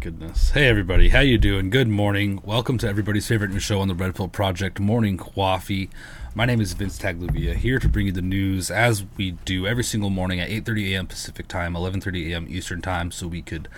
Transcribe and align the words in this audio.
Goodness. 0.00 0.52
Hey 0.52 0.66
everybody, 0.66 1.10
how 1.10 1.20
you 1.20 1.36
doing? 1.36 1.68
Good 1.68 1.86
morning. 1.86 2.40
Welcome 2.42 2.78
to 2.78 2.88
everybody's 2.88 3.28
favorite 3.28 3.50
new 3.50 3.58
show 3.58 3.80
on 3.80 3.88
the 3.88 3.94
Red 3.94 4.14
Pill 4.14 4.28
Project, 4.28 4.80
Morning 4.80 5.18
Coffee. 5.18 5.90
My 6.34 6.46
name 6.46 6.58
is 6.58 6.72
Vince 6.72 6.98
Tagluvia, 6.98 7.54
here 7.54 7.78
to 7.78 7.86
bring 7.86 8.06
you 8.06 8.12
the 8.12 8.22
news 8.22 8.70
as 8.70 9.04
we 9.18 9.32
do 9.32 9.66
every 9.66 9.84
single 9.84 10.08
morning 10.08 10.40
at 10.40 10.48
8:30 10.48 10.92
a.m. 10.92 11.06
Pacific 11.06 11.48
Time, 11.48 11.74
11:30 11.74 12.30
a.m. 12.30 12.46
Eastern 12.48 12.80
Time 12.80 13.10
so 13.10 13.26
we 13.26 13.42
could 13.42 13.68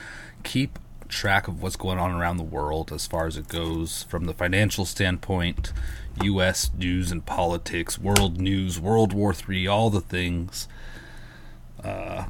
keep 0.44 0.78
track 1.09 1.49
of 1.49 1.60
what's 1.60 1.75
going 1.75 1.99
on 1.99 2.12
around 2.12 2.37
the 2.37 2.44
world 2.44 2.93
as 2.93 3.04
far 3.04 3.27
as 3.27 3.37
it 3.37 3.49
goes 3.49 4.04
from 4.04 4.27
the 4.27 4.33
financial 4.33 4.84
standpoint, 4.84 5.72
US 6.22 6.71
news 6.78 7.10
and 7.10 7.27
politics, 7.27 7.99
world 7.99 8.41
news, 8.41 8.78
World 8.78 9.12
War 9.12 9.34
3, 9.34 9.66
all 9.66 9.91
the 9.91 10.00
things. 10.00 10.69
Uh 11.83 12.27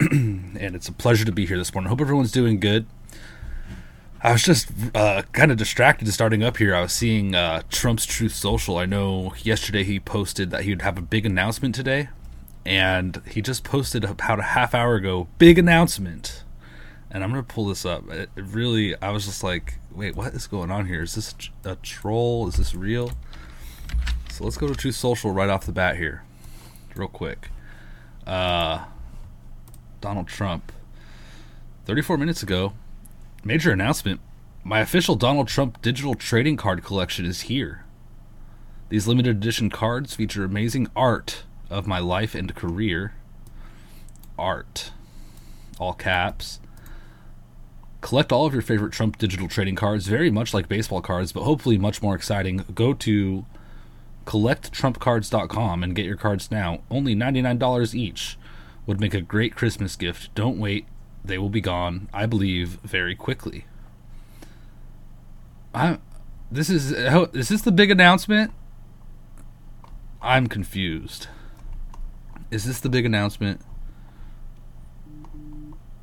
and 0.00 0.74
it's 0.74 0.88
a 0.88 0.92
pleasure 0.92 1.26
to 1.26 1.32
be 1.32 1.46
here 1.46 1.58
this 1.58 1.72
morning. 1.72 1.90
Hope 1.90 2.00
everyone's 2.00 2.32
doing 2.32 2.58
good. 2.58 2.86
I 4.22 4.32
was 4.32 4.42
just 4.42 4.70
uh, 4.94 5.22
kind 5.32 5.50
of 5.50 5.56
distracted 5.56 6.04
to 6.04 6.12
starting 6.12 6.42
up 6.42 6.58
here. 6.58 6.74
I 6.74 6.82
was 6.82 6.92
seeing 6.92 7.34
uh, 7.34 7.62
Trump's 7.70 8.04
Truth 8.04 8.34
Social. 8.34 8.76
I 8.76 8.84
know 8.84 9.32
yesterday 9.42 9.82
he 9.82 9.98
posted 9.98 10.50
that 10.50 10.64
he 10.64 10.70
would 10.70 10.82
have 10.82 10.98
a 10.98 11.02
big 11.02 11.24
announcement 11.24 11.74
today, 11.74 12.10
and 12.66 13.22
he 13.26 13.40
just 13.40 13.64
posted 13.64 14.04
about 14.04 14.38
a 14.38 14.42
half 14.42 14.74
hour 14.74 14.96
ago, 14.96 15.28
big 15.38 15.58
announcement. 15.58 16.44
And 17.10 17.24
I'm 17.24 17.30
gonna 17.30 17.42
pull 17.42 17.64
this 17.66 17.86
up. 17.86 18.10
It, 18.10 18.28
it 18.36 18.44
really, 18.44 18.94
I 19.00 19.08
was 19.08 19.24
just 19.24 19.42
like, 19.42 19.78
wait, 19.90 20.14
what 20.14 20.34
is 20.34 20.46
going 20.46 20.70
on 20.70 20.86
here? 20.86 21.02
Is 21.02 21.14
this 21.14 21.34
a 21.64 21.76
troll? 21.76 22.46
Is 22.46 22.56
this 22.56 22.74
real? 22.74 23.12
So 24.30 24.44
let's 24.44 24.58
go 24.58 24.68
to 24.68 24.74
Truth 24.74 24.96
Social 24.96 25.30
right 25.30 25.48
off 25.48 25.64
the 25.64 25.72
bat 25.72 25.96
here, 25.96 26.24
real 26.94 27.08
quick. 27.08 27.48
Uh, 28.26 28.84
Donald 30.02 30.28
Trump. 30.28 30.72
34 31.86 32.18
minutes 32.18 32.42
ago, 32.42 32.74
major 33.44 33.72
announcement. 33.72 34.20
My 34.62 34.80
official 34.80 35.16
Donald 35.16 35.48
Trump 35.48 35.80
digital 35.82 36.14
trading 36.14 36.56
card 36.56 36.84
collection 36.84 37.24
is 37.24 37.42
here. 37.42 37.84
These 38.88 39.06
limited 39.06 39.36
edition 39.36 39.70
cards 39.70 40.14
feature 40.14 40.44
amazing 40.44 40.88
art 40.94 41.44
of 41.70 41.86
my 41.86 41.98
life 41.98 42.34
and 42.34 42.54
career. 42.54 43.14
Art. 44.38 44.90
All 45.78 45.94
caps. 45.94 46.60
Collect 48.00 48.32
all 48.32 48.46
of 48.46 48.52
your 48.52 48.62
favorite 48.62 48.92
Trump 48.92 49.18
digital 49.18 49.46
trading 49.46 49.76
cards, 49.76 50.06
very 50.06 50.30
much 50.30 50.52
like 50.52 50.68
baseball 50.68 51.02
cards, 51.02 51.32
but 51.32 51.42
hopefully 51.44 51.78
much 51.78 52.02
more 52.02 52.14
exciting. 52.14 52.64
Go 52.74 52.94
to 52.94 53.46
collecttrumpcards.com 54.26 55.82
and 55.82 55.94
get 55.94 56.06
your 56.06 56.16
cards 56.16 56.50
now. 56.50 56.80
Only 56.90 57.14
$99 57.14 57.94
each 57.94 58.38
would 58.86 59.00
make 59.00 59.14
a 59.14 59.20
great 59.20 59.54
Christmas 59.54 59.96
gift. 59.96 60.34
Don't 60.34 60.58
wait, 60.58 60.86
they 61.24 61.38
will 61.38 61.50
be 61.50 61.60
gone, 61.60 62.08
I 62.12 62.26
believe, 62.26 62.78
very 62.82 63.14
quickly. 63.14 63.64
I 65.74 65.98
this 66.50 66.68
is 66.68 66.92
oh, 66.92 67.28
is 67.32 67.48
this 67.48 67.62
the 67.62 67.72
big 67.72 67.90
announcement? 67.90 68.52
I'm 70.22 70.48
confused. 70.48 71.28
Is 72.50 72.64
this 72.64 72.80
the 72.80 72.88
big 72.88 73.06
announcement? 73.06 73.60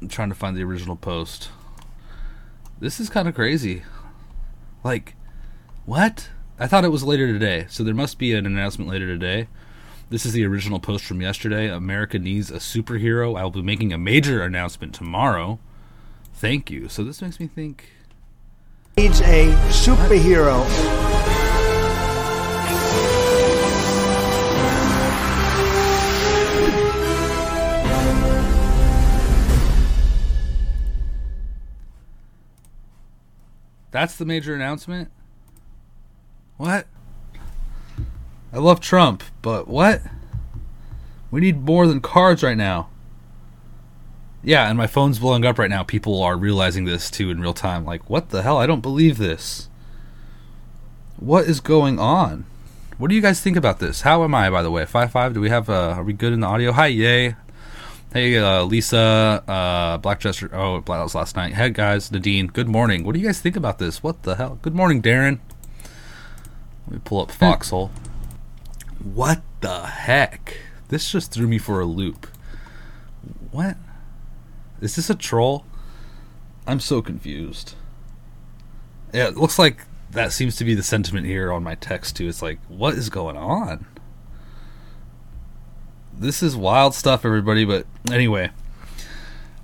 I'm 0.02 0.08
trying 0.08 0.30
to 0.30 0.36
find 0.36 0.56
the 0.56 0.64
original 0.64 0.96
post. 0.96 1.50
This 2.80 3.00
is 3.00 3.10
kind 3.10 3.28
of 3.28 3.36
crazy. 3.36 3.84
Like, 4.84 5.16
what? 5.86 6.30
I 6.60 6.68
thought 6.68 6.86
it 6.86 6.92
was 6.92 7.04
later 7.04 7.28
today, 7.28 7.66
so 7.70 7.84
there 7.84 7.94
must 7.94 8.18
be 8.18 8.34
an 8.34 8.46
announcement 8.46 8.90
later 8.90 9.08
today. 9.08 9.48
This 10.10 10.26
is 10.26 10.32
the 10.32 10.46
original 10.46 10.80
post 10.80 11.04
from 11.04 11.22
yesterday. 11.22 11.70
America 11.70 12.18
needs 12.18 12.50
a 12.50 12.60
superhero. 12.60 13.38
I 13.38 13.44
will 13.44 13.52
be 13.52 13.62
making 13.62 13.92
a 13.92 13.98
major 13.98 14.42
announcement 14.42 14.94
tomorrow. 14.94 15.60
Thank 16.34 16.72
you. 16.72 16.88
So 16.88 17.04
this 17.04 17.22
makes 17.22 17.42
me 17.42 17.48
think. 17.48 17.90
Needs 18.96 19.20
a 19.20 19.52
superhero. 19.68 20.66
That's 33.92 34.16
the 34.16 34.26
major 34.26 34.56
announcement? 34.56 35.12
What? 36.56 36.88
I 38.54 38.60
love 38.60 38.80
Trump, 38.80 39.24
but 39.42 39.68
what? 39.68 40.02
We 41.32 41.42
need 41.42 41.64
more 41.64 41.86
than 41.88 42.00
cards 42.00 42.44
right 42.44 42.58
now. 42.58 42.90
Yeah, 44.44 44.70
and 44.70 44.78
my 44.78 44.88
phone's 44.88 45.20
blowing 45.20 45.46
up 45.46 45.60
right 45.60 45.70
now. 45.70 45.84
People 45.84 46.22
are 46.24 46.38
realizing 46.38 46.86
this 46.86 47.12
too 47.12 47.30
in 47.30 47.42
real 47.42 47.54
time. 47.54 47.84
Like, 47.84 48.10
what 48.10 48.30
the 48.30 48.44
hell? 48.44 48.58
I 48.58 48.66
don't 48.66 48.82
believe 48.82 49.18
this. 49.18 49.68
What 51.18 51.46
is 51.46 51.60
going 51.60 52.00
on? 52.00 52.46
What 52.98 53.10
do 53.10 53.16
you 53.16 53.22
guys 53.22 53.42
think 53.42 53.58
about 53.58 53.80
this? 53.80 54.02
How 54.02 54.24
am 54.24 54.34
I, 54.34 54.50
by 54.50 54.64
the 54.64 54.72
way? 54.72 54.86
Five 54.86 55.12
five. 55.12 55.34
Do 55.34 55.42
we 55.42 55.50
have? 55.50 55.70
Uh, 55.70 55.96
are 55.98 56.04
we 56.04 56.14
good 56.14 56.34
in 56.34 56.40
the 56.40 56.48
audio? 56.48 56.72
Hi, 56.72 56.88
yay. 56.88 57.36
Hey, 58.14 58.38
uh, 58.38 58.64
Lisa, 58.64 59.44
uh, 59.48 59.98
Black. 59.98 60.26
Oh, 60.26 60.80
that 60.80 60.88
was 60.88 61.14
last 61.14 61.36
night. 61.36 61.56
Hey, 61.56 61.70
guys, 61.70 62.12
Nadine. 62.12 62.48
Good 62.48 62.70
morning. 62.70 63.04
What 63.04 63.14
do 63.14 63.20
you 63.20 63.26
guys 63.26 63.42
think 63.42 63.58
about 63.58 63.80
this? 63.80 64.02
What 64.02 64.24
the 64.24 64.36
hell? 64.36 64.60
Good 64.62 64.74
morning, 64.74 65.02
Darren. 65.02 65.40
Let 66.88 66.94
me 66.94 67.02
pull 67.04 67.22
up 67.22 67.32
Foxhole. 67.32 67.92
What 69.14 69.42
the 69.62 69.86
heck? 69.86 70.58
This 70.90 71.12
just 71.12 71.32
threw 71.32 71.48
me 71.48 71.58
for 71.58 71.80
a 71.80 71.86
loop. 71.86 72.28
What? 73.52 73.78
Is 74.82 74.96
this 74.96 75.10
a 75.10 75.16
troll? 75.16 75.66
I'm 76.66 76.80
so 76.80 77.02
confused. 77.02 77.76
Yeah, 79.14 79.28
it 79.28 79.38
looks 79.38 79.58
like 79.58 79.86
that 80.12 80.34
seems 80.34 80.56
to 80.58 80.66
be 80.66 80.76
the 80.76 80.84
sentiment 80.84 81.26
here 81.26 81.52
on 81.52 81.64
my 81.64 81.76
text 81.76 82.18
too. 82.18 82.28
It's 82.28 82.42
like, 82.42 82.60
what 82.68 82.96
is 82.96 83.10
going 83.10 83.38
on? 83.38 83.86
This 86.14 86.44
is 86.44 86.56
wild 86.56 86.94
stuff, 86.94 87.24
everybody. 87.24 87.64
But 87.64 87.86
anyway, 88.12 88.52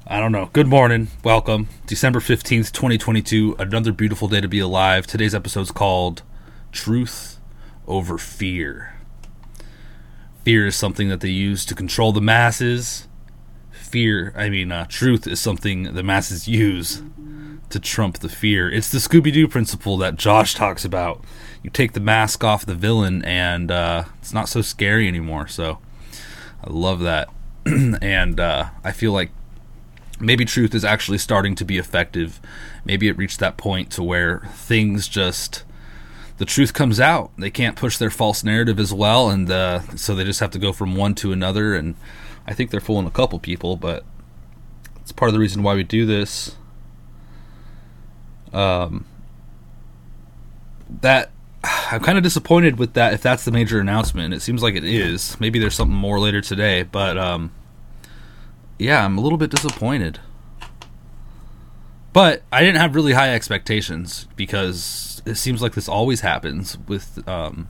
I 0.07 0.19
don't 0.19 0.31
know. 0.31 0.49
Good 0.53 0.67
morning. 0.67 1.09
Welcome. 1.23 1.67
December 1.85 2.19
15th, 2.19 2.71
2022. 2.71 3.57
Another 3.59 3.91
beautiful 3.91 4.27
day 4.29 4.41
to 4.41 4.47
be 4.47 4.59
alive. 4.59 5.05
Today's 5.05 5.35
episode 5.35 5.61
is 5.61 5.71
called 5.71 6.23
Truth 6.71 7.39
Over 7.87 8.17
Fear. 8.17 8.92
Fear 10.43 10.67
is 10.67 10.75
something 10.75 11.09
that 11.09 11.21
they 11.21 11.29
use 11.29 11.65
to 11.65 11.75
control 11.75 12.11
the 12.11 12.21
masses. 12.21 13.07
Fear, 13.71 14.33
I 14.35 14.49
mean, 14.49 14.71
uh, 14.71 14.85
truth 14.89 15.25
is 15.25 15.39
something 15.39 15.93
the 15.93 16.03
masses 16.03 16.47
use 16.47 17.01
to 17.69 17.79
trump 17.79 18.19
the 18.19 18.29
fear. 18.29 18.69
It's 18.69 18.89
the 18.89 18.97
Scooby 18.97 19.31
Doo 19.31 19.47
principle 19.47 19.97
that 19.97 20.15
Josh 20.15 20.53
talks 20.53 20.83
about. 20.83 21.23
You 21.63 21.69
take 21.69 21.93
the 21.93 21.99
mask 21.99 22.43
off 22.43 22.65
the 22.65 22.75
villain, 22.75 23.23
and 23.23 23.71
uh, 23.71 24.03
it's 24.19 24.33
not 24.33 24.49
so 24.49 24.61
scary 24.61 25.07
anymore. 25.07 25.47
So 25.47 25.79
I 26.63 26.69
love 26.69 26.99
that. 26.99 27.29
and 27.65 28.39
uh, 28.39 28.69
I 28.83 28.91
feel 28.91 29.13
like 29.13 29.31
maybe 30.19 30.45
truth 30.45 30.75
is 30.75 30.83
actually 30.83 31.19
starting 31.19 31.55
to 31.55 31.65
be 31.65 31.77
effective. 31.77 32.41
Maybe 32.83 33.07
it 33.07 33.17
reached 33.17 33.39
that 33.39 33.57
point 33.57 33.91
to 33.91 34.03
where 34.03 34.39
things 34.53 35.07
just 35.07 35.63
the 36.37 36.45
truth 36.45 36.73
comes 36.73 36.99
out. 36.99 37.31
They 37.37 37.51
can't 37.51 37.75
push 37.75 37.97
their 37.97 38.09
false 38.09 38.43
narrative 38.43 38.79
as 38.79 38.93
well, 38.93 39.29
and 39.29 39.49
uh, 39.49 39.81
so 39.95 40.15
they 40.15 40.23
just 40.23 40.39
have 40.39 40.51
to 40.51 40.59
go 40.59 40.73
from 40.73 40.95
one 40.95 41.15
to 41.15 41.31
another. 41.31 41.75
And 41.75 41.95
I 42.47 42.53
think 42.53 42.71
they're 42.71 42.79
fooling 42.79 43.07
a 43.07 43.11
couple 43.11 43.39
people, 43.39 43.75
but 43.75 44.03
it's 45.01 45.11
part 45.11 45.29
of 45.29 45.33
the 45.33 45.39
reason 45.39 45.63
why 45.63 45.75
we 45.75 45.83
do 45.83 46.05
this. 46.05 46.55
Um, 48.51 49.05
that 51.01 51.31
I'm 51.63 52.01
kind 52.01 52.17
of 52.17 52.23
disappointed 52.23 52.77
with 52.77 52.93
that. 52.93 53.13
If 53.13 53.21
that's 53.21 53.45
the 53.45 53.51
major 53.51 53.79
announcement, 53.79 54.33
it 54.33 54.41
seems 54.41 54.61
like 54.61 54.75
it 54.75 54.83
is. 54.83 55.39
Maybe 55.39 55.59
there's 55.59 55.75
something 55.75 55.95
more 55.95 56.19
later 56.19 56.41
today, 56.41 56.83
but 56.83 57.17
um, 57.17 57.51
yeah, 58.77 59.05
I'm 59.05 59.17
a 59.17 59.21
little 59.21 59.37
bit 59.37 59.49
disappointed. 59.49 60.19
But 62.13 62.43
I 62.51 62.61
didn't 62.61 62.79
have 62.79 62.93
really 62.93 63.13
high 63.13 63.33
expectations 63.33 64.27
because 64.35 65.23
it 65.25 65.35
seems 65.35 65.61
like 65.63 65.73
this 65.73 65.89
always 65.89 66.21
happens 66.21 66.77
with 66.87 67.27
um, 67.27 67.67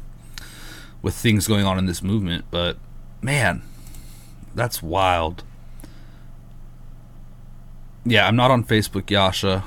with 1.02 1.16
things 1.16 1.48
going 1.48 1.66
on 1.66 1.78
in 1.78 1.86
this 1.86 2.04
movement. 2.04 2.46
But 2.52 2.78
man, 3.22 3.62
that's 4.54 4.84
wild. 4.84 5.44
Yeah, 8.06 8.28
I'm 8.28 8.36
not 8.36 8.52
on 8.52 8.66
Facebook, 8.66 9.10
Yasha. 9.10 9.64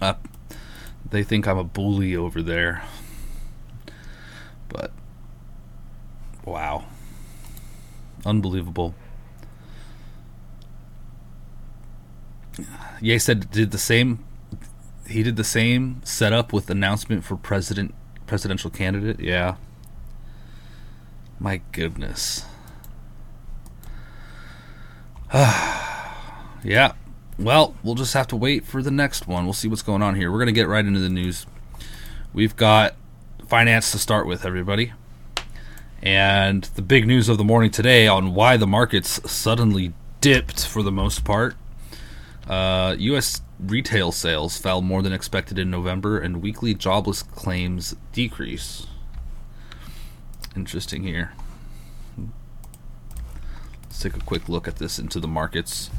Uh, 0.00 0.14
they 1.10 1.24
think 1.24 1.48
I'm 1.48 1.58
a 1.58 1.64
bully 1.64 2.14
over 2.14 2.40
there. 2.40 2.84
But 4.68 4.92
wow. 6.44 6.84
Unbelievable. 8.24 8.94
Ye 13.00 13.18
said 13.18 13.50
did 13.50 13.70
the 13.70 13.78
same 13.78 14.24
he 15.08 15.22
did 15.22 15.36
the 15.36 15.44
same 15.44 16.02
setup 16.04 16.52
with 16.52 16.68
announcement 16.70 17.24
for 17.24 17.36
president 17.36 17.94
presidential 18.26 18.70
candidate. 18.70 19.20
Yeah. 19.20 19.56
My 21.40 21.60
goodness. 21.72 22.44
yeah. 25.34 26.92
Well, 27.38 27.74
we'll 27.82 27.94
just 27.94 28.14
have 28.14 28.26
to 28.28 28.36
wait 28.36 28.64
for 28.64 28.82
the 28.82 28.90
next 28.90 29.26
one. 29.26 29.44
We'll 29.44 29.52
see 29.52 29.68
what's 29.68 29.82
going 29.82 30.02
on 30.02 30.16
here. 30.16 30.30
We're 30.30 30.38
going 30.38 30.46
to 30.46 30.52
get 30.52 30.68
right 30.68 30.84
into 30.84 31.00
the 31.00 31.08
news. 31.08 31.46
We've 32.32 32.56
got 32.56 32.96
finance 33.46 33.92
to 33.92 33.98
start 33.98 34.26
with, 34.26 34.44
everybody. 34.44 34.92
And 36.02 36.64
the 36.74 36.82
big 36.82 37.06
news 37.06 37.28
of 37.28 37.38
the 37.38 37.44
morning 37.44 37.70
today 37.70 38.06
on 38.06 38.34
why 38.34 38.56
the 38.56 38.66
markets 38.66 39.20
suddenly 39.30 39.92
dipped 40.20 40.66
for 40.66 40.82
the 40.82 40.92
most 40.92 41.24
part. 41.24 41.54
Uh, 42.48 42.96
U.S. 42.98 43.42
retail 43.60 44.10
sales 44.10 44.56
fell 44.56 44.80
more 44.80 45.02
than 45.02 45.12
expected 45.12 45.58
in 45.58 45.70
November, 45.70 46.18
and 46.18 46.40
weekly 46.40 46.74
jobless 46.74 47.22
claims 47.22 47.94
decrease. 48.12 48.86
Interesting 50.56 51.02
here. 51.02 51.32
Let's 53.84 54.00
take 54.00 54.16
a 54.16 54.20
quick 54.20 54.48
look 54.48 54.66
at 54.66 54.76
this 54.76 54.98
into 54.98 55.20
the 55.20 55.28
markets. 55.28 55.90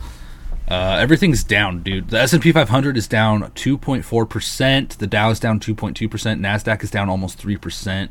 Uh, 0.68 0.98
everything's 1.00 1.44
down, 1.44 1.84
dude. 1.84 2.10
The 2.10 2.19
S&P 2.22 2.52
500 2.52 2.98
is 2.98 3.07
down 3.07 3.42
2.4%. 3.42 4.98
The 4.98 5.07
Dow 5.07 5.30
is 5.30 5.40
down 5.40 5.60
2.2%. 5.60 6.10
Nasdaq 6.40 6.84
is 6.84 6.92
down 6.92 7.10
almost 7.10 7.40
3%. 7.40 8.10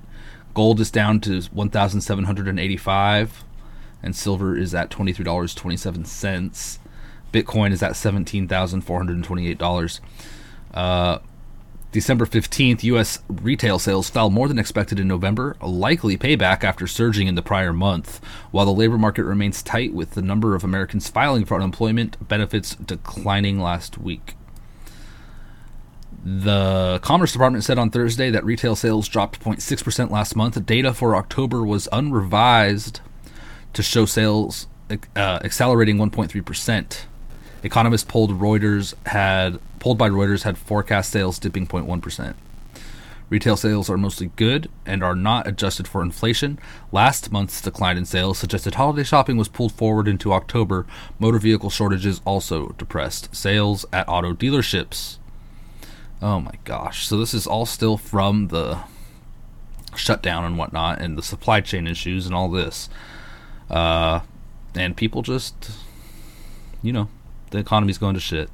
Gold 0.55 0.81
is 0.81 0.91
down 0.91 1.21
to 1.21 1.41
1,785, 1.41 3.45
and 4.03 4.17
silver 4.17 4.57
is 4.57 4.75
at 4.75 4.91
$23.27. 4.91 6.79
Bitcoin 7.33 7.73
is 7.73 7.83
at 7.83 7.93
$17,428. 7.93 10.01
Uh, 10.75 11.19
December 11.91 12.27
15th, 12.27 12.83
U.S. 12.83 13.21
retail 13.29 13.79
sales 13.79 14.11
fell 14.11 14.29
more 14.29 14.47
than 14.47 14.59
expected 14.59 15.01
in 15.01 15.09
November, 15.09 15.57
a 15.61 15.69
likely 15.69 16.19
payback 16.19 16.63
after 16.63 16.87
surging 16.87 17.27
in 17.27 17.35
the 17.35 17.43
prior 17.43 17.73
month, 17.73 18.23
while 18.51 18.67
the 18.67 18.73
labor 18.73 18.99
market 18.99 19.25
remains 19.25 19.63
tight 19.63 19.95
with 19.95 20.11
the 20.11 20.21
number 20.21 20.55
of 20.55 20.63
Americans 20.63 21.09
filing 21.09 21.47
for 21.47 21.55
unemployment 21.55 22.29
benefits 22.29 22.75
declining 22.75 23.59
last 23.59 23.97
week. 23.97 24.37
The 26.23 27.01
Commerce 27.03 27.33
Department 27.33 27.65
said 27.65 27.79
on 27.79 27.91
Thursday 27.91 28.29
that 28.31 28.45
retail 28.45 28.77
sales 28.77 29.09
dropped 29.09 29.41
0.6% 29.41 30.11
last 30.11 30.37
month. 30.37 30.67
Data 30.67 30.93
for 30.93 31.17
October 31.17 31.65
was 31.65 31.89
unrevised 31.91 33.01
to 33.73 33.83
show 33.83 34.05
sales 34.05 34.67
uh, 34.91 35.41
accelerating 35.43 35.97
1.3%. 35.97 37.05
Economists 37.63 38.05
polled 38.05 38.39
Reuters 38.39 38.95
had 39.07 39.59
polled 39.79 39.99
by 39.99 40.09
Reuters 40.09 40.43
had 40.43 40.59
forecast 40.59 41.11
sales 41.11 41.39
dipping 41.39 41.67
0.1%. 41.67 42.35
Retail 43.31 43.57
sales 43.57 43.91
are 43.91 43.99
mostly 43.99 44.31
good 44.37 44.71
and 44.87 45.03
are 45.03 45.15
not 45.15 45.47
adjusted 45.47 45.87
for 45.87 46.03
inflation. 46.03 46.59
Last 46.93 47.31
month's 47.31 47.61
decline 47.61 47.99
in 47.99 48.07
sales 48.07 48.39
suggested 48.39 48.77
holiday 48.77 49.05
shopping 49.05 49.37
was 49.37 49.49
pulled 49.49 49.73
forward 49.73 50.09
into 50.09 50.33
October. 50.33 50.87
Motor 51.19 51.39
vehicle 51.39 51.69
shortages 51.69 52.23
also 52.25 52.69
depressed 52.79 53.35
sales 53.37 53.85
at 53.93 54.09
auto 54.09 54.33
dealerships. 54.33 55.19
Oh 56.23 56.41
my 56.41 56.55
gosh. 56.65 57.07
So 57.07 57.19
this 57.19 57.35
is 57.35 57.47
all 57.47 57.67
still 57.67 57.99
from 57.99 58.49
the 58.49 58.79
shutdown 59.95 60.45
and 60.45 60.57
whatnot 60.57 61.01
and 61.01 61.19
the 61.19 61.23
supply 61.23 61.61
chain 61.61 61.87
issues 61.87 62.25
and 62.25 62.35
all 62.35 62.49
this. 62.51 62.89
Uh, 63.69 64.21
and 64.75 64.97
people 64.97 65.21
just, 65.21 65.71
you 66.83 66.93
know, 66.95 67.09
the 67.51 67.59
economy's 67.59 67.99
going 67.99 68.15
to 68.15 68.21
shit. 68.21 68.51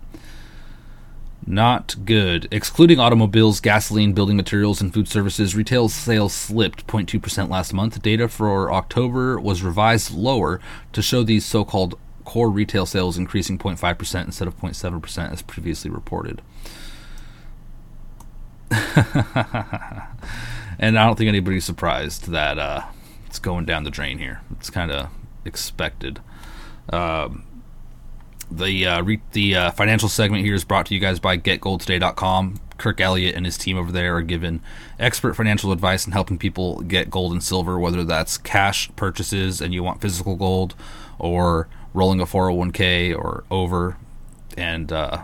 Not 1.46 1.94
good. 2.06 2.48
Excluding 2.50 2.98
automobiles, 2.98 3.60
gasoline, 3.60 4.14
building 4.14 4.36
materials, 4.36 4.80
and 4.80 4.94
food 4.94 5.08
services, 5.08 5.54
retail 5.54 5.88
sales 5.90 6.32
slipped 6.32 6.86
0.2% 6.86 7.50
last 7.50 7.74
month. 7.74 8.00
Data 8.00 8.28
for 8.28 8.72
October 8.72 9.38
was 9.38 9.62
revised 9.62 10.14
lower 10.14 10.58
to 10.92 11.02
show 11.02 11.22
these 11.22 11.44
so 11.44 11.64
called 11.64 11.98
core 12.24 12.48
retail 12.48 12.86
sales 12.86 13.18
increasing 13.18 13.58
0.5% 13.58 14.24
instead 14.24 14.48
of 14.48 14.58
0.7% 14.58 15.32
as 15.32 15.42
previously 15.42 15.90
reported. 15.90 16.40
and 20.78 20.98
I 20.98 21.06
don't 21.06 21.16
think 21.16 21.28
anybody's 21.28 21.66
surprised 21.66 22.28
that 22.30 22.58
uh, 22.58 22.84
it's 23.26 23.38
going 23.38 23.66
down 23.66 23.84
the 23.84 23.90
drain 23.90 24.18
here. 24.18 24.40
It's 24.52 24.70
kind 24.70 24.90
of 24.90 25.10
expected. 25.44 26.20
Um, 26.90 27.44
the 28.50 28.86
uh, 28.86 29.02
re- 29.02 29.20
the 29.32 29.56
uh, 29.56 29.70
financial 29.72 30.08
segment 30.08 30.44
here 30.44 30.54
is 30.54 30.64
brought 30.64 30.86
to 30.86 30.94
you 30.94 31.00
guys 31.00 31.18
by 31.18 31.38
GetGoldToday.com. 31.38 32.60
Kirk 32.76 33.00
Elliott 33.00 33.36
and 33.36 33.46
his 33.46 33.56
team 33.56 33.76
over 33.76 33.92
there 33.92 34.16
are 34.16 34.22
giving 34.22 34.60
expert 34.98 35.34
financial 35.34 35.70
advice 35.72 36.04
and 36.04 36.12
helping 36.12 36.38
people 36.38 36.80
get 36.82 37.08
gold 37.08 37.32
and 37.32 37.42
silver, 37.42 37.78
whether 37.78 38.04
that's 38.04 38.36
cash 38.36 38.90
purchases 38.96 39.60
and 39.60 39.72
you 39.72 39.82
want 39.82 40.00
physical 40.00 40.34
gold, 40.36 40.74
or 41.18 41.68
rolling 41.92 42.20
a 42.20 42.26
401k 42.26 43.16
or 43.16 43.44
over, 43.50 43.96
and 44.56 44.92
uh, 44.92 45.22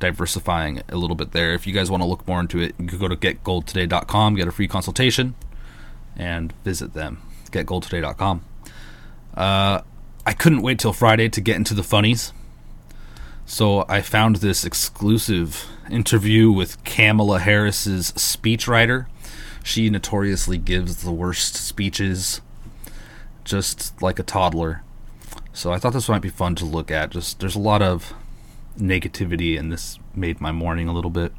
diversifying 0.00 0.82
a 0.88 0.96
little 0.96 1.16
bit 1.16 1.32
there. 1.32 1.52
If 1.52 1.66
you 1.66 1.72
guys 1.74 1.90
want 1.90 2.02
to 2.02 2.06
look 2.06 2.26
more 2.26 2.40
into 2.40 2.60
it, 2.60 2.74
you 2.78 2.86
can 2.86 2.98
go 2.98 3.08
to 3.08 3.16
GetGoldToday.com, 3.16 4.34
get 4.34 4.48
a 4.48 4.52
free 4.52 4.68
consultation, 4.68 5.34
and 6.16 6.52
visit 6.64 6.94
them. 6.94 7.20
GetGoldToday.com. 7.50 8.44
Uh, 9.34 9.80
I 10.26 10.32
couldn't 10.32 10.62
wait 10.62 10.78
till 10.78 10.92
Friday 10.92 11.28
to 11.28 11.40
get 11.40 11.56
into 11.56 11.74
the 11.74 11.82
funnies. 11.82 12.32
So 13.46 13.84
I 13.88 14.00
found 14.00 14.36
this 14.36 14.64
exclusive 14.64 15.66
interview 15.90 16.50
with 16.50 16.82
Kamala 16.84 17.40
Harris's 17.40 18.12
speechwriter. 18.12 19.06
She 19.62 19.90
notoriously 19.90 20.56
gives 20.56 21.02
the 21.02 21.12
worst 21.12 21.56
speeches, 21.56 22.40
just 23.44 24.00
like 24.00 24.18
a 24.18 24.22
toddler. 24.22 24.82
So 25.52 25.72
I 25.72 25.78
thought 25.78 25.92
this 25.92 26.08
might 26.08 26.22
be 26.22 26.30
fun 26.30 26.54
to 26.56 26.64
look 26.64 26.90
at. 26.90 27.10
Just 27.10 27.40
there's 27.40 27.56
a 27.56 27.60
lot 27.60 27.82
of 27.82 28.14
negativity, 28.78 29.58
and 29.58 29.70
this 29.70 29.98
made 30.14 30.40
my 30.40 30.52
morning 30.52 30.88
a 30.88 30.94
little 30.94 31.10
bit. 31.10 31.32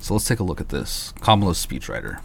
So 0.00 0.14
let's 0.14 0.26
take 0.26 0.40
a 0.40 0.44
look 0.44 0.60
at 0.60 0.68
this. 0.70 1.12
Kamala's 1.20 1.64
speechwriter. 1.64 2.20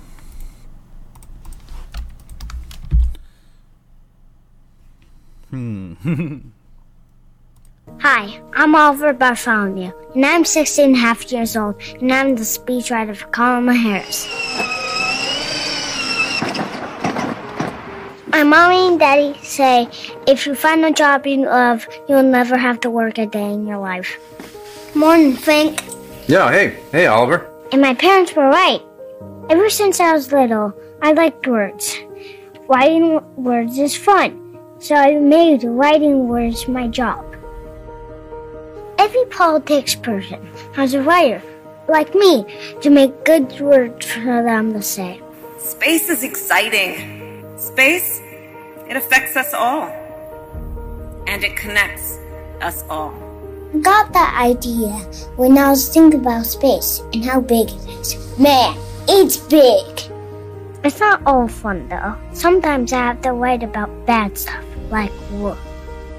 Hmm. 5.53 5.93
Hi, 7.99 8.41
I'm 8.53 8.73
Oliver 8.73 9.13
Bartholomew, 9.13 9.91
and 10.15 10.25
I'm 10.25 10.45
16 10.45 10.83
and 10.83 10.95
a 10.95 10.97
half 10.97 11.31
years 11.31 11.55
old, 11.55 11.79
and 12.01 12.11
I'm 12.11 12.35
the 12.35 12.41
speechwriter 12.41 13.15
for 13.15 13.27
Kamala 13.27 13.75
Harris. 13.75 14.25
My 18.29 18.41
mommy 18.41 18.87
and 18.87 18.99
daddy 18.99 19.37
say 19.43 19.87
if 20.25 20.47
you 20.47 20.55
find 20.55 20.83
a 20.85 20.91
job 20.91 21.27
you 21.27 21.45
love, 21.45 21.87
you'll 22.09 22.23
never 22.23 22.57
have 22.57 22.79
to 22.79 22.89
work 22.89 23.19
a 23.19 23.27
day 23.27 23.53
in 23.53 23.67
your 23.67 23.77
life. 23.77 24.17
Morning, 24.95 25.33
Fink. 25.33 25.83
Yeah, 26.27 26.49
hey, 26.51 26.79
hey, 26.91 27.05
Oliver. 27.05 27.47
And 27.71 27.79
my 27.79 27.93
parents 27.93 28.35
were 28.35 28.49
right. 28.49 28.81
Ever 29.51 29.69
since 29.69 29.99
I 29.99 30.13
was 30.13 30.31
little, 30.31 30.73
I 31.03 31.11
liked 31.11 31.45
words. 31.45 31.95
Writing 32.67 33.21
words 33.35 33.77
is 33.77 33.95
fun, 33.95 34.42
so 34.83 34.95
I 34.95 35.17
made 35.17 35.63
writing 35.63 36.27
words 36.27 36.67
my 36.67 36.89
job. 36.89 37.23
Every 38.99 39.23
politics 39.27 39.95
person 39.95 40.45
has 40.73 40.93
a 40.93 41.01
writer, 41.01 41.41
like 41.87 42.13
me, 42.13 42.45
to 42.81 42.89
make 42.89 43.23
good 43.23 43.57
words 43.61 44.05
for 44.05 44.43
them 44.43 44.73
to 44.73 44.81
say. 44.81 45.21
Space 45.57 46.09
is 46.09 46.23
exciting. 46.23 47.45
Space, 47.57 48.19
it 48.89 48.97
affects 48.97 49.37
us 49.37 49.53
all. 49.53 49.87
And 51.27 51.45
it 51.45 51.55
connects 51.55 52.19
us 52.59 52.83
all. 52.89 53.13
I 53.73 53.77
got 53.77 54.11
that 54.11 54.37
idea 54.37 54.91
when 55.37 55.57
I 55.57 55.69
was 55.69 55.87
thinking 55.87 56.19
about 56.19 56.45
space 56.45 56.99
and 57.13 57.23
how 57.23 57.39
big 57.39 57.69
it 57.69 57.87
is. 57.87 58.37
Man, 58.37 58.77
it's 59.07 59.37
big! 59.37 60.11
It's 60.83 60.99
not 60.99 61.21
all 61.25 61.47
fun 61.47 61.87
though. 61.87 62.15
Sometimes 62.33 62.91
I 62.91 62.97
have 62.97 63.21
to 63.21 63.31
write 63.31 63.63
about 63.63 63.89
bad 64.05 64.37
stuff, 64.37 64.65
like 64.89 65.11
war. 65.31 65.57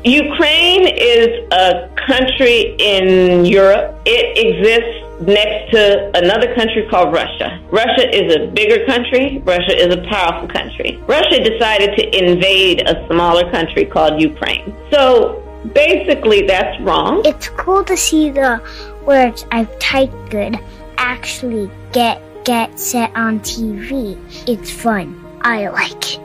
Ukraine 0.04 0.86
is 0.86 1.28
a 1.50 1.88
country 2.06 2.76
in 2.78 3.46
Europe. 3.46 3.98
It 4.04 4.36
exists 4.36 5.04
next 5.26 5.72
to 5.72 6.10
another 6.14 6.54
country 6.54 6.86
called 6.90 7.14
Russia. 7.14 7.58
Russia 7.70 8.14
is 8.14 8.36
a 8.36 8.46
bigger 8.48 8.84
country. 8.84 9.40
Russia 9.44 9.74
is 9.76 9.94
a 9.94 10.02
powerful 10.02 10.48
country. 10.48 11.00
Russia 11.06 11.42
decided 11.42 11.96
to 11.96 12.04
invade 12.24 12.82
a 12.86 13.06
smaller 13.06 13.50
country 13.50 13.86
called 13.86 14.20
Ukraine. 14.20 14.74
So 14.90 15.42
basically, 15.72 16.46
that's 16.46 16.78
wrong. 16.82 17.22
It's 17.24 17.48
cool 17.48 17.84
to 17.84 17.96
see 17.96 18.30
the 18.30 18.60
words 19.06 19.46
I've 19.50 19.78
typed 19.78 20.30
good 20.30 20.58
actually 20.98 21.70
get 21.92 22.20
get 22.44 22.78
set 22.78 23.14
on 23.16 23.40
TV. 23.40 24.18
It's 24.46 24.70
fun. 24.70 25.20
I 25.40 25.68
like 25.68 26.16
it. 26.16 26.23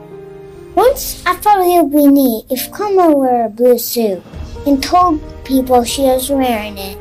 Once 0.76 1.24
I 1.26 1.34
thought 1.34 1.60
it 1.60 1.82
would 1.82 1.92
be 1.92 2.06
neat 2.06 2.44
if 2.48 2.70
Kamala 2.70 3.12
wore 3.12 3.44
a 3.46 3.48
blue 3.48 3.78
suit 3.78 4.22
and 4.66 4.80
told 4.80 5.20
people 5.44 5.82
she 5.82 6.02
was 6.02 6.30
wearing 6.30 6.78
it. 6.78 6.96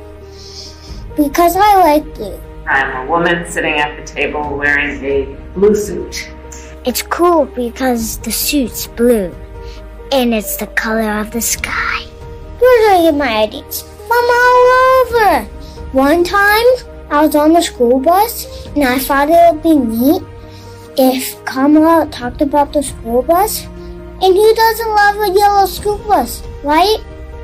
Because 1.15 1.55
I 1.55 1.75
like 1.75 2.15
blue. 2.15 2.39
I'm 2.65 3.07
a 3.07 3.09
woman 3.09 3.49
sitting 3.49 3.75
at 3.75 3.95
the 3.95 4.03
table 4.11 4.57
wearing 4.57 5.03
a 5.03 5.37
blue 5.53 5.75
suit. 5.75 6.31
It's 6.85 7.03
cool 7.03 7.45
because 7.45 8.17
the 8.19 8.31
suit's 8.31 8.87
blue 8.87 9.35
and 10.11 10.33
it's 10.33 10.57
the 10.57 10.67
color 10.67 11.19
of 11.19 11.29
the 11.29 11.41
sky. 11.41 12.03
Where 12.57 12.87
do 12.87 12.95
I 12.95 13.01
get 13.03 13.15
my 13.15 13.43
ideas? 13.43 13.83
From 13.83 14.25
all 14.41 15.03
over. 15.05 15.43
One 15.91 16.23
time 16.23 16.65
I 17.11 17.23
was 17.25 17.35
on 17.35 17.53
the 17.53 17.61
school 17.61 17.99
bus 17.99 18.67
and 18.69 18.83
I 18.83 18.97
thought 18.97 19.29
it 19.29 19.53
would 19.53 19.61
be 19.61 19.77
neat 19.77 20.23
if 20.99 21.43
Kamala 21.45 22.07
talked 22.11 22.41
about 22.41 22.73
the 22.73 22.83
school 22.83 23.21
bus. 23.21 23.65
And 24.21 24.35
who 24.35 24.53
doesn't 24.53 24.89
love 24.89 25.15
a 25.15 25.31
yellow 25.31 25.65
school 25.65 25.97
bus, 25.99 26.43
right? 26.61 26.97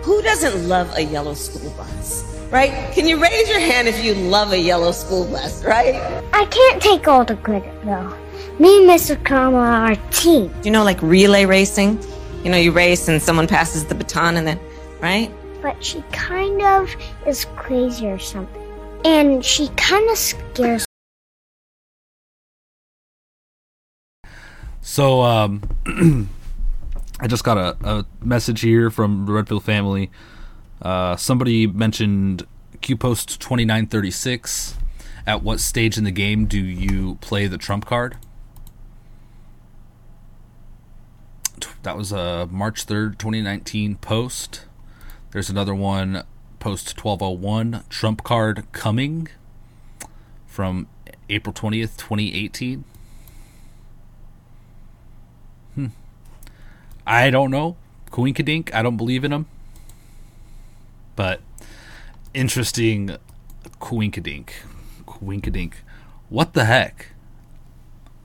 Who 0.04 0.22
doesn't 0.22 0.68
love 0.68 0.92
a 0.98 1.02
yellow 1.02 1.34
school 1.34 1.72
bus? 1.78 2.24
Right? 2.52 2.94
Can 2.94 3.08
you 3.08 3.22
raise 3.22 3.50
your 3.50 3.62
hand 3.62 3.88
if 3.88 4.04
you 4.04 4.14
love 4.14 4.52
a 4.52 4.60
yellow 4.60 4.92
school 4.92 5.26
bus, 5.26 5.64
right? 5.64 5.96
I 6.34 6.46
can't 6.46 6.82
take 6.82 7.08
all 7.08 7.24
the 7.24 7.38
credit 7.38 7.74
though. 7.86 8.14
Me 8.60 8.80
and 8.80 8.90
Mr. 8.90 9.16
Kamala 9.24 9.92
are 9.92 9.96
team. 10.12 10.54
You 10.64 10.72
know, 10.72 10.84
like 10.84 11.02
relay 11.02 11.46
racing? 11.46 11.98
You 12.44 12.52
know, 12.52 12.58
you 12.58 12.74
race 12.74 13.08
and 13.08 13.22
someone 13.22 13.48
passes 13.48 13.86
the 13.86 13.96
baton 13.96 14.36
and 14.36 14.46
then, 14.46 14.60
right? 15.02 15.32
But 15.62 15.82
she 15.84 16.04
kind 16.12 16.62
of 16.62 16.94
is 17.26 17.46
crazy 17.56 18.08
or 18.08 18.20
something. 18.20 18.62
And 19.06 19.44
she 19.44 19.70
kind 19.70 20.10
of 20.10 20.18
scares 20.18 20.86
So, 24.88 25.24
um, 25.24 25.64
I 27.20 27.26
just 27.26 27.44
got 27.44 27.58
a, 27.58 27.76
a 27.84 28.06
message 28.22 28.62
here 28.62 28.92
from 28.92 29.26
the 29.26 29.34
Redfield 29.34 29.64
family. 29.64 30.12
Uh, 30.80 31.16
somebody 31.16 31.66
mentioned 31.66 32.46
Q 32.82 32.96
Post 32.96 33.42
2936. 33.42 34.78
At 35.26 35.42
what 35.42 35.60
stage 35.60 35.98
in 35.98 36.04
the 36.04 36.12
game 36.12 36.46
do 36.46 36.60
you 36.60 37.16
play 37.16 37.48
the 37.48 37.58
trump 37.58 37.88
card? 37.88 38.18
That 41.82 41.98
was 41.98 42.12
a 42.12 42.48
March 42.52 42.86
3rd, 42.86 43.18
2019 43.18 43.96
post. 43.96 44.66
There's 45.32 45.50
another 45.50 45.74
one, 45.74 46.24
post 46.60 47.04
1201, 47.04 47.84
Trump 47.90 48.24
card 48.24 48.72
coming 48.72 49.30
from 50.46 50.86
April 51.28 51.54
20th, 51.54 51.98
2018. 51.98 52.84
Hmm. 55.76 55.88
I 57.06 57.30
don't 57.30 57.52
know. 57.52 57.78
Coinkadink, 58.12 58.74
I 58.74 58.82
don't 58.82 58.98
believe 58.98 59.24
in 59.24 59.34
him. 59.34 59.46
But 61.16 61.42
interesting 62.34 63.18
Coinkadink. 63.80 64.50
Coinkadink. 65.06 65.74
What 66.30 66.54
the 66.54 66.66
heck? 66.66 67.08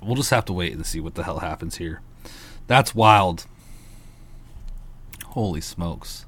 We'll 0.01 0.17
just 0.17 0.31
have 0.31 0.47
to 0.47 0.53
wait 0.53 0.73
and 0.73 0.87
see 0.87 1.01
what 1.01 1.15
the 1.15 1.25
hell 1.25 1.41
happens 1.41 1.77
here. 1.77 2.01
That's 2.67 2.95
wild. 2.95 3.47
Holy 5.27 5.61
smokes. 5.61 6.25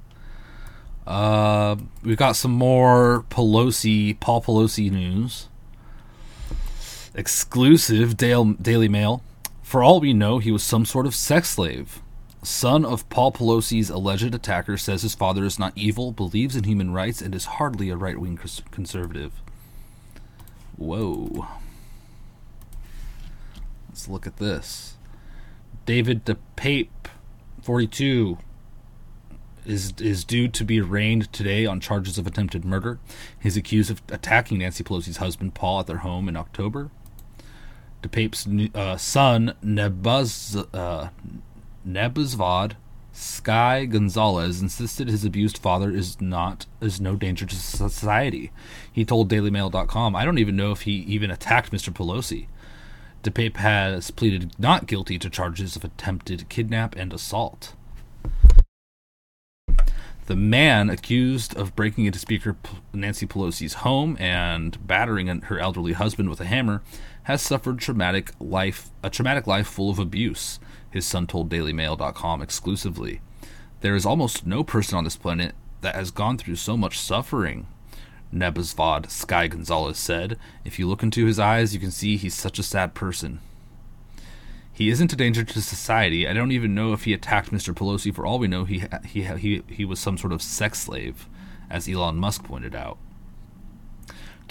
Uh, 1.06 1.76
we've 2.02 2.16
got 2.16 2.36
some 2.36 2.52
more 2.52 3.24
Pelosi, 3.30 4.18
Paul 4.20 4.42
Pelosi 4.42 4.90
news. 4.90 5.48
Exclusive 7.14 8.16
Dale, 8.16 8.44
Daily 8.44 8.88
Mail. 8.88 9.22
For 9.62 9.82
all 9.82 10.00
we 10.00 10.12
know, 10.12 10.38
he 10.38 10.52
was 10.52 10.62
some 10.62 10.84
sort 10.84 11.06
of 11.06 11.14
sex 11.14 11.50
slave. 11.50 12.02
Son 12.42 12.84
of 12.84 13.08
Paul 13.08 13.32
Pelosi's 13.32 13.88
alleged 13.88 14.34
attacker 14.34 14.76
says 14.76 15.02
his 15.02 15.14
father 15.14 15.44
is 15.44 15.60
not 15.60 15.72
evil, 15.76 16.10
believes 16.10 16.56
in 16.56 16.64
human 16.64 16.92
rights, 16.92 17.22
and 17.22 17.34
is 17.34 17.44
hardly 17.44 17.88
a 17.88 17.96
right 17.96 18.18
wing 18.18 18.38
conservative. 18.72 19.32
Whoa. 20.76 21.46
Let's 23.88 24.08
look 24.08 24.26
at 24.26 24.38
this. 24.38 24.96
David 25.86 26.24
DePape, 26.24 26.88
42, 27.62 28.38
is 29.64 29.94
is 30.00 30.24
due 30.24 30.48
to 30.48 30.64
be 30.64 30.80
arraigned 30.80 31.32
today 31.32 31.66
on 31.66 31.78
charges 31.78 32.18
of 32.18 32.26
attempted 32.26 32.64
murder. 32.64 32.98
He's 33.40 33.56
accused 33.56 33.90
of 33.90 34.02
attacking 34.08 34.58
Nancy 34.58 34.82
Pelosi's 34.82 35.18
husband 35.18 35.54
Paul 35.54 35.80
at 35.80 35.86
their 35.86 35.98
home 35.98 36.28
in 36.28 36.36
October. 36.36 36.90
DePape's 38.02 38.74
uh, 38.74 38.96
son 38.96 39.54
Nebuz, 39.62 40.56
uh, 40.74 41.10
Nebuzvad 41.86 42.72
Sky 43.12 43.84
Gonzalez 43.84 44.62
insisted 44.62 45.08
his 45.08 45.24
abused 45.24 45.58
father 45.58 45.90
is 45.90 46.20
not 46.20 46.66
is 46.80 47.00
no 47.00 47.14
danger 47.16 47.44
to 47.44 47.54
society. 47.54 48.50
He 48.90 49.04
told 49.04 49.28
DailyMail.com, 49.28 50.16
"I 50.16 50.24
don't 50.24 50.38
even 50.38 50.56
know 50.56 50.72
if 50.72 50.82
he 50.82 50.92
even 50.92 51.30
attacked 51.30 51.72
Mr. 51.72 51.92
Pelosi." 51.92 52.46
DePape 53.22 53.58
has 53.58 54.10
pleaded 54.10 54.58
not 54.58 54.86
guilty 54.86 55.18
to 55.18 55.30
charges 55.30 55.76
of 55.76 55.84
attempted 55.84 56.48
kidnap 56.48 56.96
and 56.96 57.12
assault. 57.12 57.74
The 60.26 60.36
man 60.36 60.88
accused 60.88 61.54
of 61.56 61.76
breaking 61.76 62.06
into 62.06 62.18
Speaker 62.18 62.56
Nancy 62.92 63.26
Pelosi's 63.26 63.74
home 63.74 64.16
and 64.18 64.86
battering 64.86 65.26
her 65.26 65.58
elderly 65.58 65.92
husband 65.92 66.30
with 66.30 66.40
a 66.40 66.46
hammer 66.46 66.82
has 67.24 67.42
suffered 67.42 67.78
traumatic 67.78 68.32
life 68.40 68.90
a 69.02 69.10
traumatic 69.10 69.46
life 69.46 69.66
full 69.66 69.90
of 69.90 69.98
abuse, 69.98 70.58
his 70.92 71.06
son 71.06 71.26
told 71.26 71.50
dailymail.com 71.50 72.42
exclusively. 72.42 73.20
There 73.80 73.96
is 73.96 74.06
almost 74.06 74.46
no 74.46 74.62
person 74.62 74.96
on 74.96 75.04
this 75.04 75.16
planet 75.16 75.54
that 75.80 75.94
has 75.94 76.10
gone 76.10 76.38
through 76.38 76.56
so 76.56 76.76
much 76.76 77.00
suffering. 77.00 77.66
Nebuzvad 78.32 79.10
Sky 79.10 79.48
Gonzalez 79.48 79.98
said. 79.98 80.38
If 80.64 80.78
you 80.78 80.88
look 80.88 81.02
into 81.02 81.26
his 81.26 81.38
eyes, 81.38 81.74
you 81.74 81.80
can 81.80 81.90
see 81.90 82.16
he's 82.16 82.34
such 82.34 82.58
a 82.58 82.62
sad 82.62 82.94
person. 82.94 83.40
He 84.72 84.88
isn't 84.88 85.12
a 85.12 85.16
danger 85.16 85.44
to 85.44 85.60
society. 85.60 86.26
I 86.26 86.32
don't 86.32 86.52
even 86.52 86.74
know 86.74 86.92
if 86.92 87.04
he 87.04 87.12
attacked 87.12 87.50
Mr. 87.50 87.74
Pelosi. 87.74 88.14
For 88.14 88.24
all 88.24 88.38
we 88.38 88.48
know, 88.48 88.64
he 88.64 88.84
he 89.06 89.22
he 89.22 89.62
he 89.68 89.84
was 89.84 90.00
some 90.00 90.16
sort 90.16 90.32
of 90.32 90.40
sex 90.40 90.80
slave, 90.80 91.28
as 91.68 91.88
Elon 91.88 92.16
Musk 92.16 92.44
pointed 92.44 92.74
out. 92.74 92.96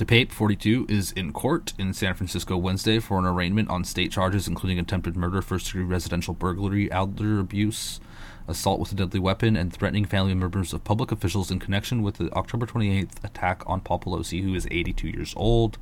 DePape, 0.01 0.31
42, 0.31 0.87
is 0.89 1.11
in 1.11 1.31
court 1.31 1.73
in 1.77 1.93
San 1.93 2.15
Francisco 2.15 2.57
Wednesday 2.57 2.97
for 2.97 3.19
an 3.19 3.25
arraignment 3.25 3.69
on 3.69 3.83
state 3.83 4.11
charges 4.11 4.47
including 4.47 4.79
attempted 4.79 5.15
murder, 5.15 5.43
first 5.43 5.67
degree 5.67 5.83
residential 5.83 6.33
burglary, 6.33 6.91
elder 6.91 7.39
abuse, 7.39 7.99
assault 8.47 8.79
with 8.79 8.91
a 8.91 8.95
deadly 8.95 9.19
weapon, 9.19 9.55
and 9.55 9.71
threatening 9.71 10.05
family 10.05 10.33
members 10.33 10.73
of 10.73 10.83
public 10.83 11.11
officials 11.11 11.51
in 11.51 11.59
connection 11.59 12.01
with 12.01 12.15
the 12.15 12.33
October 12.33 12.65
28th 12.65 13.23
attack 13.23 13.61
on 13.67 13.79
Paul 13.79 13.99
Pelosi, 13.99 14.41
who 14.41 14.55
is 14.55 14.67
82 14.71 15.07
years 15.07 15.35
old. 15.37 15.77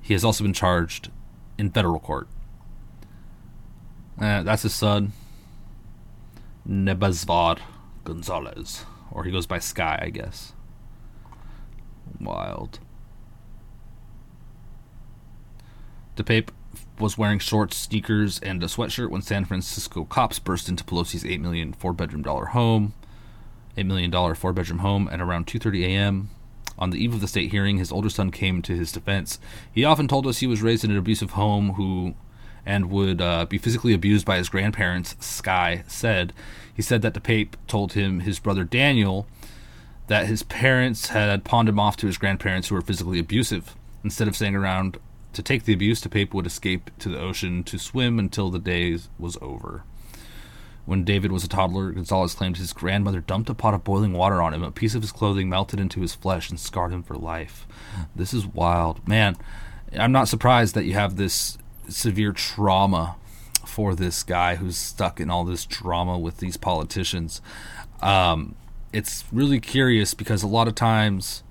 He 0.00 0.14
has 0.14 0.24
also 0.24 0.42
been 0.42 0.54
charged 0.54 1.10
in 1.58 1.70
federal 1.70 2.00
court. 2.00 2.26
Uh, 4.18 4.42
that's 4.44 4.62
his 4.62 4.74
son, 4.74 5.12
Nebuzvad 6.66 7.58
Gonzalez. 8.04 8.86
Or 9.10 9.24
he 9.24 9.30
goes 9.30 9.46
by 9.46 9.58
Sky, 9.58 9.98
I 10.00 10.08
guess. 10.08 10.54
Wild. 12.18 12.80
DePape 16.16 16.48
was 16.98 17.16
wearing 17.16 17.38
shorts, 17.38 17.76
sneakers, 17.76 18.38
and 18.40 18.62
a 18.62 18.66
sweatshirt 18.66 19.10
when 19.10 19.22
San 19.22 19.44
Francisco 19.44 20.04
cops 20.04 20.38
burst 20.38 20.68
into 20.68 20.84
Pelosi's 20.84 21.24
$8 21.24 21.40
million 21.40 21.72
four-bedroom 21.72 22.22
dollar 22.22 22.46
home, 22.46 22.94
eight 23.76 23.86
million 23.86 24.10
dollar 24.10 24.34
four 24.34 24.52
bedroom 24.52 24.80
home, 24.80 25.08
at 25.10 25.20
around 25.20 25.46
2:30 25.46 25.84
a.m. 25.84 26.30
On 26.78 26.90
the 26.90 27.02
eve 27.02 27.14
of 27.14 27.20
the 27.20 27.28
state 27.28 27.50
hearing, 27.50 27.78
his 27.78 27.92
older 27.92 28.08
son 28.08 28.30
came 28.30 28.62
to 28.62 28.74
his 28.74 28.92
defense. 28.92 29.38
He 29.70 29.84
often 29.84 30.08
told 30.08 30.26
us 30.26 30.38
he 30.38 30.46
was 30.46 30.62
raised 30.62 30.84
in 30.84 30.90
an 30.90 30.96
abusive 30.96 31.32
home, 31.32 31.74
who 31.74 32.14
and 32.66 32.90
would 32.90 33.20
uh, 33.20 33.46
be 33.46 33.58
physically 33.58 33.94
abused 33.94 34.26
by 34.26 34.36
his 34.36 34.48
grandparents. 34.48 35.16
Sky 35.18 35.82
said. 35.86 36.32
He 36.74 36.82
said 36.82 37.02
that 37.02 37.14
DePape 37.14 37.54
told 37.66 37.94
him 37.94 38.20
his 38.20 38.38
brother 38.38 38.64
Daniel 38.64 39.26
that 40.06 40.26
his 40.26 40.42
parents 40.42 41.08
had 41.08 41.44
pawned 41.44 41.68
him 41.68 41.78
off 41.78 41.96
to 41.98 42.06
his 42.06 42.18
grandparents 42.18 42.68
who 42.68 42.74
were 42.74 42.80
physically 42.80 43.18
abusive. 43.18 43.76
Instead 44.02 44.28
of 44.28 44.36
staying 44.36 44.56
around 44.56 44.98
to 45.32 45.42
take 45.42 45.64
the 45.64 45.72
abuse, 45.72 46.00
DePape 46.00 46.34
would 46.34 46.46
escape 46.46 46.90
to 46.98 47.08
the 47.08 47.20
ocean 47.20 47.62
to 47.64 47.78
swim 47.78 48.18
until 48.18 48.50
the 48.50 48.58
day 48.58 48.98
was 49.18 49.36
over. 49.40 49.84
When 50.86 51.04
David 51.04 51.30
was 51.30 51.44
a 51.44 51.48
toddler, 51.48 51.92
Gonzalez 51.92 52.34
claimed 52.34 52.56
his 52.56 52.72
grandmother 52.72 53.20
dumped 53.20 53.50
a 53.50 53.54
pot 53.54 53.74
of 53.74 53.84
boiling 53.84 54.12
water 54.12 54.42
on 54.42 54.52
him. 54.52 54.62
A 54.62 54.72
piece 54.72 54.94
of 54.94 55.02
his 55.02 55.12
clothing 55.12 55.48
melted 55.48 55.78
into 55.78 56.00
his 56.00 56.14
flesh 56.14 56.50
and 56.50 56.58
scarred 56.58 56.92
him 56.92 57.02
for 57.02 57.14
life. 57.14 57.66
This 58.16 58.34
is 58.34 58.46
wild. 58.46 59.06
Man, 59.06 59.36
I'm 59.96 60.12
not 60.12 60.28
surprised 60.28 60.74
that 60.74 60.84
you 60.84 60.94
have 60.94 61.16
this 61.16 61.58
severe 61.88 62.32
trauma 62.32 63.16
for 63.64 63.94
this 63.94 64.22
guy 64.22 64.56
who's 64.56 64.76
stuck 64.76 65.20
in 65.20 65.30
all 65.30 65.44
this 65.44 65.64
drama 65.64 66.18
with 66.18 66.38
these 66.38 66.56
politicians. 66.56 67.40
Um, 68.02 68.56
it's 68.92 69.24
really 69.30 69.60
curious 69.60 70.14
because 70.14 70.42
a 70.42 70.48
lot 70.48 70.66
of 70.66 70.74
times 70.74 71.44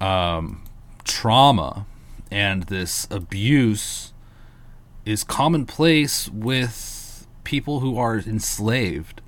um, 0.00 0.64
trauma 1.04 1.86
and 2.30 2.64
this 2.64 3.06
abuse 3.10 4.12
is 5.04 5.24
commonplace 5.24 6.28
with 6.30 7.26
people 7.44 7.80
who 7.80 7.98
are 7.98 8.18
enslaved. 8.18 9.20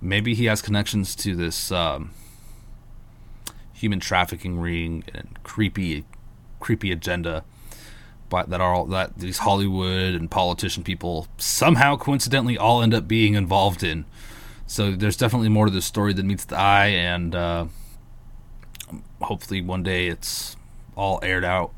Maybe 0.00 0.34
he 0.34 0.46
has 0.46 0.60
connections 0.62 1.14
to 1.16 1.36
this 1.36 1.70
um, 1.70 2.10
human 3.72 4.00
trafficking 4.00 4.58
ring 4.58 5.04
and 5.14 5.38
creepy, 5.44 6.04
creepy 6.60 6.90
agenda, 6.90 7.44
but 8.28 8.50
that 8.50 8.60
are 8.60 8.74
all, 8.74 8.86
that 8.86 9.18
these 9.18 9.38
Hollywood 9.38 10.14
and 10.14 10.30
politician 10.30 10.82
people 10.82 11.28
somehow 11.36 11.96
coincidentally 11.96 12.58
all 12.58 12.82
end 12.82 12.94
up 12.94 13.06
being 13.06 13.34
involved 13.34 13.84
in. 13.84 14.04
So 14.66 14.92
there's 14.92 15.16
definitely 15.16 15.50
more 15.50 15.66
to 15.66 15.72
this 15.72 15.84
story 15.84 16.12
than 16.12 16.26
meets 16.26 16.44
the 16.44 16.56
eye, 16.56 16.86
and 16.86 17.34
uh, 17.34 17.66
hopefully 19.20 19.60
one 19.60 19.82
day 19.82 20.08
it's 20.08 20.56
all 20.96 21.20
aired 21.22 21.44
out 21.44 21.72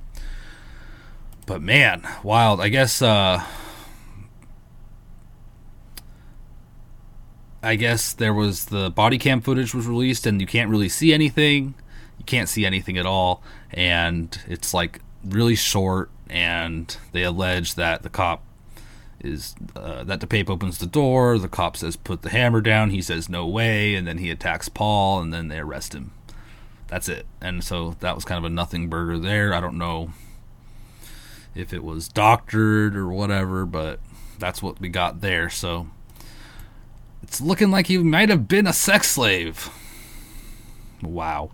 but 1.47 1.61
man, 1.61 2.07
wild. 2.23 2.61
I 2.61 2.69
guess 2.69 3.03
uh 3.03 3.45
I 7.63 7.77
guess 7.77 8.13
there 8.13 8.35
was 8.35 8.67
the 8.67 8.91
body 8.91 9.19
cam 9.19 9.41
footage 9.41 9.75
was 9.75 9.87
released 9.87 10.27
and 10.27 10.41
you 10.41 10.47
can't 10.47 10.71
really 10.71 10.89
see 10.89 11.15
anything. 11.15 11.75
You 12.19 12.25
can't 12.25 12.49
see 12.49 12.67
anything 12.67 12.99
at 12.99 13.07
all 13.07 13.43
and 13.73 14.39
it's 14.47 14.75
like 14.75 15.01
really 15.25 15.55
short 15.55 16.11
and 16.29 16.97
they 17.13 17.23
allege 17.23 17.75
that 17.75 18.03
the 18.03 18.11
cop 18.11 18.43
is 19.21 19.55
uh, 19.75 20.05
that 20.05 20.21
DePape 20.21 20.51
opens 20.51 20.77
the 20.77 20.87
door, 20.87 21.39
the 21.39 21.49
cop 21.49 21.77
says 21.77 21.97
put 21.97 22.21
the 22.23 22.29
hammer 22.29 22.61
down, 22.61 22.91
he 22.91 23.01
says 23.01 23.29
no 23.29 23.47
way 23.47 23.95
and 23.95 24.07
then 24.07 24.19
he 24.19 24.31
attacks 24.31 24.69
Paul 24.69 25.21
and 25.21 25.33
then 25.33 25.49
they 25.49 25.59
arrest 25.59 25.95
him. 25.95 26.13
That's 26.89 27.09
it. 27.09 27.27
And 27.41 27.65
so 27.65 27.97
that 28.01 28.15
was 28.15 28.27
kind 28.27 28.39
of 28.39 28.45
a 28.45 28.55
nothing 28.55 28.89
burger 28.89 29.19
there. 29.19 29.55
I 29.55 29.61
don't 29.61 29.79
know 29.79 30.11
if 31.55 31.73
it 31.73 31.85
was 31.85 32.09
doctored 32.09 32.97
or 32.97 33.09
whatever, 33.09 33.65
but 33.67 34.01
that's 34.39 34.63
what 34.63 34.81
we 34.81 34.89
got 34.89 35.21
there. 35.21 35.49
So 35.49 35.89
it's 37.23 37.41
looking 37.41 37.71
like 37.71 37.87
he 37.87 37.99
might 37.99 38.29
have 38.29 38.49
been 38.49 38.67
a 38.67 38.73
sex 38.73 39.11
slave. 39.11 39.71
Wow. 41.03 41.51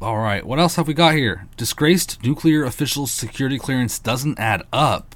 All 0.00 0.18
right, 0.18 0.44
what 0.44 0.58
else 0.58 0.74
have 0.76 0.88
we 0.88 0.94
got 0.94 1.14
here? 1.14 1.46
Disgraced 1.56 2.24
nuclear 2.24 2.64
official's 2.64 3.12
security 3.12 3.56
clearance 3.58 4.00
doesn't 4.00 4.38
add 4.38 4.64
up. 4.72 5.14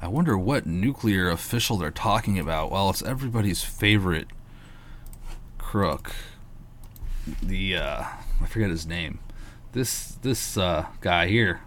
I 0.00 0.08
wonder 0.08 0.36
what 0.36 0.66
nuclear 0.66 1.30
official 1.30 1.78
they're 1.78 1.90
talking 1.90 2.38
about. 2.38 2.70
Well, 2.70 2.90
it's 2.90 3.02
everybody's 3.02 3.64
favorite 3.64 4.28
crook. 5.56 6.14
The 7.42 7.76
uh 7.76 8.04
I 8.42 8.46
forget 8.46 8.68
his 8.68 8.86
name. 8.86 9.20
This 9.72 10.18
this 10.20 10.58
uh 10.58 10.86
guy 11.00 11.28
here. 11.28 11.62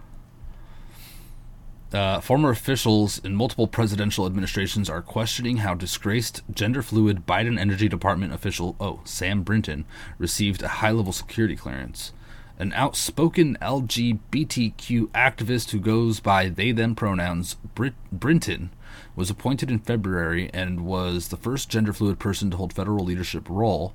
Uh, 1.91 2.19
former 2.19 2.51
officials 2.51 3.17
in 3.19 3.35
multiple 3.35 3.67
presidential 3.67 4.27
administrations 4.27 4.89
are 4.89 5.01
questioning 5.01 5.57
how 5.57 5.73
disgraced 5.73 6.43
gender 6.53 6.83
fluid 6.83 7.25
Biden 7.25 7.59
Energy 7.59 7.89
Department 7.89 8.31
official, 8.31 8.75
oh, 8.79 8.99
Sam 9.05 9.41
Brinton, 9.41 9.85
received 10.19 10.61
a 10.61 10.67
high 10.67 10.91
level 10.91 11.11
security 11.11 11.55
clearance. 11.55 12.11
An 12.59 12.73
outspoken 12.73 13.57
LGBTQ 13.59 15.07
activist 15.07 15.71
who 15.71 15.79
goes 15.79 16.19
by 16.19 16.49
they 16.49 16.71
them 16.71 16.93
pronouns, 16.93 17.55
Brit- 17.73 17.93
Brinton, 18.11 18.69
was 19.15 19.31
appointed 19.31 19.71
in 19.71 19.79
February 19.79 20.51
and 20.53 20.85
was 20.85 21.29
the 21.29 21.37
first 21.37 21.69
gender 21.69 21.93
fluid 21.93 22.19
person 22.19 22.51
to 22.51 22.57
hold 22.57 22.71
federal 22.71 23.03
leadership 23.03 23.49
role. 23.49 23.93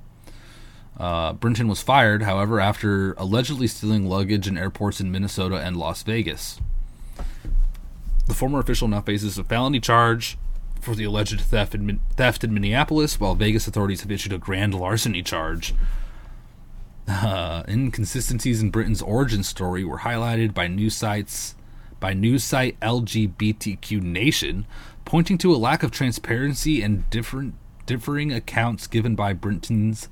Uh, 0.97 1.31
Brinton 1.33 1.67
was 1.67 1.81
fired, 1.81 2.23
however, 2.23 2.59
after 2.59 3.13
allegedly 3.13 3.67
stealing 3.67 4.09
luggage 4.09 4.47
in 4.47 4.57
airports 4.57 4.99
in 4.99 5.11
Minnesota 5.11 5.57
and 5.57 5.77
Las 5.77 6.03
Vegas. 6.03 6.59
The 8.25 8.33
former 8.33 8.59
official 8.59 8.87
now 8.87 9.01
faces 9.01 9.37
a 9.37 9.43
felony 9.43 9.79
charge 9.79 10.37
for 10.81 10.95
the 10.95 11.03
alleged 11.03 11.41
theft 11.41 11.75
in, 11.75 11.99
theft 12.15 12.43
in 12.43 12.53
Minneapolis, 12.53 13.19
while 13.19 13.35
Vegas 13.35 13.67
authorities 13.67 14.01
have 14.01 14.11
issued 14.11 14.33
a 14.33 14.37
grand 14.37 14.73
larceny 14.73 15.23
charge. 15.23 15.73
Uh, 17.07 17.63
inconsistencies 17.67 18.61
in 18.61 18.71
Brinton's 18.71 19.01
origin 19.01 19.43
story 19.43 19.83
were 19.83 19.99
highlighted 19.99 20.53
by 20.53 20.67
news 20.67 20.95
sites 20.95 21.55
by 21.99 22.13
news 22.13 22.43
site 22.43 22.79
LGBTQ 22.81 24.01
Nation, 24.01 24.65
pointing 25.05 25.37
to 25.39 25.53
a 25.53 25.57
lack 25.57 25.81
of 25.81 25.91
transparency 25.91 26.81
and 26.81 27.09
different 27.09 27.55
differing 27.85 28.31
accounts 28.31 28.87
given 28.87 29.15
by 29.15 29.33
Brinton's 29.33 30.09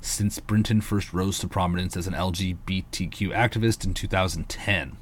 since 0.00 0.38
Brinton 0.38 0.80
first 0.80 1.12
rose 1.12 1.38
to 1.38 1.48
prominence 1.48 1.96
as 1.96 2.06
an 2.06 2.14
LGBTQ 2.14 3.34
activist 3.34 3.84
in 3.84 3.94
2010. 3.94 4.96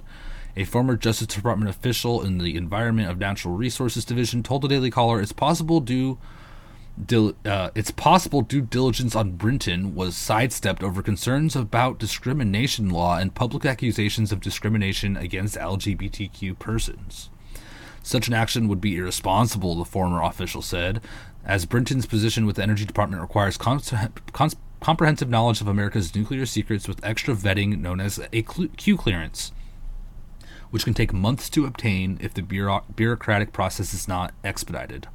A 0.55 0.65
former 0.65 0.97
Justice 0.97 1.29
Department 1.29 1.71
official 1.71 2.23
in 2.23 2.37
the 2.37 2.57
Environment 2.57 3.11
of 3.11 3.19
Natural 3.19 3.55
Resources 3.55 4.05
Division 4.05 4.43
told 4.43 4.63
the 4.63 4.69
Daily 4.69 4.91
Caller 4.91 5.21
it's 5.21 5.33
possible 5.33 5.81
due 5.81 6.19
dil- 7.03 7.35
uh, 7.47 7.71
it's 7.75 7.91
possible 7.91 8.43
due 8.43 8.61
diligence 8.61 9.17
on 9.17 9.33
Brinton 9.33 9.95
was 9.95 10.15
sidestepped 10.15 10.83
over 10.83 11.03
concerns 11.03 11.57
about 11.57 11.99
discrimination 11.99 12.91
law 12.91 13.17
and 13.17 13.35
public 13.35 13.65
accusations 13.65 14.31
of 14.31 14.43
discrimination 14.43 15.17
against 15.17 15.57
LGBTQ 15.57 16.59
persons. 16.59 17.31
Such 18.03 18.29
an 18.29 18.35
action 18.35 18.69
would 18.69 18.81
be 18.81 18.99
irresponsible, 18.99 19.77
the 19.77 19.87
former 19.87 20.23
official 20.23 20.61
said, 20.61 21.01
as 21.47 21.65
Brinton's 21.65 22.05
position 22.05 22.45
with 22.45 22.57
the 22.57 22.63
Energy 22.63 22.85
Department 22.85 23.23
requires 23.23 23.57
comprehensive 23.57 25.31
knowledge 25.31 25.63
of 25.63 25.69
America's 25.69 26.15
nuclear 26.15 26.45
secrets 26.45 26.87
with 26.87 27.03
extra 27.03 27.35
vetting 27.35 27.79
known 27.79 28.01
as 28.01 28.21
a 28.35 28.43
Q 28.43 28.99
clearance 28.99 29.53
which 30.73 30.85
can 30.85 30.95
take 30.95 31.13
months 31.13 31.51
to 31.51 31.67
obtain 31.67 32.19
if 32.21 32.33
the 32.33 32.43
bureau- 32.43 32.83
bureaucratic 32.97 33.53
process 33.53 33.93
is 33.93 34.09
not 34.09 34.33
expedited. 34.43 35.07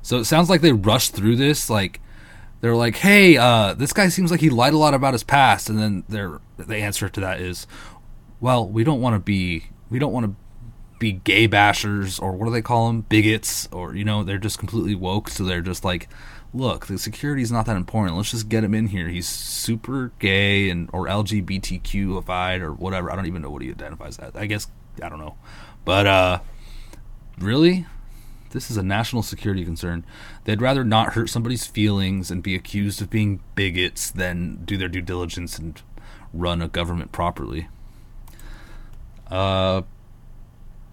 So 0.00 0.18
it 0.18 0.26
sounds 0.26 0.48
like 0.48 0.60
they 0.60 0.72
rushed 0.72 1.12
through 1.12 1.36
this. 1.36 1.68
Like 1.68 2.00
they're 2.60 2.76
like, 2.76 2.96
"Hey, 2.96 3.36
uh, 3.36 3.74
this 3.74 3.92
guy 3.92 4.08
seems 4.08 4.30
like 4.30 4.40
he 4.40 4.48
lied 4.48 4.72
a 4.72 4.78
lot 4.78 4.94
about 4.94 5.12
his 5.12 5.24
past," 5.24 5.68
and 5.68 5.76
then 5.76 6.04
their 6.08 6.40
the 6.56 6.76
answer 6.76 7.08
to 7.08 7.20
that 7.20 7.40
is, 7.40 7.66
"Well, 8.40 8.66
we 8.66 8.84
don't 8.84 9.00
want 9.00 9.16
to 9.16 9.20
be 9.20 9.64
we 9.90 9.98
don't 9.98 10.12
want 10.12 10.26
to 10.26 10.36
be 11.00 11.12
gay 11.12 11.48
bashers 11.48 12.22
or 12.22 12.32
what 12.32 12.46
do 12.46 12.52
they 12.52 12.62
call 12.62 12.86
them 12.86 13.02
bigots 13.02 13.68
or 13.72 13.94
you 13.94 14.04
know 14.04 14.24
they're 14.24 14.38
just 14.38 14.58
completely 14.58 14.94
woke 14.94 15.28
so 15.28 15.44
they're 15.44 15.60
just 15.60 15.84
like 15.84 16.08
look 16.54 16.86
the 16.86 16.98
security 16.98 17.42
is 17.42 17.52
not 17.52 17.66
that 17.66 17.76
important. 17.76 18.16
Let's 18.16 18.30
just 18.30 18.48
get 18.48 18.64
him 18.64 18.74
in 18.74 18.88
here. 18.88 19.08
He's 19.08 19.28
super 19.28 20.12
gay 20.18 20.70
and 20.70 20.88
or 20.92 21.06
lgbtqified 21.06 22.60
or 22.60 22.72
whatever. 22.72 23.10
I 23.10 23.16
don't 23.16 23.26
even 23.26 23.42
know 23.42 23.50
what 23.50 23.62
he 23.62 23.70
identifies 23.70 24.18
as. 24.18 24.34
I 24.34 24.46
guess 24.46 24.68
i 25.02 25.08
don't 25.08 25.18
know. 25.20 25.36
But 25.84 26.06
uh 26.06 26.40
really? 27.38 27.86
This 28.50 28.70
is 28.70 28.78
a 28.78 28.82
national 28.82 29.22
security 29.22 29.62
concern. 29.64 30.06
They'd 30.44 30.62
rather 30.62 30.82
not 30.82 31.12
hurt 31.12 31.28
somebody's 31.28 31.66
feelings 31.66 32.30
and 32.30 32.42
be 32.42 32.54
accused 32.54 33.02
of 33.02 33.10
being 33.10 33.40
bigots 33.54 34.10
than 34.10 34.64
do 34.64 34.78
their 34.78 34.88
due 34.88 35.02
diligence 35.02 35.58
and 35.58 35.80
run 36.32 36.62
a 36.62 36.68
government 36.68 37.12
properly. 37.12 37.68
Uh 39.30 39.82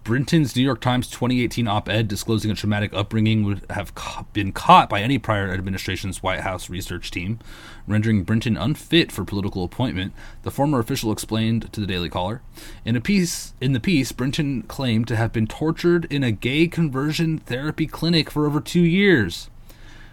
Brinton's 0.06 0.54
New 0.54 0.62
York 0.62 0.80
Times 0.80 1.08
2018 1.08 1.66
op 1.66 1.88
ed 1.88 2.06
disclosing 2.06 2.48
a 2.48 2.54
traumatic 2.54 2.94
upbringing 2.94 3.42
would 3.42 3.66
have 3.70 3.92
been 4.32 4.52
caught 4.52 4.88
by 4.88 5.00
any 5.00 5.18
prior 5.18 5.50
administration's 5.50 6.22
White 6.22 6.42
House 6.42 6.70
research 6.70 7.10
team, 7.10 7.40
rendering 7.88 8.22
Brinton 8.22 8.56
unfit 8.56 9.10
for 9.10 9.24
political 9.24 9.64
appointment, 9.64 10.12
the 10.44 10.52
former 10.52 10.78
official 10.78 11.10
explained 11.10 11.72
to 11.72 11.80
the 11.80 11.88
Daily 11.88 12.08
Caller. 12.08 12.40
In 12.84 12.94
a 12.94 13.00
piece 13.00 13.54
in 13.60 13.72
the 13.72 13.80
piece, 13.80 14.12
Brinton 14.12 14.62
claimed 14.62 15.08
to 15.08 15.16
have 15.16 15.32
been 15.32 15.48
tortured 15.48 16.04
in 16.04 16.22
a 16.22 16.30
gay 16.30 16.68
conversion 16.68 17.38
therapy 17.38 17.88
clinic 17.88 18.30
for 18.30 18.46
over 18.46 18.60
2 18.60 18.78
years, 18.78 19.50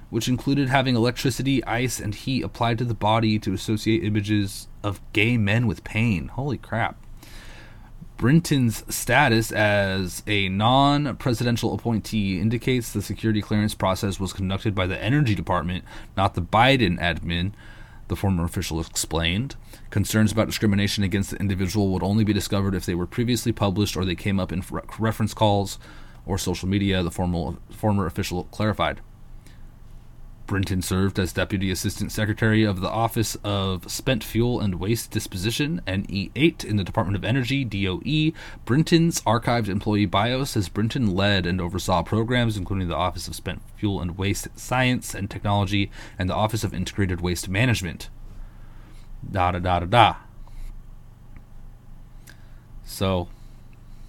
which 0.10 0.27
included 0.27 0.69
having 0.69 0.95
electricity, 0.95 1.63
ice, 1.65 1.99
and 1.99 2.15
heat 2.15 2.41
applied 2.41 2.79
to 2.79 2.86
the 2.86 2.95
body 2.95 3.38
to 3.38 3.53
associate 3.53 4.03
images 4.03 4.67
of 4.84 5.01
gay 5.13 5.38
men 5.38 5.67
with 5.67 5.84
pain. 5.84 6.29
Holy 6.29 6.58
crap. 6.58 6.97
Brinton's 8.23 8.86
status 8.88 9.51
as 9.51 10.23
a 10.27 10.47
non 10.47 11.17
presidential 11.17 11.73
appointee 11.73 12.39
indicates 12.39 12.93
the 12.93 13.01
security 13.01 13.41
clearance 13.41 13.75
process 13.75 14.17
was 14.17 14.31
conducted 14.31 14.73
by 14.73 14.88
the 14.88 14.97
Energy 15.03 15.36
Department, 15.36 15.83
not 16.15 16.33
the 16.33 16.41
Biden 16.41 16.97
admin, 17.01 17.51
the 18.07 18.15
former 18.15 18.45
official 18.45 18.79
explained. 18.79 19.57
Concerns 19.89 20.31
about 20.31 20.47
discrimination 20.47 21.03
against 21.03 21.31
the 21.31 21.36
individual 21.36 21.89
would 21.89 22.01
only 22.01 22.23
be 22.23 22.31
discovered 22.31 22.75
if 22.75 22.86
they 22.86 22.95
were 22.95 23.05
previously 23.05 23.51
published 23.51 23.97
or 23.97 24.05
they 24.05 24.15
came 24.15 24.39
up 24.39 24.53
in 24.53 24.63
reference 24.97 25.33
calls 25.33 25.77
or 26.25 26.38
social 26.38 26.69
media, 26.69 27.03
the 27.03 27.12
formal, 27.12 27.57
former 27.71 28.05
official 28.05 28.45
clarified. 28.45 29.01
Brinton 30.45 30.82
served 30.82 31.17
as 31.17 31.34
Deputy 31.34 31.71
Assistant 31.71 32.12
Secretary 32.12 32.63
of 32.63 32.82
the 32.82 32.89
Office 32.89 33.38
of 33.43 33.89
Spent 33.89 34.23
Fuel 34.23 34.60
and 34.60 34.75
Waste 34.75 35.12
Disposition, 35.12 35.82
NE8, 35.88 36.65
in 36.65 36.75
the 36.75 36.84
Department 36.84 37.15
of 37.15 37.23
Energy, 37.23 37.63
DOE. 37.63 38.38
Brinton's 38.65 39.21
archived 39.21 39.69
employee 39.69 40.06
bio 40.06 40.43
says 40.43 40.69
Brinton 40.69 41.15
led 41.15 41.45
and 41.45 41.62
oversaw 41.62 42.03
programs 42.03 42.58
including 42.58 42.88
the 42.88 42.95
Office 42.95 43.27
of 43.27 43.36
Spent 43.36 43.62
Fuel 43.77 44.01
and 44.01 44.17
Waste 44.17 44.47
Science 44.60 45.15
and 45.15 45.29
Technology 45.29 45.89
and 46.19 46.29
the 46.29 46.36
Office 46.36 46.63
of 46.63 46.73
Integrated 46.73 47.21
Waste 47.21 47.47
Management. 47.47 48.10
Da 49.29 49.51
da 49.51 49.60
da 49.60 49.79
da 49.79 49.86
da. 49.86 50.15
So, 52.86 53.29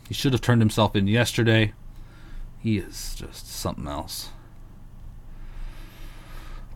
he 0.09 0.15
should 0.15 0.33
have 0.33 0.43
turned 0.43 0.61
himself 0.61 0.97
in 0.97 1.07
yesterday. 1.07 1.73
He 2.59 2.79
is 2.79 3.15
just 3.15 3.49
something 3.51 3.87
else. 3.87 4.31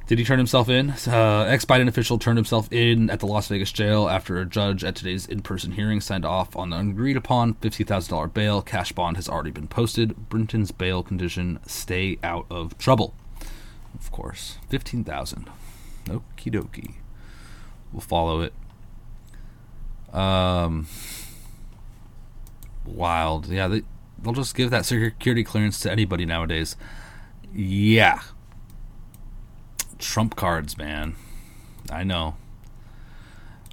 Did 0.09 0.19
he 0.19 0.25
turn 0.25 0.39
himself 0.39 0.71
in? 0.71 0.95
Uh, 1.07 1.45
Ex 1.51 1.67
Biden 1.67 1.87
official 1.87 2.19
turned 2.19 2.39
himself 2.39 2.73
in 2.73 3.11
at 3.11 3.21
the 3.21 3.27
Las 3.27 3.49
Vegas 3.49 3.71
jail 3.71 4.09
after 4.09 4.39
a 4.39 4.47
judge 4.47 4.83
at 4.83 4.97
today's 4.97 5.27
in 5.27 5.43
person 5.43 5.73
hearing 5.73 6.01
signed 6.01 6.25
off 6.25 6.57
on 6.57 6.71
the 6.71 6.79
agreed 6.79 7.19
upon 7.19 7.53
$50,000 7.57 8.33
bail. 8.33 8.63
Cash 8.63 8.93
bond 8.93 9.19
has 9.19 9.29
already 9.29 9.51
been 9.51 9.69
posted. 9.69 10.31
Brinton's 10.31 10.73
bail 10.73 11.03
condition 11.03 11.59
stay 11.67 12.17
out 12.23 12.47
of 12.49 12.79
trouble. 12.79 13.15
Of 13.95 14.11
course. 14.11 14.57
15000 14.71 15.51
Okie 16.07 16.23
dokie. 16.55 16.95
We'll 17.93 18.01
follow 18.01 18.41
it. 18.41 18.55
Um, 20.15 20.87
wild. 22.87 23.49
Yeah, 23.49 23.69
they, 23.69 23.83
they'll 24.23 24.33
just 24.33 24.55
give 24.55 24.71
that 24.71 24.87
security 24.87 25.45
clearance 25.45 25.81
to 25.81 25.93
anybody 25.93 26.25
nowadays. 26.25 26.77
Yeah, 27.53 28.23
Trump 29.99 30.37
cards, 30.37 30.77
man. 30.77 31.17
I 31.91 32.05
know. 32.05 32.37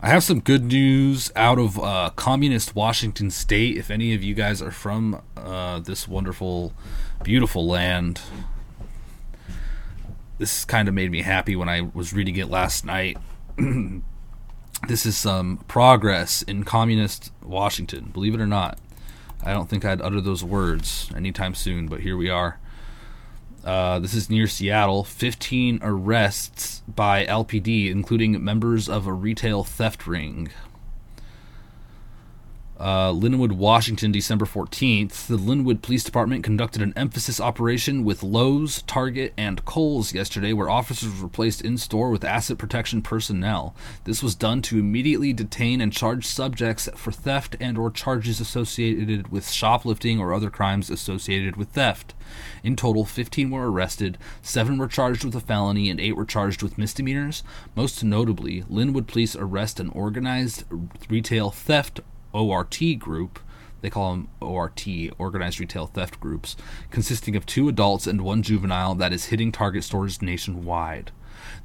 I 0.02 0.10
have 0.10 0.24
some 0.24 0.40
good 0.40 0.66
news 0.66 1.32
out 1.36 1.58
of 1.58 1.80
uh, 1.80 2.12
communist 2.16 2.76
Washington 2.76 3.32
State. 3.32 3.78
If 3.78 3.90
any 3.90 4.14
of 4.14 4.24
you 4.24 4.34
guys 4.34 4.62
are 4.62 4.72
from 4.72 5.22
uh, 5.38 5.80
this 5.80 6.08
wonderful, 6.08 6.74
beautiful 7.24 7.66
land, 7.66 8.22
this 10.38 10.66
kind 10.66 10.88
of 10.88 10.94
made 10.94 11.12
me 11.12 11.22
happy 11.22 11.56
when 11.56 11.70
I 11.70 11.82
was 11.94 12.14
reading 12.14 12.36
it 12.36 12.50
last 12.50 12.86
night. 12.86 13.18
this 14.88 15.06
is 15.06 15.16
some 15.16 15.58
progress 15.68 16.42
in 16.42 16.66
communist 16.66 17.32
Washington, 17.42 18.12
believe 18.14 18.36
it 18.36 18.42
or 18.42 18.48
not. 18.48 18.78
I 19.44 19.54
don't 19.54 19.70
think 19.70 19.86
I'd 19.86 20.02
utter 20.02 20.22
those 20.22 20.44
words 20.44 21.10
anytime 21.16 21.56
soon, 21.56 21.88
but 21.88 22.02
here 22.02 22.18
we 22.18 22.30
are. 22.30 22.60
Uh, 23.66 23.98
this 23.98 24.14
is 24.14 24.30
near 24.30 24.46
Seattle. 24.46 25.04
15 25.04 25.80
arrests 25.82 26.84
by 26.88 27.26
LPD, 27.26 27.90
including 27.90 28.44
members 28.44 28.88
of 28.88 29.08
a 29.08 29.14
retail 29.14 29.64
theft 29.64 30.06
ring. 30.06 30.50
Uh, 32.78 33.10
Lynnwood, 33.12 33.54
Washington, 33.54 34.12
December 34.12 34.46
14th. 34.46 35.28
The 35.28 35.38
Lynnwood 35.38 35.82
Police 35.82 36.04
Department 36.04 36.44
conducted 36.44 36.82
an 36.82 36.92
emphasis 36.98 37.40
operation 37.40 38.04
with 38.04 38.22
Lowe's, 38.22 38.82
Target, 38.82 39.34
and 39.38 39.64
Kohl's 39.64 40.14
yesterday, 40.14 40.52
where 40.52 40.70
officers 40.70 41.22
were 41.22 41.30
placed 41.30 41.62
in 41.62 41.78
store 41.78 42.10
with 42.10 42.26
asset 42.26 42.58
protection 42.58 43.02
personnel. 43.02 43.74
This 44.04 44.22
was 44.22 44.36
done 44.36 44.62
to 44.64 44.78
immediately 44.78 45.32
detain 45.32 45.80
and 45.80 45.94
charge 45.94 46.26
subjects 46.26 46.90
for 46.96 47.14
theft 47.14 47.56
and/or 47.62 47.92
charges 47.92 48.42
associated 48.42 49.30
with 49.30 49.50
shoplifting 49.50 50.20
or 50.20 50.34
other 50.34 50.50
crimes 50.50 50.90
associated 50.90 51.56
with 51.56 51.70
theft. 51.70 52.14
In 52.62 52.76
total, 52.76 53.06
15 53.06 53.52
were 53.52 53.72
arrested, 53.72 54.18
7 54.42 54.78
were 54.78 54.88
charged 54.88 55.24
with 55.24 55.36
a 55.36 55.40
felony, 55.40 55.90
and 55.90 56.02
8 56.02 56.18
were 56.18 56.26
charged 56.26 56.62
with 56.62 56.78
misdemeanors. 56.78 57.42
Most 57.74 58.04
notably, 58.04 58.64
Lynnwood 58.64 59.08
police 59.08 59.36
arrest 59.36 59.80
an 59.80 59.90
organized 59.90 60.66
retail 61.10 61.52
theft 61.52 62.02
ORT 62.36 62.80
group. 63.00 63.40
They 63.82 63.90
call 63.90 64.12
them 64.12 64.30
ORT, 64.42 64.86
Organized 65.18 65.60
Retail 65.60 65.88
Theft 65.88 66.20
Groups, 66.20 66.56
consisting 66.90 67.36
of 67.36 67.46
two 67.46 67.70
adults 67.70 68.08
and 68.08 68.22
one 68.22 68.42
juvenile 68.42 68.96
that 68.96 69.14
is 69.14 69.26
hitting 69.26 69.52
Target 69.52 69.84
stores 69.84 70.22
nationwide. 70.22 71.12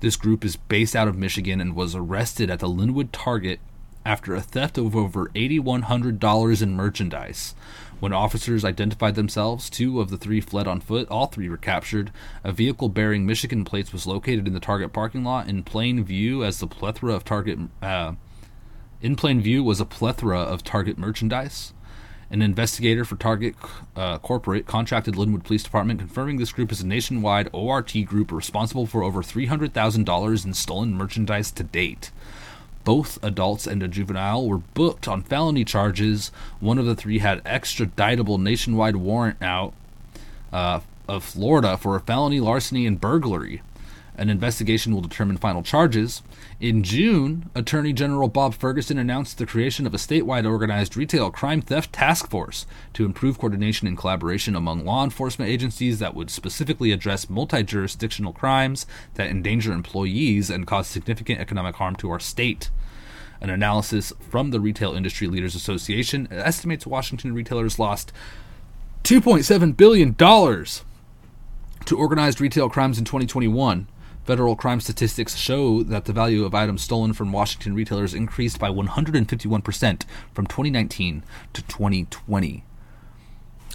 This 0.01 0.17
group 0.17 0.45
is 0.45 0.57
based 0.57 0.95
out 0.95 1.09
of 1.09 1.17
Michigan 1.17 1.61
and 1.61 1.75
was 1.75 1.95
arrested 1.95 2.51
at 2.51 2.59
the 2.59 2.69
Lynnwood 2.69 3.09
Target 3.13 3.61
after 4.05 4.35
a 4.35 4.41
theft 4.41 4.79
of 4.79 4.97
over 4.97 5.29
$8,100 5.29 6.63
in 6.63 6.73
merchandise. 6.75 7.55
When 8.01 8.15
officers 8.15 8.65
identified 8.65 9.15
themselves, 9.15 9.69
two 9.69 10.01
of 10.01 10.09
the 10.09 10.17
three 10.17 10.41
fled 10.41 10.67
on 10.67 10.81
foot. 10.81 11.07
All 11.11 11.27
three 11.27 11.51
were 11.51 11.59
captured. 11.59 12.11
A 12.43 12.51
vehicle 12.51 12.89
bearing 12.89 13.27
Michigan 13.27 13.63
plates 13.63 13.93
was 13.93 14.07
located 14.07 14.47
in 14.47 14.55
the 14.55 14.61
Target 14.61 14.95
parking 14.95 15.23
lot 15.23 15.49
in 15.49 15.63
plain 15.63 16.03
view 16.03 16.43
as 16.43 16.59
the 16.59 16.67
plethora 16.67 17.15
of 17.15 17.25
Target 17.25 17.59
uh, 17.83 18.15
in 19.03 19.17
plain 19.17 19.41
view 19.41 19.63
was 19.65 19.81
a 19.81 19.85
plethora 19.85 20.41
of 20.41 20.65
Target 20.65 20.99
merchandise. 20.99 21.73
An 22.31 22.43
investigator 22.43 23.05
for 23.05 23.17
Target 23.17 23.57
uh, 23.97 24.19
Corporate 24.19 24.67
contracted 24.67 25.15
Lynnwood 25.15 25.43
Police 25.43 25.65
Department, 25.65 25.99
confirming 25.99 26.37
this 26.37 26.53
group 26.53 26.71
is 26.71 26.81
a 26.81 26.87
nationwide 26.87 27.49
ORT 27.53 27.93
group 28.05 28.31
responsible 28.31 28.87
for 28.87 29.03
over 29.03 29.21
$300,000 29.21 30.45
in 30.45 30.55
stolen 30.55 30.95
merchandise 30.95 31.51
to 31.51 31.65
date. 31.65 32.13
Both 32.85 33.23
adults 33.23 33.67
and 33.67 33.83
a 33.83 33.89
juvenile 33.89 34.47
were 34.47 34.59
booked 34.59 35.09
on 35.09 35.23
felony 35.23 35.65
charges. 35.65 36.31
One 36.61 36.79
of 36.79 36.87
the 36.87 36.95
three 36.95 37.19
had 37.19 37.43
extraditable 37.45 38.41
nationwide 38.41 38.97
warrant 38.97 39.43
out 39.43 39.75
uh, 40.53 40.81
of 41.09 41.25
Florida 41.25 41.77
for 41.77 41.97
a 41.97 42.01
felony 42.01 42.39
larceny 42.39 42.87
and 42.87 43.01
burglary. 43.01 43.61
An 44.21 44.29
investigation 44.29 44.93
will 44.93 45.01
determine 45.01 45.39
final 45.39 45.63
charges. 45.63 46.21
In 46.61 46.83
June, 46.83 47.49
Attorney 47.55 47.95
General 47.95 48.29
Bob 48.29 48.53
Ferguson 48.53 48.99
announced 48.99 49.39
the 49.39 49.47
creation 49.47 49.87
of 49.87 49.95
a 49.95 49.97
statewide 49.97 50.47
organized 50.47 50.95
retail 50.95 51.31
crime 51.31 51.63
theft 51.63 51.95
task 51.95 52.29
force 52.29 52.67
to 52.93 53.07
improve 53.07 53.39
coordination 53.39 53.89
and 53.89 53.97
collaboration 53.97 54.55
among 54.55 54.85
law 54.85 55.03
enforcement 55.05 55.51
agencies 55.51 56.01
that 56.01 56.15
would 56.15 56.29
specifically 56.29 56.93
address 56.93 57.31
multi 57.31 57.63
jurisdictional 57.63 58.35
crimes 58.35 58.85
that 59.15 59.31
endanger 59.31 59.73
employees 59.73 60.51
and 60.51 60.67
cause 60.67 60.87
significant 60.87 61.41
economic 61.41 61.77
harm 61.77 61.97
to 61.97 62.11
our 62.11 62.21
state. 62.21 62.69
An 63.41 63.49
analysis 63.49 64.13
from 64.29 64.51
the 64.51 64.61
Retail 64.61 64.93
Industry 64.93 65.29
Leaders 65.29 65.55
Association 65.55 66.29
estimates 66.31 66.87
Washington 66.87 67.33
retailers 67.33 67.79
lost 67.79 68.13
$2.7 69.05 69.75
billion 69.79 70.15
to 70.15 71.97
organized 71.97 72.39
retail 72.39 72.69
crimes 72.69 72.99
in 72.99 73.07
2021. 73.07 73.89
Federal 74.25 74.55
crime 74.55 74.81
statistics 74.81 75.37
show 75.37 75.83
that 75.83 76.05
the 76.05 76.13
value 76.13 76.45
of 76.45 76.55
items 76.55 76.83
stolen 76.83 77.13
from 77.13 77.33
Washington 77.33 77.75
retailers 77.75 78.15
increased 78.15 78.59
by 78.59 78.69
151% 78.71 80.05
from 80.33 80.47
2019 80.47 81.25
to 81.53 81.63
2020. 81.63 82.65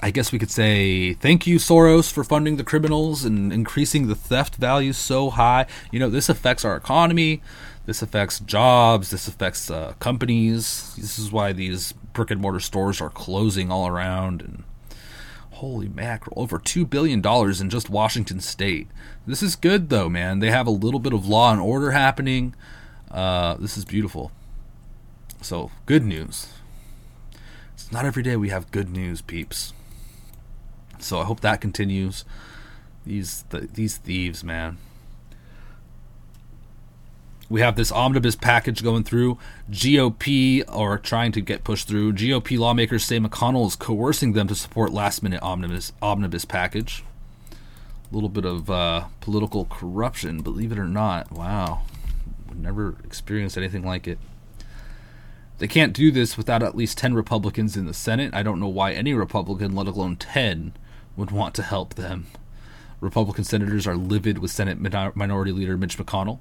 I 0.01 0.12
guess 0.12 0.31
we 0.31 0.39
could 0.39 0.51
say 0.51 1.13
thank 1.13 1.47
you, 1.47 1.58
Soros, 1.58 2.12
for 2.12 2.23
funding 2.23 2.58
the 2.58 2.63
criminals 2.63 3.25
and 3.25 3.51
increasing 3.51 4.08
the 4.08 4.15
theft 4.15 4.55
value 4.55 4.93
so 4.93 5.29
high. 5.29 5.65
You 5.91 5.99
know, 5.99 6.10
this 6.10 6.29
affects 6.29 6.65
our 6.65 6.75
economy. 6.75 7.41
This 7.86 8.01
affects 8.01 8.39
jobs. 8.39 9.12
This 9.12 9.27
affects 9.27 9.71
uh, 9.71 9.93
companies. 9.99 10.95
This 10.97 11.17
is 11.17 11.31
why 11.31 11.53
these 11.53 11.93
brick 12.13 12.29
and 12.29 12.41
mortar 12.41 12.60
stores 12.60 12.99
are 12.99 13.10
closing 13.10 13.71
all 13.71 13.88
around. 13.88 14.41
And 14.41 14.63
holy 15.55 15.89
mackerel, 15.89 16.33
over 16.41 16.59
$2 16.59 16.89
billion 16.89 17.25
in 17.25 17.69
just 17.69 17.89
Washington 17.89 18.39
state. 18.39 18.87
This 19.25 19.41
is 19.41 19.55
good, 19.55 19.89
though, 19.89 20.09
man. 20.09 20.39
They 20.39 20.51
have 20.51 20.67
a 20.67 20.71
little 20.71 20.99
bit 20.99 21.13
of 21.13 21.27
law 21.27 21.51
and 21.51 21.61
order 21.61 21.91
happening. 21.91 22.55
Uh, 23.09 23.55
this 23.55 23.77
is 23.77 23.85
beautiful. 23.85 24.31
So, 25.41 25.71
good 25.85 26.05
news. 26.05 26.47
It's 27.73 27.91
not 27.91 28.05
every 28.05 28.23
day 28.23 28.35
we 28.35 28.49
have 28.49 28.71
good 28.71 28.89
news, 28.89 29.21
peeps. 29.21 29.73
So 30.99 31.19
I 31.19 31.25
hope 31.25 31.41
that 31.41 31.61
continues. 31.61 32.25
These 33.05 33.43
the, 33.49 33.69
these 33.71 33.97
thieves, 33.97 34.43
man. 34.43 34.77
We 37.49 37.62
have 37.62 37.75
this 37.75 37.91
omnibus 37.91 38.36
package 38.36 38.81
going 38.81 39.03
through. 39.03 39.38
GOP 39.69 40.63
are 40.67 40.97
trying 40.97 41.31
to 41.34 41.41
get 41.41 41.63
pushed 41.63 41.88
through. 41.88 42.13
GOP 42.13 42.58
lawmakers 42.58 43.03
say 43.03 43.19
McConnell 43.19 43.67
is 43.67 43.75
coercing 43.75 44.34
them 44.34 44.47
to 44.47 44.55
support 44.55 44.91
last 44.91 45.21
minute 45.21 45.43
omnibus 45.43 45.93
omnibus 46.01 46.45
package. 46.45 47.03
A 48.12 48.15
little 48.15 48.29
bit 48.29 48.45
of 48.45 48.69
uh, 48.69 49.05
political 49.21 49.65
corruption, 49.65 50.41
believe 50.41 50.71
it 50.71 50.79
or 50.79 50.88
not. 50.88 51.31
Wow, 51.31 51.81
We've 52.55 52.63
never 52.63 52.95
experienced 53.03 53.58
anything 53.58 53.84
like 53.84 54.08
it. 54.08 54.17
They 55.58 55.67
can't 55.67 55.93
do 55.93 56.10
this 56.12 56.38
without 56.38 56.63
at 56.63 56.75
least 56.75 56.97
10 56.97 57.13
Republicans 57.13 57.75
in 57.75 57.86
the 57.86 57.93
Senate. 57.93 58.34
I 58.34 58.43
don't 58.43 58.60
know 58.60 58.67
why 58.67 58.93
any 58.93 59.13
Republican, 59.13 59.75
let 59.75 59.88
alone 59.88 60.15
10, 60.15 60.73
would 61.17 61.31
want 61.31 61.53
to 61.55 61.63
help 61.63 61.95
them. 61.95 62.27
Republican 63.01 63.43
senators 63.43 63.86
are 63.86 63.97
livid 63.97 64.38
with 64.38 64.51
Senate 64.51 64.79
Minority 65.15 65.51
Leader 65.51 65.77
Mitch 65.77 65.97
McConnell, 65.97 66.39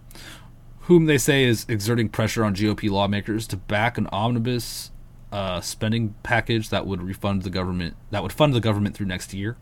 whom 0.85 1.07
they 1.07 1.19
say 1.19 1.45
is 1.45 1.65
exerting 1.69 2.09
pressure 2.09 2.45
on 2.45 2.55
GOP 2.55 2.91
lawmakers 2.91 3.47
to 3.49 3.57
back 3.57 3.97
an 3.97 4.07
omnibus 4.09 4.91
uh, 5.33 5.61
spending 5.61 6.15
package 6.23 6.69
that 6.69 6.87
would 6.87 7.03
refund 7.03 7.43
the 7.43 7.51
government 7.51 7.97
that 8.11 8.23
would 8.23 8.33
fund 8.33 8.55
the 8.55 8.61
government 8.61 8.95
through 8.95 9.07
next 9.07 9.35
year. 9.35 9.57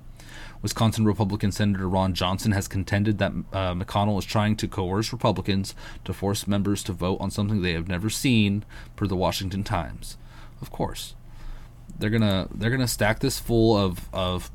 Wisconsin 0.61 1.05
Republican 1.05 1.51
Senator 1.51 1.89
Ron 1.89 2.15
Johnson 2.15 2.53
has 2.53 2.69
contended 2.69 3.19
that 3.19 3.33
uh, 3.53 3.75
McConnell 3.75 4.19
is 4.19 4.25
trying 4.25 4.55
to 4.57 4.69
coerce 4.69 5.13
Republicans 5.13 5.75
to 6.05 6.13
force 6.13 6.47
members 6.47 6.85
to 6.85 6.93
vote 6.93 7.19
on 7.21 7.31
something 7.31 7.63
they 7.63 7.73
have 7.73 7.89
never 7.89 8.09
seen, 8.09 8.65
per 8.95 9.07
the 9.07 9.17
Washington 9.17 9.65
Times. 9.65 10.17
Of 10.61 10.71
course, 10.71 11.15
they're 11.99 12.11
gonna 12.11 12.49
they're 12.53 12.71
gonna 12.71 12.89
stack 12.89 13.21
this 13.21 13.39
full 13.39 13.77
of 13.77 14.09
of 14.13 14.51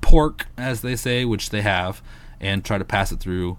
pork, 0.00 0.46
as 0.56 0.82
they 0.82 0.96
say, 0.96 1.24
which 1.24 1.50
they 1.50 1.62
have, 1.62 2.02
and 2.40 2.64
try 2.64 2.78
to 2.78 2.84
pass 2.84 3.12
it 3.12 3.20
through. 3.20 3.58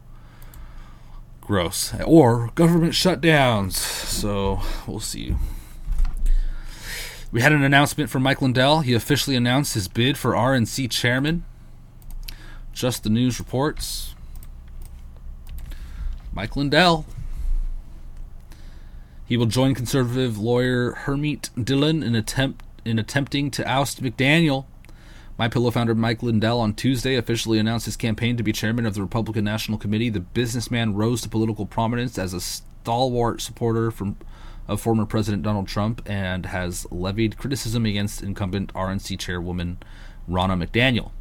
Gross. 1.50 1.96
Or 2.06 2.52
government 2.54 2.94
shutdowns. 2.94 3.72
So 3.72 4.62
we'll 4.86 5.00
see. 5.00 5.36
We 7.32 7.42
had 7.42 7.54
an 7.54 7.64
announcement 7.64 8.12
from 8.12 8.22
Mike 8.22 8.40
Lindell. 8.40 8.82
He 8.82 8.94
officially 8.94 9.36
announced 9.36 9.74
his 9.74 9.88
bid 9.88 10.16
for 10.16 10.34
RNC 10.34 10.92
chairman. 10.92 11.44
Just 12.72 13.02
the 13.02 13.10
news 13.10 13.40
reports. 13.40 14.14
Mike 16.32 16.56
Lindell. 16.56 17.08
He 19.26 19.36
will 19.36 19.48
join 19.48 19.74
conservative 19.74 20.38
lawyer 20.38 20.92
Harmeet 21.06 21.50
Dillon 21.66 22.04
in 22.04 22.14
attempt 22.14 22.64
in 22.86 23.00
attempting 23.00 23.50
to 23.50 23.68
oust 23.68 24.04
McDaniel 24.04 24.66
my 25.40 25.48
Pillow 25.48 25.72
founder 25.72 25.96
Mike 25.96 26.22
Lindell 26.22 26.60
on 26.60 26.74
Tuesday 26.74 27.16
officially 27.16 27.60
announced 27.60 27.86
his 27.86 27.96
campaign 27.96 28.36
to 28.36 28.44
be 28.44 28.52
chairman 28.52 28.86
of 28.86 28.94
the 28.94 29.02
Republican 29.02 29.46
National 29.46 29.78
Committee. 29.78 30.10
The 30.10 30.20
businessman 30.20 30.96
rose 30.96 31.22
to 31.22 31.30
political 31.30 31.66
prominence 31.66 32.18
as 32.18 32.34
a 32.34 32.42
stalwart 32.42 33.40
supporter 33.40 33.90
from 33.90 34.18
of 34.68 34.82
former 34.82 35.06
President 35.06 35.42
Donald 35.42 35.70
Trump 35.70 36.02
and 36.06 36.48
has 36.48 36.86
levied 36.92 37.38
criticism 37.38 37.86
against 37.86 38.22
incumbent 38.22 38.74
RNC 38.74 39.18
chairwoman 39.18 39.78
Ronna 40.30 40.62
McDaniel. 40.62 41.12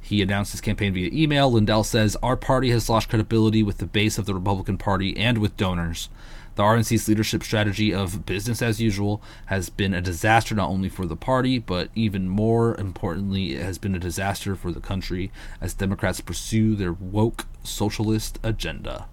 He 0.00 0.22
announced 0.22 0.52
his 0.52 0.60
campaign 0.60 0.94
via 0.94 1.10
email. 1.12 1.50
Lindell 1.50 1.82
says, 1.82 2.16
Our 2.22 2.36
party 2.36 2.70
has 2.70 2.88
lost 2.88 3.08
credibility 3.08 3.64
with 3.64 3.78
the 3.78 3.86
base 3.86 4.16
of 4.16 4.26
the 4.26 4.34
Republican 4.34 4.78
Party 4.78 5.16
and 5.16 5.38
with 5.38 5.56
donors. 5.56 6.08
The 6.56 6.62
RNC's 6.62 7.06
leadership 7.06 7.42
strategy 7.42 7.92
of 7.92 8.24
business 8.24 8.62
as 8.62 8.80
usual 8.80 9.22
has 9.46 9.68
been 9.68 9.92
a 9.92 10.00
disaster 10.00 10.54
not 10.54 10.70
only 10.70 10.88
for 10.88 11.04
the 11.04 11.14
party, 11.14 11.58
but 11.58 11.90
even 11.94 12.30
more 12.30 12.74
importantly, 12.76 13.54
it 13.54 13.62
has 13.62 13.76
been 13.76 13.94
a 13.94 13.98
disaster 13.98 14.56
for 14.56 14.72
the 14.72 14.80
country 14.80 15.30
as 15.60 15.74
Democrats 15.74 16.22
pursue 16.22 16.74
their 16.74 16.94
woke 16.94 17.44
socialist 17.62 18.38
agenda. 18.42 19.06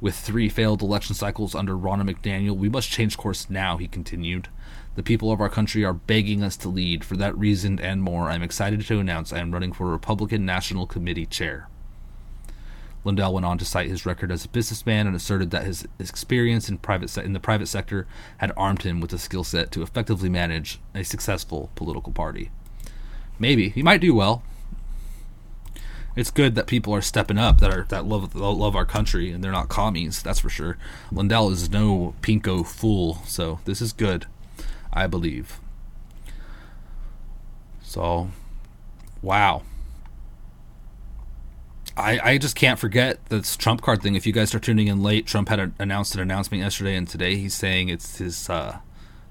With 0.00 0.16
three 0.16 0.48
failed 0.48 0.82
election 0.82 1.14
cycles 1.14 1.54
under 1.54 1.76
Ronna 1.76 2.12
McDaniel, 2.12 2.56
we 2.56 2.68
must 2.68 2.90
change 2.90 3.16
course 3.16 3.48
now, 3.48 3.76
he 3.76 3.86
continued. 3.86 4.48
The 4.96 5.04
people 5.04 5.30
of 5.30 5.40
our 5.40 5.48
country 5.48 5.84
are 5.84 5.94
begging 5.94 6.42
us 6.42 6.56
to 6.56 6.68
lead. 6.68 7.04
For 7.04 7.16
that 7.18 7.38
reason 7.38 7.78
and 7.78 8.02
more, 8.02 8.30
I'm 8.30 8.42
excited 8.42 8.84
to 8.84 8.98
announce 8.98 9.32
I 9.32 9.38
am 9.38 9.52
running 9.52 9.72
for 9.72 9.86
Republican 9.86 10.44
National 10.44 10.88
Committee 10.88 11.26
chair. 11.26 11.68
Lindell 13.08 13.32
went 13.32 13.46
on 13.46 13.56
to 13.56 13.64
cite 13.64 13.88
his 13.88 14.04
record 14.04 14.30
as 14.30 14.44
a 14.44 14.48
businessman 14.50 15.06
and 15.06 15.16
asserted 15.16 15.50
that 15.50 15.64
his 15.64 15.88
experience 15.98 16.68
in 16.68 16.76
private 16.76 17.08
se- 17.08 17.24
in 17.24 17.32
the 17.32 17.40
private 17.40 17.66
sector 17.66 18.06
had 18.36 18.52
armed 18.54 18.82
him 18.82 19.00
with 19.00 19.10
the 19.10 19.18
skill 19.18 19.44
set 19.44 19.70
to 19.72 19.82
effectively 19.82 20.28
manage 20.28 20.78
a 20.94 21.02
successful 21.02 21.70
political 21.74 22.12
party. 22.12 22.50
Maybe 23.38 23.70
he 23.70 23.82
might 23.82 24.02
do 24.02 24.14
well. 24.14 24.42
It's 26.16 26.30
good 26.30 26.54
that 26.56 26.66
people 26.66 26.94
are 26.94 27.00
stepping 27.00 27.38
up 27.38 27.60
that 27.60 27.72
are 27.72 27.86
that 27.88 28.04
love 28.04 28.34
love 28.34 28.76
our 28.76 28.84
country 28.84 29.30
and 29.30 29.42
they're 29.42 29.52
not 29.52 29.70
commies. 29.70 30.22
That's 30.22 30.40
for 30.40 30.50
sure. 30.50 30.76
Lindell 31.10 31.48
is 31.48 31.70
no 31.70 32.14
pinko 32.20 32.66
fool, 32.66 33.22
so 33.24 33.60
this 33.64 33.80
is 33.80 33.94
good, 33.94 34.26
I 34.92 35.06
believe. 35.06 35.60
So, 37.80 38.28
wow. 39.22 39.62
I, 41.98 42.20
I 42.22 42.38
just 42.38 42.54
can't 42.54 42.78
forget 42.78 43.26
this 43.26 43.56
Trump 43.56 43.82
card 43.82 44.02
thing. 44.02 44.14
If 44.14 44.24
you 44.24 44.32
guys 44.32 44.54
are 44.54 44.60
tuning 44.60 44.86
in 44.86 45.02
late, 45.02 45.26
Trump 45.26 45.48
had 45.48 45.58
a, 45.58 45.72
announced 45.80 46.14
an 46.14 46.20
announcement 46.20 46.62
yesterday, 46.62 46.94
and 46.94 47.08
today 47.08 47.34
he's 47.34 47.54
saying 47.54 47.88
it's 47.88 48.18
his 48.18 48.48
uh, 48.48 48.78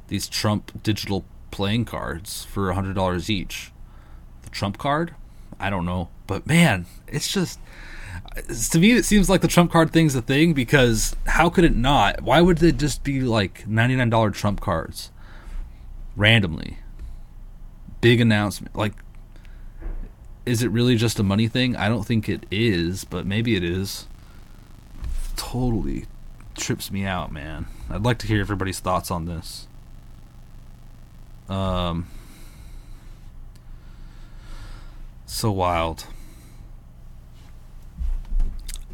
these 0.10 0.28
Trump 0.28 0.84
digital 0.84 1.24
playing 1.50 1.86
cards 1.86 2.44
for 2.44 2.74
hundred 2.74 2.96
dollars 2.96 3.30
each. 3.30 3.72
The 4.42 4.50
Trump 4.50 4.78
card, 4.78 5.16
I 5.58 5.70
don't 5.70 5.86
know, 5.86 6.10
but 6.28 6.46
man, 6.46 6.88
it's 7.08 7.32
just 7.32 7.58
to 8.72 8.80
me 8.80 8.92
it 8.92 9.06
seems 9.06 9.30
like 9.30 9.40
the 9.40 9.48
Trump 9.48 9.72
card 9.72 9.92
thing's 9.92 10.14
a 10.14 10.22
thing 10.22 10.52
because 10.54 11.16
how 11.26 11.50
could 11.50 11.64
it 11.64 11.76
not? 11.76 12.22
Why 12.22 12.42
would 12.42 12.62
it 12.62 12.78
just 12.78 13.02
be 13.02 13.22
like 13.22 13.66
ninety 13.66 13.96
nine 13.96 14.10
dollar 14.10 14.30
Trump 14.30 14.60
cards 14.60 15.10
randomly? 16.18 16.80
Big 18.02 18.20
announcement, 18.20 18.76
like 18.76 18.94
is 20.48 20.64
it 20.64 20.72
really 20.72 20.96
just 20.96 21.20
a 21.20 21.24
money 21.24 21.48
thing? 21.48 21.76
I 21.76 21.90
don't 21.90 22.06
think 22.06 22.30
it 22.30 22.46
is, 22.50 23.04
but 23.04 23.26
maybe 23.26 23.56
it 23.56 23.64
is. 23.64 24.08
Totally 25.36 26.06
trips 26.56 26.90
me 26.90 27.06
out, 27.06 27.32
man. 27.32 27.68
I'd 27.90 28.04
like 28.04 28.18
to 28.20 28.28
hear 28.28 28.40
everybody's 28.40 28.80
thoughts 28.80 29.12
on 29.12 29.26
this. 29.26 29.68
Um 31.50 32.08
so 35.26 35.52
wild. 35.52 36.06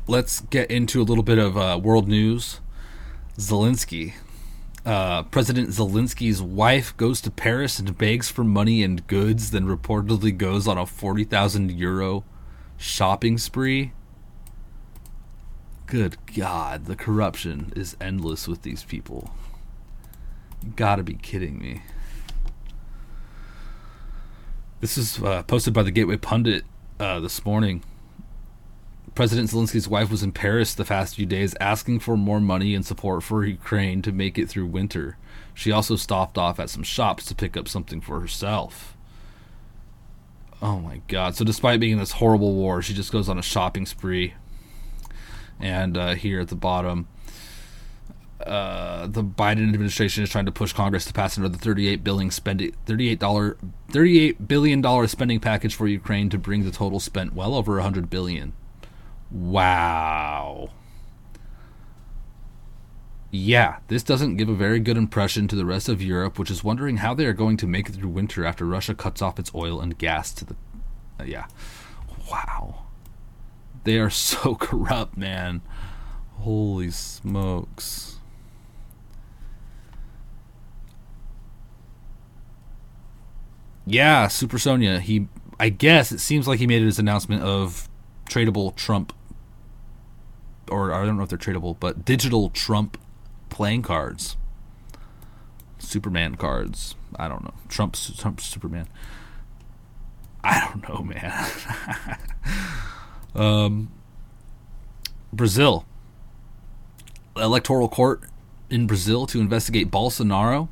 Let's 0.08 0.42
get 0.42 0.70
into 0.70 1.02
a 1.02 1.04
little 1.04 1.24
bit 1.24 1.38
of 1.38 1.56
uh, 1.56 1.80
world 1.82 2.08
news. 2.10 2.60
Zelensky 3.38 4.13
uh, 4.86 5.24
President 5.24 5.69
Zelensky's 5.69 6.41
wife 6.41 6.96
goes 6.98 7.22
to 7.22 7.32
Paris 7.32 7.80
and 7.80 7.98
begs 7.98 8.30
for 8.30 8.43
money 8.43 8.84
and 8.84 9.06
goods, 9.08 9.52
then 9.52 9.65
reportedly 9.65 10.38
goes 10.38 10.67
on 10.67 10.78
a 10.78 10.86
40,000 10.86 11.72
euro 11.72 12.26
shopping 12.78 13.38
spree. 13.38 13.93
Good 15.86 16.17
God, 16.36 16.86
the 16.86 16.96
corruption 16.96 17.72
is 17.76 17.96
endless 18.02 18.48
with 18.48 18.63
these 18.63 18.84
people. 18.84 19.34
You 20.62 20.74
gotta 20.76 21.04
be 21.04 21.15
kidding 21.15 21.60
me. 21.60 21.82
This 24.82 24.98
is 24.98 25.22
uh, 25.22 25.43
posted 25.43 25.74
by 25.74 25.84
the 25.84 25.91
Gateway 25.91 26.17
Pundit 26.17 26.65
uh, 27.00 27.22
this 27.22 27.46
morning. 27.46 27.84
President 29.15 29.49
Zelensky's 29.49 29.88
wife 29.88 30.10
was 30.10 30.23
in 30.23 30.32
Paris 30.32 30.73
the 30.73 30.86
past 30.86 31.15
few 31.15 31.28
days 31.28 31.54
asking 31.60 31.99
for 31.99 32.17
more 32.17 32.39
money 32.39 32.73
and 32.73 32.84
support 32.84 33.21
for 33.21 33.45
Ukraine 33.45 34.02
to 34.02 34.12
make 34.12 34.39
it 34.39 34.49
through 34.49 34.65
winter. 34.65 35.17
She 35.54 35.71
also 35.71 35.95
stopped 35.95 36.38
off 36.38 36.60
at 36.60 36.71
some 36.71 36.82
shops 36.82 37.26
to 37.26 37.36
pick 37.36 37.56
up 37.56 37.67
something 37.67 38.02
for 38.02 38.19
herself. 38.19 38.97
Oh 40.63 40.80
my 40.80 41.02
god. 41.08 41.36
So 41.36 41.45
despite 41.45 41.80
being 41.80 41.93
in 41.93 41.99
this 41.99 42.13
horrible 42.13 42.56
war, 42.56 42.82
she 42.82 42.95
just 42.95 43.12
goes 43.12 43.30
on 43.30 43.38
a 43.38 43.43
shopping 43.43 43.86
spree. 43.86 44.34
And 45.60 45.95
uh, 45.95 46.15
here 46.15 46.39
at 46.39 46.47
the 46.47 46.56
bottom, 46.56 47.08
uh, 48.43 49.06
the 49.06 49.23
Biden 49.23 49.69
administration 49.69 50.23
is 50.23 50.30
trying 50.32 50.47
to 50.47 50.52
push 50.52 50.73
Congress 50.73 51.06
to 51.06 51.13
pass 51.13 51.38
another 51.38 51.58
38 51.58 52.04
billion 52.04 52.32
spending 52.32 52.73
38 52.88 53.19
dollar 53.19 53.58
38 53.91 54.47
billion 54.47 54.82
dollar 54.82 55.08
spending 55.08 55.39
package 55.39 55.76
for 55.76 55.88
Ukraine 55.88 56.30
to 56.30 56.39
bring 56.39 56.63
the 56.63 56.71
total 56.71 56.99
spent 56.99 57.34
well 57.34 57.54
over 57.54 57.73
100 57.73 58.10
billion. 58.10 58.54
Wow. 59.34 60.69
Yeah, 63.32 63.78
this 63.88 64.04
doesn't 64.04 64.38
give 64.38 64.48
a 64.48 64.54
very 64.54 64.80
good 64.80 64.96
impression 64.96 65.48
to 65.48 65.56
the 65.56 65.65
rest 65.65 65.89
of 65.89 66.04
Europe, 66.04 66.38
which 66.38 66.52
is 66.52 66.63
wondering 66.63 66.98
how 66.98 67.15
they 67.15 67.26
are 67.26 67.34
going 67.34 67.58
to 67.58 67.67
make 67.67 67.89
it 67.89 67.93
through 67.93 68.10
winter 68.10 68.46
after 68.46 68.63
Russia 68.63 68.93
cuts 68.93 69.24
off 69.24 69.39
its 69.39 69.54
oil 69.56 69.82
and 69.82 69.98
gas 69.98 70.32
to 70.34 70.46
the. 70.46 70.56
Uh, 71.19 71.24
yeah. 71.24 71.48
Wow. 72.30 72.84
They 73.86 73.98
are 73.98 74.10
so 74.12 74.54
corrupt, 74.54 75.17
man. 75.17 75.62
Holy 76.36 76.91
smokes. 76.91 78.19
Yeah, 83.86 84.28
Super 84.28 84.60
Sonia. 84.60 85.00
He, 85.00 85.28
I 85.60 85.69
guess 85.69 86.12
it 86.12 86.19
seems 86.19 86.48
like 86.48 86.60
he 86.60 86.67
made 86.67 86.84
his 86.84 87.00
announcement 87.00 87.41
of 87.41 87.89
tradable 88.30 88.76
Trump, 88.76 89.12
or 90.74 90.92
I 90.92 91.06
don't 91.06 91.18
know 91.18 91.24
if 91.24 91.30
they're 91.30 91.38
tradable, 91.38 91.78
but 91.80 92.04
digital 92.04 92.50
Trump 92.50 92.98
playing 93.50 93.84
cards. 93.84 94.36
Superman 95.78 96.36
cards. 96.36 96.96
I 97.18 97.28
don't 97.28 97.44
know. 97.44 97.54
Trump, 97.70 97.96
Trump 98.18 98.42
Superman. 98.42 98.88
I 100.44 100.68
don't 100.68 100.90
know, 100.90 101.04
man. 101.04 101.48
um, 103.36 103.92
Brazil. 105.32 105.86
Electoral 107.38 107.88
court 107.88 108.24
in 108.70 108.88
Brazil 108.88 109.28
to 109.28 109.40
investigate 109.40 109.92
Bolsonaro. 109.92 110.70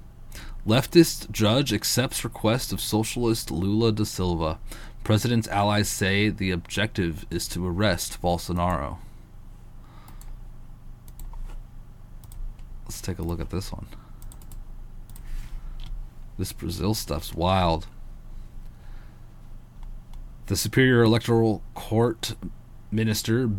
Leftist 0.68 1.32
judge 1.32 1.72
accepts 1.74 2.24
request 2.24 2.74
of 2.74 2.82
socialist 2.82 3.52
Lula 3.52 3.92
da 3.92 4.04
Silva. 4.04 4.60
President's 5.04 5.48
allies 5.48 5.90
say 5.90 6.30
the 6.30 6.52
objective 6.52 7.26
is 7.32 7.48
to 7.50 7.66
arrest 7.66 8.22
Bolsonaro. 8.22 8.98
Let's 12.92 13.00
take 13.00 13.20
a 13.20 13.24
look 13.24 13.40
at 13.40 13.52
this 13.52 13.72
one. 13.72 13.88
This 16.38 16.52
Brazil 16.52 16.94
stuff's 16.94 17.34
wild. 17.34 17.88
The 20.48 20.58
Superior 20.58 21.02
Electoral 21.02 21.62
Court 21.74 22.36
Minister 22.92 23.50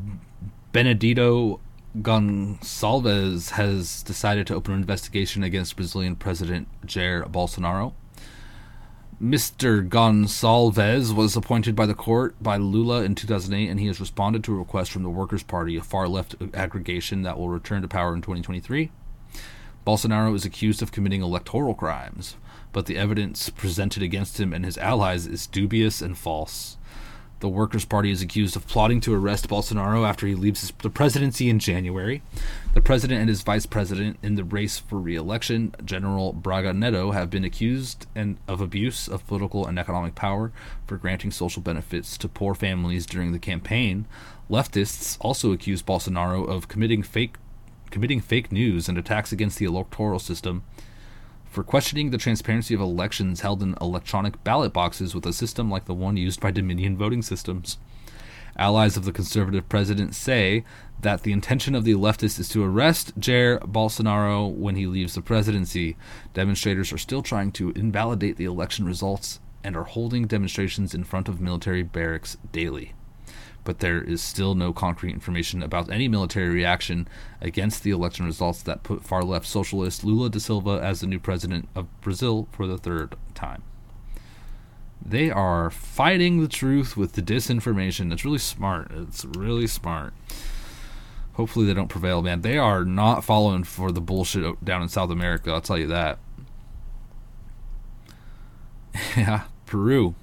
Benedito 0.73 1.61
Gonçalves 1.97 3.53
has 3.53 4.03
decided 4.03 4.47
to 4.49 4.55
open 4.55 4.75
an 4.75 4.81
investigation 4.81 5.43
against 5.43 5.77
Brazilian 5.77 6.15
President 6.15 6.69
Jair 6.85 7.27
Bolsonaro. 7.27 7.95
Mr. 9.19 9.89
Gonçalves 9.89 11.15
was 11.15 11.37
appointed 11.37 11.75
by 11.75 11.87
the 11.87 11.95
court 11.95 12.35
by 12.43 12.59
Lula 12.59 13.03
in 13.03 13.15
2008, 13.15 13.71
and 13.71 13.81
he 13.81 13.87
has 13.87 13.99
responded 13.99 14.45
to 14.45 14.53
a 14.53 14.59
request 14.59 14.91
from 14.91 15.03
the 15.03 15.09
Workers' 15.09 15.43
Party, 15.43 15.79
a 15.79 15.83
far 15.83 16.07
left 16.07 16.37
aggregation 16.53 17.23
that 17.23 17.39
will 17.39 17.49
return 17.49 17.81
to 17.81 17.89
power 17.89 18.15
in 18.15 18.21
2023. 18.21 18.91
Bolsonaro 19.87 20.35
is 20.35 20.45
accused 20.45 20.81
of 20.81 20.93
committing 20.93 21.23
electoral 21.23 21.75
crimes, 21.75 22.37
but 22.73 22.87
the 22.87 22.97
evidence 22.97 23.51
presented 23.51 24.03
against 24.03 24.39
him 24.39 24.53
and 24.53 24.65
his 24.65 24.79
allies 24.79 25.27
is 25.27 25.47
dubious 25.47 26.01
and 26.01 26.17
false. 26.17 26.77
The 27.41 27.49
Workers' 27.49 27.85
Party 27.85 28.13
is 28.13 28.23
accused 28.23 28.55
of 28.55 28.69
plotting 28.69 29.01
to 29.01 29.13
arrest 29.13 29.49
Bolsonaro 29.49 30.09
after 30.09 30.29
he 30.29 30.37
leaves 30.37 30.73
the 30.81 30.89
presidency 30.89 31.51
in 31.51 31.59
January. 31.59 32.23
The 32.75 32.81
president 32.81 33.19
and 33.19 33.29
his 33.29 33.43
vice 33.43 33.67
president 33.67 34.19
in 34.23 34.37
the 34.37 34.45
race 34.45 34.79
for 34.79 35.01
re 35.01 35.17
election, 35.17 35.75
General 35.85 36.33
Braga 36.33 36.73
Netto, 36.73 37.11
have 37.11 37.31
been 37.31 37.43
accused 37.43 38.07
and, 38.15 38.37
of 38.47 38.61
abuse 38.61 39.09
of 39.09 39.27
political 39.27 39.67
and 39.67 39.77
economic 39.77 40.15
power 40.15 40.53
for 40.87 40.97
granting 40.97 41.33
social 41.33 41.61
benefits 41.63 42.17
to 42.19 42.29
poor 42.29 42.55
families 42.55 43.07
during 43.07 43.33
the 43.33 43.41
campaign. 43.41 44.07
Leftists 44.49 45.17
also 45.21 45.51
accuse 45.51 45.83
Bolsonaro 45.83 46.49
of 46.49 46.69
committing 46.69 47.03
fake 47.03 47.35
committing 47.93 48.21
fake 48.21 48.51
news 48.51 48.89
and 48.89 48.99
attacks 48.99 49.31
against 49.31 49.59
the 49.59 49.65
electoral 49.65 50.19
system, 50.19 50.65
for 51.45 51.63
questioning 51.63 52.11
the 52.11 52.19
transparency 52.19 52.75
of 52.75 52.81
elections 52.81 53.43
held 53.43 53.63
in 53.63 53.77
electronic 53.81 54.43
ballot 54.43 54.73
boxes 54.73 55.15
with 55.15 55.27
a 55.27 55.33
system 55.33 55.71
like 55.71 55.85
the 55.85 55.95
one 55.95 56.17
used 56.17 56.41
by 56.41 56.51
Dominion 56.51 56.97
voting 56.97 57.23
systems. 57.23 57.79
Allies 58.57 58.97
of 58.97 59.05
the 59.05 59.13
conservative 59.13 59.69
president 59.69 60.15
say 60.15 60.65
that 61.01 61.23
the 61.23 61.33
intention 61.33 61.75
of 61.75 61.85
the 61.85 61.95
leftists 61.95 62.41
is 62.41 62.49
to 62.49 62.65
arrest 62.65 63.19
Jair 63.21 63.61
Bolsonaro 63.61 64.51
when 64.51 64.77
he 64.77 64.87
leaves 64.87 65.15
the 65.15 65.23
presidency. 65.23 65.97
Demonstrators 66.35 66.93
are 66.93 66.99
still 66.99 67.23
trying 67.23 67.53
to 67.53 67.71
invalidate 67.71 68.37
the 68.37 68.45
election 68.45 68.87
results 68.87 69.41
and 69.63 69.77
are 69.77 69.85
holding 69.85 70.27
demonstrations 70.27 70.95
in 70.95 71.05
front 71.05 71.29
of 71.29 71.41
military 71.41 71.83
barracks 71.83 72.37
daily 72.51 72.95
but 73.65 73.79
there 73.79 74.03
is 74.03 74.21
still 74.21 74.55
no 74.55 74.73
concrete 74.73 75.13
information 75.13 75.63
about 75.63 75.91
any 75.91 76.09
military 76.09 76.49
reaction 76.49 77.07
against 77.41 77.83
the 77.83 77.91
election 77.91 78.27
results 78.27 78.63
that 78.63 78.83
put 78.83 79.05
far 79.05 79.23
left 79.23 79.47
socialist 79.47 80.05
Lula 80.05 80.31
da 80.31 80.39
Silva 80.39 80.81
as 80.83 81.01
the 81.01 81.07
new 81.07 81.21
president 81.21 81.69
of 81.75 81.87
Brazil 82.01 82.49
for 82.53 82.67
the 82.67 82.79
third 82.79 83.15
time. 83.35 83.63
They 85.05 85.31
are 85.31 85.71
fighting 85.71 86.41
the 86.41 86.49
truth 86.49 86.97
with 86.97 87.13
the 87.13 87.23
disinformation. 87.23 88.13
It's 88.13 88.25
really 88.25 88.39
smart. 88.39 88.91
It's 88.93 89.25
really 89.25 89.67
smart. 89.67 90.15
Hopefully, 91.35 91.67
they 91.67 91.75
don't 91.75 91.89
prevail, 91.89 92.23
man. 92.23 92.43
They 92.43 92.59
are 92.59 92.85
not 92.85 93.25
following 93.25 93.65
for 93.65 93.91
the 93.91 94.01
bullshit 94.01 94.65
down 94.65 94.83
in 94.83 94.89
South 94.89 95.11
America, 95.11 95.51
I'll 95.51 95.61
tell 95.61 95.79
you 95.79 95.87
that. 95.89 96.19
yeah, 99.17 99.45
Peru. 99.67 100.15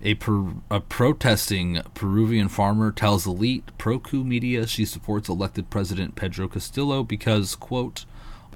A, 0.00 0.14
per, 0.14 0.52
a 0.70 0.80
protesting 0.80 1.82
Peruvian 1.94 2.48
farmer 2.48 2.92
tells 2.92 3.26
elite 3.26 3.64
pro-coup 3.78 4.22
media 4.22 4.66
she 4.66 4.84
supports 4.84 5.28
elected 5.28 5.70
President 5.70 6.14
Pedro 6.14 6.46
Castillo 6.46 7.02
because, 7.02 7.56
quote, 7.56 8.04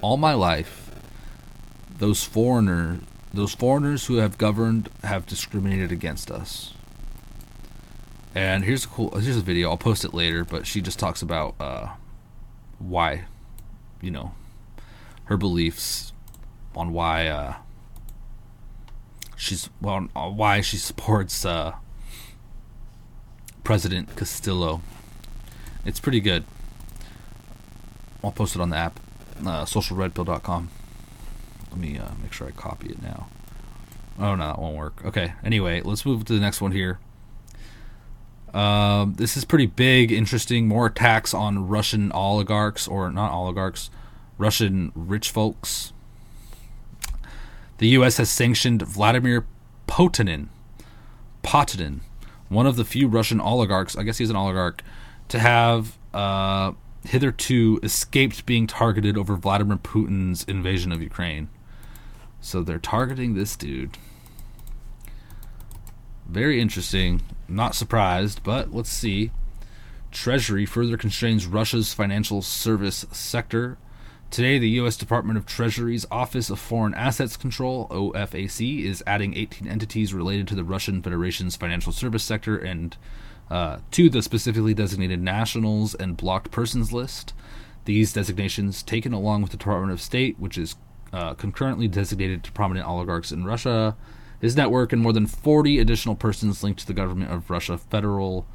all 0.00 0.16
my 0.16 0.35
life, 0.35 0.90
those 1.98 2.22
foreigner, 2.22 3.00
those 3.35 3.55
foreigners 3.55 4.07
who 4.07 4.16
have 4.16 4.38
governed 4.38 4.88
have 5.02 5.26
discriminated 5.26 5.90
against 5.90 6.31
us. 6.31 6.74
And 8.35 8.64
here's 8.64 8.85
a 8.85 8.88
cool, 8.88 9.11
here's 9.18 9.37
a 9.37 9.42
video. 9.42 9.70
I'll 9.70 9.76
post 9.76 10.05
it 10.05 10.14
later, 10.14 10.44
but 10.44 10.66
she 10.66 10.81
just 10.81 10.98
talks 10.98 11.22
about 11.22 11.55
uh, 11.59 11.88
why, 12.78 13.24
you 14.00 14.11
know, 14.11 14.33
her 15.24 15.37
beliefs 15.37 16.12
on 16.74 16.92
why 16.92 17.26
uh, 17.26 17.57
she's 19.42 19.68
well 19.81 20.09
uh, 20.14 20.28
why 20.31 20.61
she 20.61 20.76
supports 20.76 21.44
uh, 21.44 21.72
President 23.64 24.14
Castillo. 24.16 24.81
It's 25.85 25.98
pretty 25.98 26.20
good. 26.20 26.44
I'll 28.22 28.31
post 28.31 28.55
it 28.55 28.62
on 28.62 28.70
the 28.70 28.76
app, 28.76 29.00
uh, 29.40 29.64
socialredpill.com. 29.64 30.70
Let 31.70 31.81
me 31.81 31.98
uh, 31.98 32.11
make 32.22 32.33
sure 32.33 32.46
I 32.46 32.52
copy 32.52 32.90
it 32.90 33.02
now. 33.02 33.26
Oh 34.18 34.37
no, 34.37 34.46
that 34.46 34.59
won't 34.61 34.76
work. 34.76 35.05
Okay. 35.05 35.33
Anyway, 35.44 35.81
let's 35.81 36.07
move 36.07 36.24
to 36.26 36.35
the 36.35 36.40
next 36.40 36.61
one 36.61 36.72
here. 36.72 37.00
Um, 38.55 39.14
this 39.14 39.37
is 39.37 39.44
pretty 39.44 39.66
big, 39.66 40.12
interesting. 40.12 40.68
More 40.68 40.87
attacks 40.87 41.35
on 41.35 41.66
Russian 41.66 42.12
oligarchs, 42.12 42.87
or 42.87 43.11
not 43.11 43.33
oligarchs, 43.33 43.90
Russian 44.38 44.92
rich 44.94 45.31
folks. 45.31 45.92
The 47.79 47.88
U.S. 47.88 48.18
has 48.18 48.31
sanctioned 48.31 48.83
Vladimir 48.83 49.46
Potanin, 49.87 50.48
Potanin, 51.42 52.00
one 52.48 52.66
of 52.66 52.77
the 52.77 52.85
few 52.85 53.08
Russian 53.08 53.40
oligarchs, 53.40 53.96
I 53.96 54.02
guess 54.02 54.18
he's 54.18 54.31
an 54.31 54.37
oligarch, 54.37 54.83
to 55.29 55.38
have 55.38 55.98
uh, 56.14 56.73
hitherto 57.04 57.81
escaped 57.83 58.46
being 58.46 58.66
targeted 58.66 59.16
over 59.18 59.37
Vladimir 59.37 59.79
Putin's 59.79 60.44
invasion 60.44 60.92
of 60.92 61.02
Ukraine. 61.02 61.48
So 62.40 62.62
they're 62.62 62.79
targeting 62.79 63.35
this 63.35 63.56
dude. 63.56 63.98
Very 66.27 66.60
interesting. 66.60 67.23
Not 67.48 67.75
surprised, 67.75 68.42
but 68.42 68.73
let's 68.73 68.90
see. 68.90 69.31
Treasury 70.10 70.66
further 70.66 70.96
constrains 70.96 71.46
Russia's 71.46 71.94
financial 71.94 72.42
service 72.42 73.06
sector 73.12 73.79
Today, 74.33 74.58
the 74.58 74.70
U.S. 74.70 74.96
Department 74.96 75.37
of 75.37 75.44
Treasury's 75.44 76.06
Office 76.10 76.48
of 76.48 76.58
Foreign 76.58 76.94
Assets 76.94 77.37
Control, 77.37 77.87
OFAC, 77.88 78.83
is 78.83 79.04
adding 79.06 79.37
18 79.37 79.68
entities 79.68 80.14
related 80.14 80.48
to 80.48 80.54
the 80.54 80.64
Russian 80.64 81.02
Federation's 81.02 81.54
financial 81.54 81.92
service 81.92 82.24
sector 82.24 82.56
and 82.56 82.96
uh, 83.50 83.80
to 83.90 84.08
the 84.08 84.22
specifically 84.22 84.72
designated 84.72 85.20
nationals 85.20 85.94
and 85.94 86.16
blocked 86.16 86.50
persons 86.50 86.94
list. 86.94 87.35
These 87.85 88.14
designations, 88.14 88.83
taken 88.83 89.12
along 89.12 89.42
with 89.42 89.50
the 89.50 89.58
Department 89.58 89.92
of 89.92 90.00
State, 90.00 90.38
which 90.38 90.56
is 90.56 90.76
uh, 91.12 91.35
concurrently 91.35 91.87
designated 91.87 92.42
to 92.44 92.52
prominent 92.52 92.88
oligarchs 92.88 93.33
in 93.33 93.44
Russia, 93.44 93.98
His 94.40 94.56
network 94.56 94.94
and 94.94 95.02
more 95.02 95.12
than 95.12 95.26
40 95.26 95.78
additional 95.78 96.14
persons 96.14 96.62
linked 96.62 96.80
to 96.80 96.87
the 96.87 96.94
government 96.94 97.30
of 97.30 97.50
Russia 97.50 97.76
federal 97.76 98.46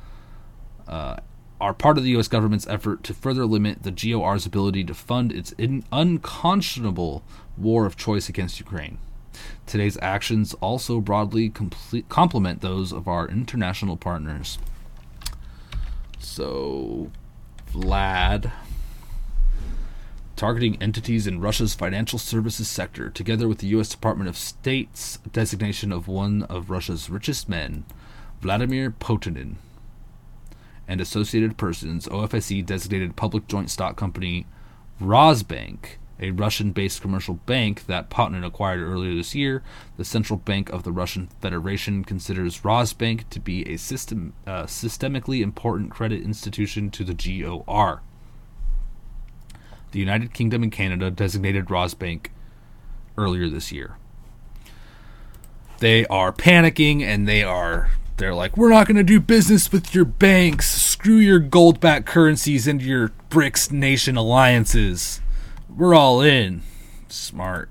uh, 0.87 1.17
are 1.59 1.73
part 1.73 1.97
of 1.97 2.03
the 2.03 2.11
U.S. 2.11 2.27
government's 2.27 2.67
effort 2.67 3.03
to 3.03 3.13
further 3.13 3.45
limit 3.45 3.83
the 3.83 3.91
GOR's 3.91 4.45
ability 4.45 4.83
to 4.85 4.93
fund 4.93 5.31
its 5.31 5.51
in- 5.53 5.83
unconscionable 5.91 7.23
war 7.57 7.85
of 7.85 7.97
choice 7.97 8.29
against 8.29 8.59
Ukraine. 8.59 8.99
Today's 9.65 9.97
actions 10.01 10.53
also 10.55 10.99
broadly 10.99 11.49
complete, 11.49 12.09
complement 12.09 12.61
those 12.61 12.91
of 12.91 13.07
our 13.07 13.27
international 13.27 13.97
partners. 13.97 14.57
So, 16.19 17.11
Vlad 17.71 18.51
targeting 20.37 20.81
entities 20.81 21.25
in 21.25 21.41
Russia's 21.41 21.73
financial 21.73 22.19
services 22.19 22.67
sector, 22.69 23.09
together 23.09 23.47
with 23.47 23.57
the 23.57 23.67
U.S. 23.67 23.89
Department 23.89 24.29
of 24.29 24.37
State's 24.37 25.17
designation 25.33 25.91
of 25.91 26.07
one 26.07 26.43
of 26.43 26.69
Russia's 26.69 27.09
richest 27.09 27.49
men, 27.49 27.83
Vladimir 28.39 28.91
Potanin, 28.91 29.55
and 30.87 31.01
associated 31.01 31.57
persons, 31.57 32.07
OFAC 32.07 32.65
designated 32.65 33.15
public 33.15 33.47
joint 33.47 33.69
stock 33.69 33.97
company 33.97 34.45
Rosbank, 35.01 35.97
a 36.19 36.31
Russian 36.31 36.71
based 36.71 37.01
commercial 37.01 37.35
bank 37.35 37.85
that 37.85 38.09
Potanin 38.09 38.45
acquired 38.45 38.81
earlier 38.81 39.13
this 39.13 39.35
year. 39.35 39.61
The 39.97 40.05
Central 40.05 40.39
Bank 40.39 40.69
of 40.69 40.83
the 40.83 40.91
Russian 40.91 41.27
Federation 41.41 42.03
considers 42.03 42.61
Rosbank 42.61 43.29
to 43.29 43.39
be 43.39 43.67
a 43.67 43.77
system, 43.77 44.33
uh, 44.45 44.63
systemically 44.63 45.41
important 45.41 45.91
credit 45.91 46.23
institution 46.23 46.89
to 46.91 47.03
the 47.03 47.13
GOR. 47.13 48.01
The 49.91 49.99
United 49.99 50.33
Kingdom 50.33 50.63
and 50.63 50.71
Canada 50.71 51.11
designated 51.11 51.65
Rosbank 51.65 52.27
earlier 53.17 53.49
this 53.49 53.71
year. 53.71 53.97
They 55.79 56.07
are 56.07 56.31
panicking 56.31 57.03
and 57.03 57.27
they 57.27 57.43
are 57.43 57.91
they're 58.17 58.33
like, 58.33 58.57
we're 58.57 58.69
not 58.69 58.87
going 58.87 58.97
to 58.97 59.03
do 59.03 59.19
business 59.19 59.71
with 59.71 59.93
your 59.93 60.05
banks. 60.05 60.69
Screw 60.69 61.17
your 61.17 61.39
gold 61.39 61.79
backed 61.79 62.07
currencies 62.07 62.67
and 62.67 62.81
your 62.81 63.09
BRICS 63.29 63.71
nation 63.71 64.17
alliances. 64.17 65.21
We're 65.69 65.93
all 65.93 66.21
in. 66.21 66.63
Smart. 67.07 67.69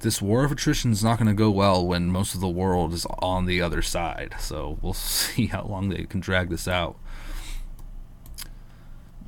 This 0.00 0.22
war 0.22 0.44
of 0.44 0.52
attrition 0.52 0.92
is 0.92 1.02
not 1.02 1.18
going 1.18 1.28
to 1.28 1.34
go 1.34 1.50
well 1.50 1.84
when 1.84 2.10
most 2.10 2.34
of 2.34 2.40
the 2.40 2.48
world 2.48 2.92
is 2.92 3.06
on 3.18 3.46
the 3.46 3.60
other 3.60 3.82
side. 3.82 4.34
So 4.38 4.78
we'll 4.80 4.92
see 4.94 5.46
how 5.46 5.64
long 5.64 5.88
they 5.88 6.04
can 6.04 6.20
drag 6.20 6.48
this 6.48 6.68
out. 6.68 6.96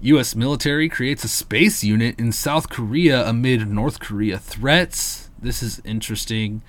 U.S. 0.00 0.36
military 0.36 0.88
creates 0.88 1.24
a 1.24 1.28
space 1.28 1.82
unit 1.82 2.18
in 2.20 2.30
South 2.30 2.68
Korea 2.68 3.26
amid 3.26 3.68
North 3.68 3.98
Korea 3.98 4.38
threats. 4.38 5.28
This 5.36 5.60
is 5.60 5.82
interesting. 5.84 6.62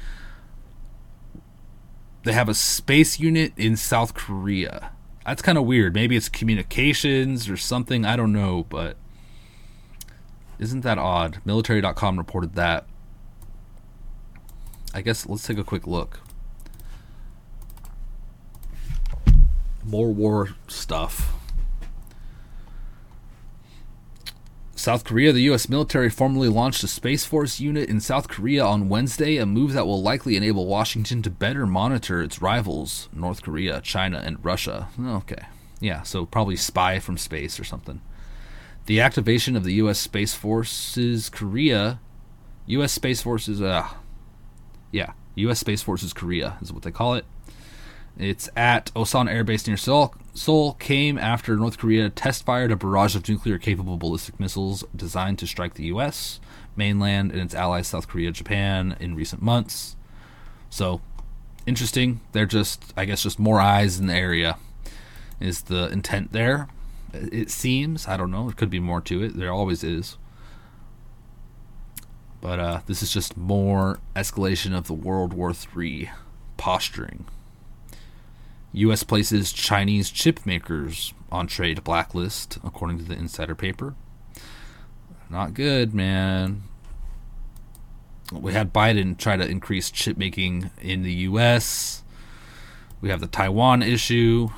They 2.23 2.33
have 2.33 2.49
a 2.49 2.53
space 2.53 3.19
unit 3.19 3.53
in 3.55 3.75
South 3.75 4.13
Korea. 4.13 4.91
That's 5.25 5.41
kind 5.41 5.57
of 5.57 5.65
weird. 5.65 5.93
Maybe 5.93 6.15
it's 6.15 6.29
communications 6.29 7.49
or 7.49 7.57
something. 7.57 8.05
I 8.05 8.15
don't 8.15 8.33
know, 8.33 8.65
but 8.69 8.97
isn't 10.57 10.81
that 10.81 10.97
odd? 10.97 11.39
Military.com 11.45 12.17
reported 12.17 12.55
that. 12.55 12.85
I 14.93 15.01
guess 15.01 15.27
let's 15.27 15.45
take 15.45 15.57
a 15.57 15.63
quick 15.63 15.87
look. 15.87 16.19
More 19.83 20.11
war 20.11 20.49
stuff. 20.67 21.38
South 24.79 25.03
Korea, 25.03 25.33
the 25.33 25.41
U.S. 25.41 25.67
military 25.67 26.09
formally 26.09 26.47
launched 26.47 26.85
a 26.85 26.87
Space 26.87 27.25
Force 27.25 27.59
unit 27.59 27.89
in 27.89 27.99
South 27.99 28.29
Korea 28.29 28.63
on 28.63 28.87
Wednesday, 28.87 29.35
a 29.35 29.45
move 29.45 29.73
that 29.73 29.85
will 29.85 30.01
likely 30.01 30.37
enable 30.37 30.67
Washington 30.67 31.21
to 31.21 31.29
better 31.29 31.67
monitor 31.67 32.23
its 32.23 32.41
rivals, 32.41 33.09
North 33.11 33.43
Korea, 33.43 33.81
China, 33.81 34.21
and 34.23 34.43
Russia. 34.43 34.87
Okay. 34.97 35.43
Yeah, 35.81 36.03
so 36.03 36.25
probably 36.25 36.55
spy 36.55 36.99
from 36.99 37.17
space 37.17 37.59
or 37.59 37.65
something. 37.65 37.99
The 38.85 39.01
activation 39.01 39.57
of 39.57 39.65
the 39.65 39.73
U.S. 39.73 39.99
Space 39.99 40.33
Forces 40.33 41.27
Korea, 41.29 41.99
U.S. 42.67 42.93
Space 42.93 43.21
Forces, 43.21 43.61
uh, 43.61 43.85
yeah, 44.93 45.11
U.S. 45.35 45.59
Space 45.59 45.81
Forces 45.81 46.13
Korea 46.13 46.57
is 46.61 46.71
what 46.71 46.83
they 46.83 46.91
call 46.91 47.15
it. 47.15 47.25
It's 48.19 48.49
at 48.53 48.91
Osan 48.95 49.31
Air 49.31 49.45
Base 49.45 49.65
near 49.65 49.77
Seoul. 49.77 50.13
Seoul 50.33 50.73
came 50.73 51.17
after 51.17 51.55
North 51.55 51.77
Korea 51.77 52.09
test 52.09 52.45
fired 52.45 52.69
a 52.69 52.75
barrage 52.75 53.15
of 53.15 53.27
nuclear 53.29 53.57
capable 53.57 53.95
ballistic 53.95 54.37
missiles 54.41 54.83
designed 54.93 55.39
to 55.39 55.47
strike 55.47 55.75
the 55.75 55.85
U.S., 55.85 56.41
mainland, 56.75 57.31
and 57.31 57.39
its 57.39 57.55
allies 57.55 57.87
South 57.87 58.09
Korea, 58.09 58.31
Japan 58.31 58.97
in 58.99 59.15
recent 59.15 59.41
months. 59.41 59.95
So, 60.69 60.99
interesting. 61.65 62.19
They're 62.33 62.45
just, 62.45 62.93
I 62.97 63.05
guess, 63.05 63.23
just 63.23 63.39
more 63.39 63.61
eyes 63.61 63.99
in 63.99 64.07
the 64.07 64.15
area 64.15 64.57
is 65.39 65.63
the 65.63 65.87
intent 65.87 66.33
there. 66.33 66.67
It 67.13 67.49
seems. 67.49 68.05
I 68.05 68.17
don't 68.17 68.31
know. 68.31 68.47
There 68.47 68.55
could 68.55 68.69
be 68.69 68.81
more 68.81 68.99
to 68.99 69.23
it. 69.23 69.37
There 69.37 69.53
always 69.53 69.81
is. 69.81 70.17
But 72.41 72.59
uh, 72.59 72.81
this 72.85 73.01
is 73.01 73.13
just 73.13 73.37
more 73.37 73.99
escalation 74.13 74.77
of 74.77 74.87
the 74.87 74.93
World 74.93 75.33
War 75.33 75.53
III 75.53 76.11
posturing. 76.57 77.25
U.S. 78.73 79.03
places 79.03 79.51
Chinese 79.51 80.09
chip 80.09 80.45
makers 80.45 81.13
on 81.31 81.47
trade 81.47 81.83
blacklist, 81.83 82.57
according 82.63 82.97
to 82.99 83.03
the 83.03 83.15
insider 83.15 83.55
paper. 83.55 83.95
Not 85.29 85.53
good, 85.53 85.93
man. 85.93 86.63
We 88.31 88.53
had 88.53 88.73
Biden 88.73 89.17
try 89.17 89.37
to 89.37 89.47
increase 89.47 89.89
chip 89.89 90.17
making 90.17 90.69
in 90.81 91.01
the 91.03 91.13
U.S. 91.13 92.03
We 93.01 93.09
have 93.09 93.21
the 93.21 93.27
Taiwan 93.27 93.81
issue. 93.81 94.49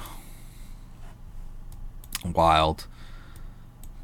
Wild. 2.25 2.87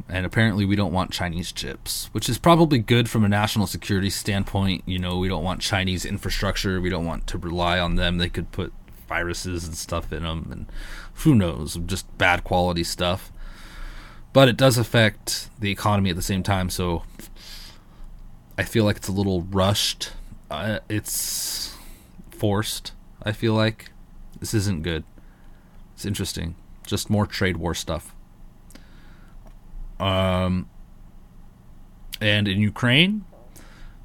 And 0.10 0.26
apparently, 0.26 0.64
we 0.64 0.78
don't 0.78 0.94
want 0.94 1.12
Chinese 1.12 1.52
chips, 1.52 2.10
which 2.14 2.30
is 2.30 2.38
probably 2.38 2.80
good 2.80 3.10
from 3.10 3.26
a 3.26 3.30
national 3.30 3.68
security 3.68 4.10
standpoint. 4.10 4.84
You 4.86 5.00
know, 5.00 5.18
we 5.18 5.28
don't 5.28 5.44
want 5.44 5.60
Chinese 5.60 6.06
infrastructure. 6.06 6.80
We 6.80 6.90
don't 6.90 7.06
want 7.06 7.28
to 7.28 7.38
rely 7.38 7.78
on 7.78 7.96
them. 7.96 8.18
They 8.18 8.30
could 8.30 8.54
put 8.54 8.72
viruses 9.08 9.66
and 9.66 9.76
stuff 9.76 10.12
in 10.12 10.24
them, 10.24 10.48
and 10.52 10.66
who 11.24 11.36
knows, 11.36 11.80
just 11.86 12.18
bad 12.18 12.44
quality 12.44 12.84
stuff. 12.84 13.32
But 14.34 14.50
it 14.50 14.58
does 14.58 14.78
affect 14.78 15.50
the 15.60 15.72
economy 15.72 16.10
at 16.10 16.16
the 16.16 16.22
same 16.22 16.44
time, 16.44 16.70
so 16.70 17.04
I 18.58 18.64
feel 18.64 18.84
like 18.84 18.98
it's 18.98 19.08
a 19.08 19.14
little 19.14 19.42
rushed. 19.42 20.12
Uh, 20.50 20.80
it's 20.90 21.76
forced. 22.32 22.92
I 23.24 23.32
feel 23.32 23.54
like 23.54 23.92
this 24.40 24.54
isn't 24.54 24.84
good. 24.84 25.04
It's 25.94 26.06
interesting. 26.06 26.56
Just 26.86 27.10
more 27.10 27.26
trade 27.26 27.58
war 27.58 27.74
stuff. 27.74 28.14
Um, 30.00 30.70
and 32.22 32.48
in 32.48 32.60
Ukraine, 32.60 33.26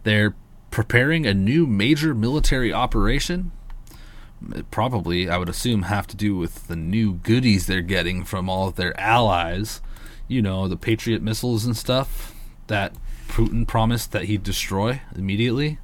they're 0.04 0.34
preparing 0.70 1.26
a 1.26 1.34
new 1.34 1.66
major 1.66 2.14
military 2.14 2.72
operation 2.72 3.52
probably, 4.70 5.28
I 5.28 5.38
would 5.38 5.48
assume, 5.48 5.82
have 5.82 6.06
to 6.08 6.16
do 6.16 6.36
with 6.36 6.68
the 6.68 6.76
new 6.76 7.14
goodies 7.14 7.66
they're 7.66 7.80
getting 7.80 8.24
from 8.24 8.48
all 8.48 8.68
of 8.68 8.76
their 8.76 8.98
allies. 8.98 9.80
You 10.28 10.42
know, 10.42 10.68
the 10.68 10.76
Patriot 10.76 11.22
missiles 11.22 11.64
and 11.64 11.76
stuff 11.76 12.34
that 12.66 12.94
Putin 13.28 13.66
promised 13.66 14.12
that 14.12 14.24
he'd 14.24 14.42
destroy 14.42 15.00
immediately. 15.16 15.78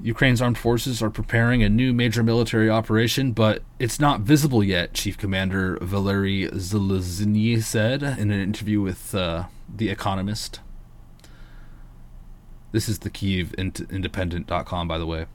Ukraine's 0.00 0.42
armed 0.42 0.58
forces 0.58 1.00
are 1.00 1.08
preparing 1.08 1.62
a 1.62 1.68
new 1.68 1.92
major 1.94 2.22
military 2.22 2.68
operation, 2.68 3.32
but 3.32 3.62
it's 3.78 3.98
not 3.98 4.20
visible 4.20 4.62
yet, 4.62 4.92
Chief 4.92 5.16
Commander 5.16 5.78
Valery 5.80 6.46
Zaluzhnyi 6.48 7.62
said 7.62 8.02
in 8.02 8.30
an 8.30 8.40
interview 8.40 8.82
with 8.82 9.14
uh, 9.14 9.44
The 9.74 9.88
Economist. 9.88 10.60
This 12.72 12.88
is 12.88 12.98
the 12.98 13.08
Kiev 13.08 13.54
Independent.com, 13.54 14.88
by 14.88 14.98
the 14.98 15.06
way. 15.06 15.26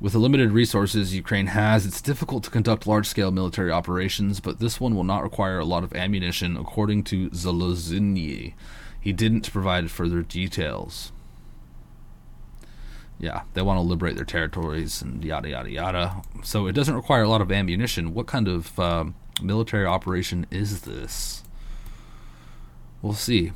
With 0.00 0.14
the 0.14 0.18
limited 0.18 0.52
resources 0.52 1.14
Ukraine 1.14 1.48
has, 1.48 1.84
it's 1.84 2.00
difficult 2.00 2.42
to 2.44 2.50
conduct 2.50 2.86
large 2.86 3.06
scale 3.06 3.30
military 3.30 3.70
operations, 3.70 4.40
but 4.40 4.58
this 4.58 4.80
one 4.80 4.94
will 4.94 5.04
not 5.04 5.22
require 5.22 5.58
a 5.58 5.64
lot 5.66 5.84
of 5.84 5.92
ammunition, 5.92 6.56
according 6.56 7.04
to 7.04 7.28
Zaluzhnyi. 7.30 8.54
He 8.98 9.12
didn't 9.12 9.52
provide 9.52 9.90
further 9.90 10.22
details. 10.22 11.12
Yeah, 13.18 13.42
they 13.52 13.60
want 13.60 13.76
to 13.76 13.82
liberate 13.82 14.16
their 14.16 14.24
territories 14.24 15.02
and 15.02 15.22
yada 15.22 15.50
yada 15.50 15.70
yada. 15.70 16.22
So 16.42 16.66
it 16.66 16.72
doesn't 16.72 16.94
require 16.94 17.22
a 17.22 17.28
lot 17.28 17.42
of 17.42 17.52
ammunition. 17.52 18.14
What 18.14 18.26
kind 18.26 18.48
of 18.48 18.78
um, 18.80 19.14
military 19.42 19.84
operation 19.84 20.46
is 20.50 20.82
this? 20.82 21.42
We'll 23.02 23.12
see. 23.12 23.52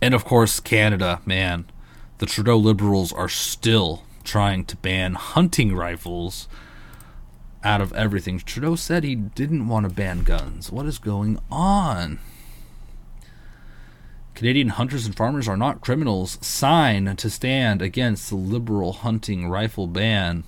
And 0.00 0.14
of 0.14 0.24
course, 0.24 0.58
Canada, 0.58 1.20
man. 1.24 1.66
The 2.18 2.26
Trudeau 2.26 2.56
Liberals 2.56 3.12
are 3.12 3.28
still 3.28 4.02
trying 4.24 4.64
to 4.66 4.76
ban 4.76 5.14
hunting 5.14 5.74
rifles 5.74 6.48
out 7.64 7.80
of 7.80 7.92
everything. 7.92 8.38
Trudeau 8.38 8.74
said 8.74 9.04
he 9.04 9.14
didn't 9.14 9.68
want 9.68 9.88
to 9.88 9.94
ban 9.94 10.24
guns. 10.24 10.72
What 10.72 10.86
is 10.86 10.98
going 10.98 11.38
on? 11.50 12.18
Canadian 14.34 14.70
hunters 14.70 15.06
and 15.06 15.14
farmers 15.14 15.46
are 15.46 15.56
not 15.56 15.80
criminals. 15.80 16.38
Sign 16.40 17.14
to 17.16 17.30
stand 17.30 17.82
against 17.82 18.30
the 18.30 18.36
liberal 18.36 18.92
hunting 18.92 19.48
rifle 19.48 19.86
ban. 19.86 20.44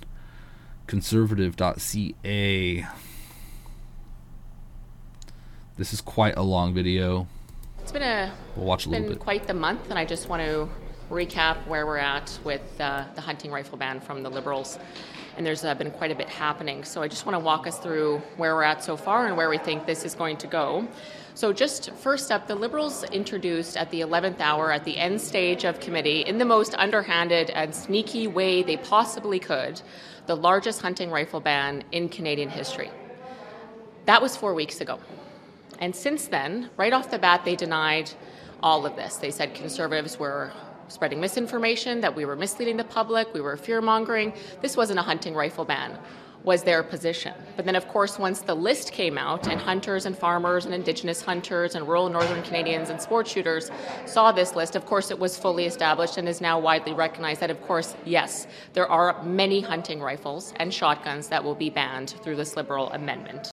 Conservative.ca. 0.87 2.87
This 5.77 5.93
is 5.93 6.01
quite 6.01 6.37
a 6.37 6.41
long 6.41 6.73
video. 6.73 7.27
It's 7.81 7.91
been 7.91 8.01
a 8.01 8.33
We'll 8.55 8.65
watch 8.65 8.85
a 8.85 8.89
little 8.89 9.03
been 9.03 9.13
bit. 9.13 9.21
quite 9.21 9.47
the 9.47 9.53
month, 9.53 9.89
and 9.89 9.99
I 9.99 10.05
just 10.05 10.29
want 10.29 10.41
to 10.41 10.69
recap 11.09 11.67
where 11.67 11.85
we're 11.85 11.97
at 11.97 12.37
with 12.43 12.61
uh, 12.79 13.05
the 13.15 13.21
hunting 13.21 13.51
rifle 13.51 13.77
ban 13.77 13.99
from 13.99 14.23
the 14.23 14.29
Liberals. 14.29 14.79
And 15.37 15.45
there's 15.45 15.63
uh, 15.63 15.75
been 15.75 15.91
quite 15.91 16.11
a 16.11 16.15
bit 16.15 16.29
happening. 16.29 16.83
So 16.83 17.01
I 17.01 17.07
just 17.07 17.25
want 17.25 17.35
to 17.35 17.39
walk 17.39 17.67
us 17.67 17.77
through 17.77 18.21
where 18.37 18.55
we're 18.55 18.63
at 18.63 18.83
so 18.83 18.95
far 18.95 19.27
and 19.27 19.35
where 19.35 19.49
we 19.49 19.57
think 19.57 19.85
this 19.85 20.05
is 20.05 20.15
going 20.15 20.37
to 20.37 20.47
go. 20.47 20.87
So, 21.35 21.51
just 21.51 21.91
first 21.91 22.31
up, 22.31 22.47
the 22.47 22.55
Liberals 22.55 23.03
introduced 23.03 23.75
at 23.75 23.91
the 23.91 23.99
11th 23.99 24.39
hour, 24.39 24.71
at 24.71 24.85
the 24.85 24.95
end 24.97 25.19
stage 25.19 25.65
of 25.65 25.81
committee, 25.81 26.21
in 26.21 26.37
the 26.37 26.45
most 26.45 26.73
underhanded 26.75 27.49
and 27.49 27.75
sneaky 27.75 28.25
way 28.25 28.63
they 28.63 28.77
possibly 28.77 29.37
could, 29.37 29.81
the 30.27 30.35
largest 30.35 30.81
hunting 30.81 31.11
rifle 31.11 31.41
ban 31.41 31.83
in 31.91 32.07
Canadian 32.07 32.47
history. 32.47 32.89
That 34.05 34.21
was 34.21 34.37
four 34.37 34.53
weeks 34.53 34.79
ago. 34.79 34.99
And 35.79 35.93
since 35.93 36.27
then, 36.27 36.69
right 36.77 36.93
off 36.93 37.11
the 37.11 37.19
bat, 37.19 37.43
they 37.43 37.57
denied 37.57 38.11
all 38.63 38.85
of 38.85 38.95
this. 38.95 39.17
They 39.17 39.31
said 39.31 39.53
conservatives 39.53 40.17
were 40.17 40.53
spreading 40.87 41.19
misinformation, 41.19 42.01
that 42.01 42.15
we 42.15 42.25
were 42.25 42.35
misleading 42.35 42.77
the 42.77 42.83
public, 42.83 43.33
we 43.33 43.41
were 43.41 43.57
fear 43.57 43.81
mongering. 43.81 44.33
This 44.61 44.77
wasn't 44.77 44.99
a 44.99 45.01
hunting 45.01 45.33
rifle 45.33 45.65
ban, 45.65 45.97
was 46.43 46.63
their 46.63 46.83
position. 46.83 47.33
But 47.55 47.65
then, 47.65 47.75
of 47.75 47.87
course, 47.87 48.19
once 48.19 48.41
the 48.41 48.53
list 48.53 48.91
came 48.91 49.17
out 49.17 49.47
and 49.47 49.59
hunters 49.59 50.05
and 50.05 50.17
farmers 50.17 50.65
and 50.65 50.73
Indigenous 50.73 51.21
hunters 51.21 51.75
and 51.75 51.87
rural 51.87 52.07
Northern 52.09 52.43
Canadians 52.43 52.89
and 52.89 53.01
sport 53.01 53.27
shooters 53.27 53.71
saw 54.05 54.31
this 54.31 54.55
list, 54.55 54.75
of 54.75 54.85
course, 54.85 55.09
it 55.09 55.17
was 55.17 55.37
fully 55.37 55.65
established 55.65 56.17
and 56.17 56.29
is 56.29 56.41
now 56.41 56.59
widely 56.59 56.93
recognized 56.93 57.41
that, 57.41 57.49
of 57.49 57.61
course, 57.63 57.95
yes, 58.05 58.45
there 58.73 58.87
are 58.87 59.23
many 59.23 59.61
hunting 59.61 60.01
rifles 60.01 60.53
and 60.57 60.73
shotguns 60.73 61.27
that 61.29 61.43
will 61.43 61.55
be 61.55 61.69
banned 61.69 62.11
through 62.21 62.35
this 62.35 62.55
Liberal 62.55 62.91
amendment. 62.91 63.54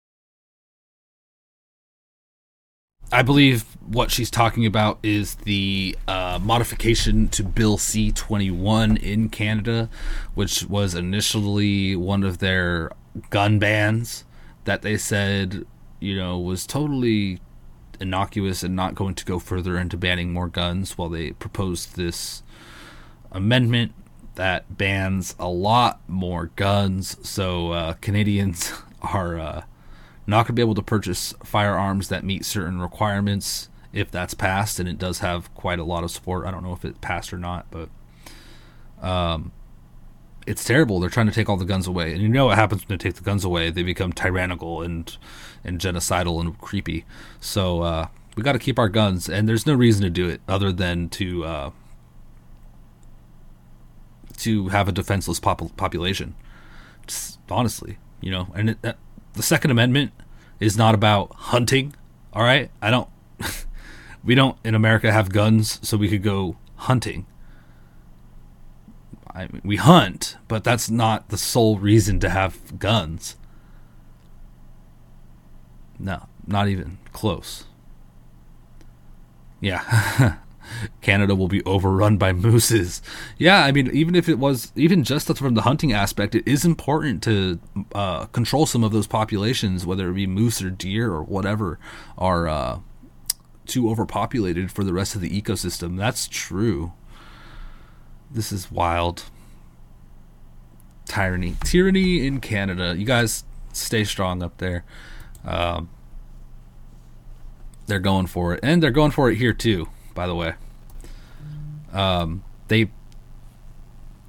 I 3.12 3.22
believe 3.22 3.64
what 3.88 4.12
she's 4.12 4.30
talking 4.30 4.66
about 4.66 5.00
is 5.02 5.36
the 5.36 5.98
uh, 6.10 6.40
modification 6.42 7.30
to 7.30 7.44
Bill 7.44 7.78
C 7.78 8.12
21 8.12 8.98
in 8.98 9.30
Canada, 9.30 9.90
which 10.36 10.66
was 10.66 10.94
initially 10.94 11.96
one 11.96 12.24
of 12.24 12.40
their 12.40 12.92
gun 13.30 13.60
bans 13.60 14.26
that 14.66 14.82
they 14.82 14.98
said, 14.98 15.66
you 16.02 16.18
know, 16.18 16.38
was 16.38 16.68
totally 16.68 17.40
innocuous 18.02 18.62
and 18.62 18.76
not 18.76 18.94
going 18.94 19.16
to 19.16 19.24
go 19.24 19.40
further 19.40 19.78
into 19.78 19.96
banning 19.96 20.34
more 20.34 20.50
guns 20.50 20.98
while 20.98 21.10
they 21.10 21.32
proposed 21.32 21.96
this 21.96 22.44
amendment 23.32 23.94
that 24.36 24.78
bans 24.78 25.34
a 25.40 25.48
lot 25.48 26.02
more 26.10 26.48
guns. 26.58 27.18
So 27.28 27.72
uh, 27.72 27.94
Canadians 27.94 28.74
are. 29.02 29.40
Uh, 29.40 29.62
not 30.28 30.44
going 30.44 30.48
to 30.48 30.54
be 30.54 30.62
able 30.62 30.76
to 30.76 30.82
purchase 30.84 31.34
firearms 31.44 32.10
that 32.10 32.24
meet 32.24 32.46
certain 32.46 32.80
requirements 32.80 33.70
if 33.94 34.12
that's 34.12 34.34
passed, 34.34 34.80
and 34.80 34.88
it 34.88 34.98
does 34.98 35.20
have 35.20 35.54
quite 35.56 35.80
a 35.80 35.84
lot 35.84 36.04
of 36.04 36.12
support. 36.12 36.46
I 36.46 36.52
don't 36.52 36.64
know 36.64 36.74
if 36.74 36.84
it 36.84 37.02
passed 37.02 37.34
or 37.34 37.38
not, 37.38 37.66
but 37.72 37.90
um, 39.02 39.54
it's 40.46 40.64
terrible. 40.64 41.00
They're 41.00 41.10
trying 41.10 41.28
to 41.28 41.32
take 41.32 41.50
all 41.50 41.58
the 41.58 41.66
guns 41.66 41.88
away, 41.88 42.12
and 42.12 42.22
you 42.22 42.28
know 42.28 42.48
what 42.48 42.58
happens 42.58 42.88
when 42.88 42.98
they 42.98 43.02
take 43.02 43.16
the 43.16 43.24
guns 43.24 43.44
away? 43.44 43.70
They 43.70 43.84
become 43.84 44.12
tyrannical 44.12 44.82
and 44.82 45.18
and 45.64 45.80
genocidal 45.80 46.40
and 46.42 46.60
creepy. 46.60 47.06
So 47.40 47.82
uh, 47.82 48.08
we 48.36 48.44
got 48.44 48.54
to 48.54 48.60
keep 48.60 48.78
our 48.78 48.90
guns, 48.90 49.30
and 49.30 49.48
there's 49.48 49.66
no 49.66 49.74
reason 49.74 50.04
to 50.04 50.10
do 50.10 50.28
it 50.28 50.42
other 50.48 50.72
than 50.72 51.10
to 51.10 51.46
uh, 51.46 51.72
to 54.38 54.68
have 54.70 54.88
a 54.88 54.92
defenseless 54.92 55.40
pop- 55.40 55.76
population. 55.78 56.36
Just 57.08 57.40
honestly, 57.50 57.98
you 58.22 58.32
know, 58.32 58.50
and 58.54 58.72
it, 58.72 58.78
uh, 58.84 58.94
the 59.38 59.44
Second 59.44 59.72
Amendment 59.72 60.12
is 60.60 60.76
not 60.76 60.96
about 60.96 61.32
hunting. 61.34 61.96
All 62.34 62.44
right, 62.44 62.72
I 62.82 62.90
don't. 62.90 63.08
we 64.24 64.36
don't 64.36 64.58
in 64.64 64.76
America 64.76 65.12
have 65.12 65.32
guns, 65.32 65.80
so 65.88 65.96
we 65.96 66.10
could 66.10 66.24
go 66.24 66.58
hunting. 66.76 67.26
I 69.34 69.42
mean, 69.42 69.62
we 69.64 69.76
hunt, 69.76 70.38
but 70.48 70.64
that's 70.64 70.90
not 70.90 71.30
the 71.30 71.38
sole 71.38 71.78
reason 71.78 72.20
to 72.22 72.30
have 72.30 72.80
guns. 72.80 73.36
No, 76.00 76.28
not 76.46 76.68
even 76.68 76.98
close. 77.14 77.66
Yeah. 79.62 80.38
Canada 81.02 81.36
will 81.36 81.48
be 81.48 81.64
overrun 81.64 82.18
by 82.18 82.34
mooses. 82.34 83.02
Yeah, 83.38 83.64
I 83.64 83.72
mean, 83.72 83.90
even 83.92 84.16
if 84.16 84.30
it 84.30 84.40
was, 84.40 84.72
even 84.76 85.04
just 85.04 85.36
from 85.38 85.54
the 85.54 85.64
hunting 85.64 85.94
aspect, 85.94 86.36
it 86.36 86.48
is 86.48 86.66
important 86.66 87.24
to 87.24 87.60
uh, 87.94 88.26
control 88.26 88.66
some 88.66 88.84
of 88.84 88.92
those 88.92 89.08
populations, 89.08 89.86
whether 89.86 90.10
it 90.10 90.14
be 90.14 90.28
moose 90.28 90.62
or 90.62 90.70
deer 90.70 91.12
or 91.12 91.24
whatever, 91.24 91.80
are 92.18 92.48
uh, 92.48 92.80
too 93.66 93.90
overpopulated 93.90 94.72
for 94.72 94.84
the 94.84 94.94
rest 94.94 95.16
of 95.16 95.22
the 95.22 95.42
ecosystem. 95.42 95.98
That's 95.98 96.28
true. 96.28 96.94
This 98.30 98.52
is 98.52 98.72
wild. 98.72 99.24
Tyranny. 101.06 101.56
Tyranny 101.64 102.26
in 102.26 102.40
Canada. 102.40 102.96
You 102.98 103.06
guys 103.06 103.44
stay 103.72 104.04
strong 104.04 104.44
up 104.44 104.58
there. 104.58 104.84
Um, 105.46 105.90
they're 107.86 108.00
going 108.00 108.28
for 108.28 108.54
it. 108.54 108.60
And 108.64 108.84
they're 108.84 108.92
going 108.92 109.12
for 109.12 109.32
it 109.32 109.38
here 109.38 109.54
too 109.54 109.88
by 110.18 110.26
the 110.26 110.34
way. 110.34 110.56
Um, 111.94 112.44
they 112.70 112.90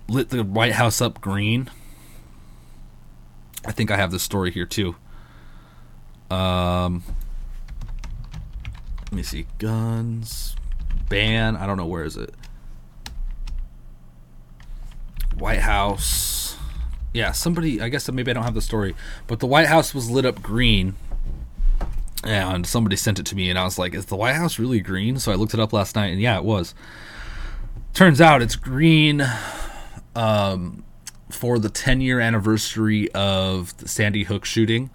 lit 0.07 0.29
the 0.29 0.45
White 0.45 0.75
House 0.75 1.01
up 1.01 1.21
green. 1.21 1.71
I 3.65 3.73
think 3.73 3.91
I 3.91 3.97
have 3.97 4.11
the 4.11 4.19
story 4.19 4.51
here 4.51 4.67
too. 4.67 4.97
Um, 6.31 7.03
let 9.07 9.13
me 9.13 9.23
see. 9.23 9.47
Guns 9.57 10.55
ban. 11.09 11.57
I 11.57 11.67
don't 11.67 11.79
know 11.79 11.87
where 11.87 12.05
is 12.05 12.19
it. 12.19 12.35
White 15.39 15.61
House. 15.61 16.57
Yeah, 17.15 17.33
somebody. 17.33 17.81
I 17.81 17.89
guess 17.89 18.11
maybe 18.11 18.31
I 18.31 18.35
don't 18.35 18.45
have 18.45 18.53
the 18.53 18.61
story, 18.61 18.95
but 19.27 19.41
the 19.41 19.47
White 19.47 19.69
House 19.69 19.95
was 19.95 20.11
lit 20.11 20.27
up 20.27 20.43
green 20.43 20.97
and 22.25 22.67
somebody 22.67 22.97
sent 22.97 23.19
it 23.19 23.27
to 23.27 23.37
me 23.37 23.49
and 23.49 23.59
i 23.59 23.65
was 23.65 23.79
like 23.79 23.95
is 23.95 24.07
the 24.07 24.17
white 24.17 24.35
house 24.35 24.59
really 24.59 24.81
green? 24.81 25.19
So 25.19 25.33
i 25.33 25.35
looked 25.35 25.55
it 25.55 25.61
up 25.61 25.73
last 25.73 25.97
night 25.97 26.09
and 26.09 26.21
yeah 26.21 26.37
it 26.37 26.45
was. 26.45 26.75
Turns 27.95 28.21
out 28.21 28.43
it's 28.43 28.57
green 28.57 29.25
um, 30.15 30.85
for 31.31 31.59
the 31.59 31.69
10 31.69 32.01
year 32.01 32.21
anniversary 32.21 33.11
of 33.13 33.77
the 33.79 33.89
sandy 33.89 34.25
hook 34.25 34.45
shooting 34.45 34.91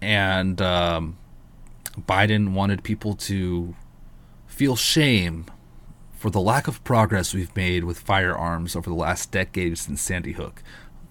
and 0.00 0.60
um, 0.60 1.18
biden 1.98 2.52
wanted 2.52 2.82
people 2.82 3.14
to 3.14 3.74
feel 4.46 4.76
shame 4.76 5.46
for 6.24 6.30
the 6.30 6.40
lack 6.40 6.66
of 6.66 6.82
progress 6.84 7.34
we've 7.34 7.54
made 7.54 7.84
with 7.84 7.98
firearms 7.98 8.74
over 8.74 8.88
the 8.88 8.96
last 8.96 9.30
decade 9.30 9.76
since 9.76 10.00
sandy 10.00 10.32
hook. 10.32 10.62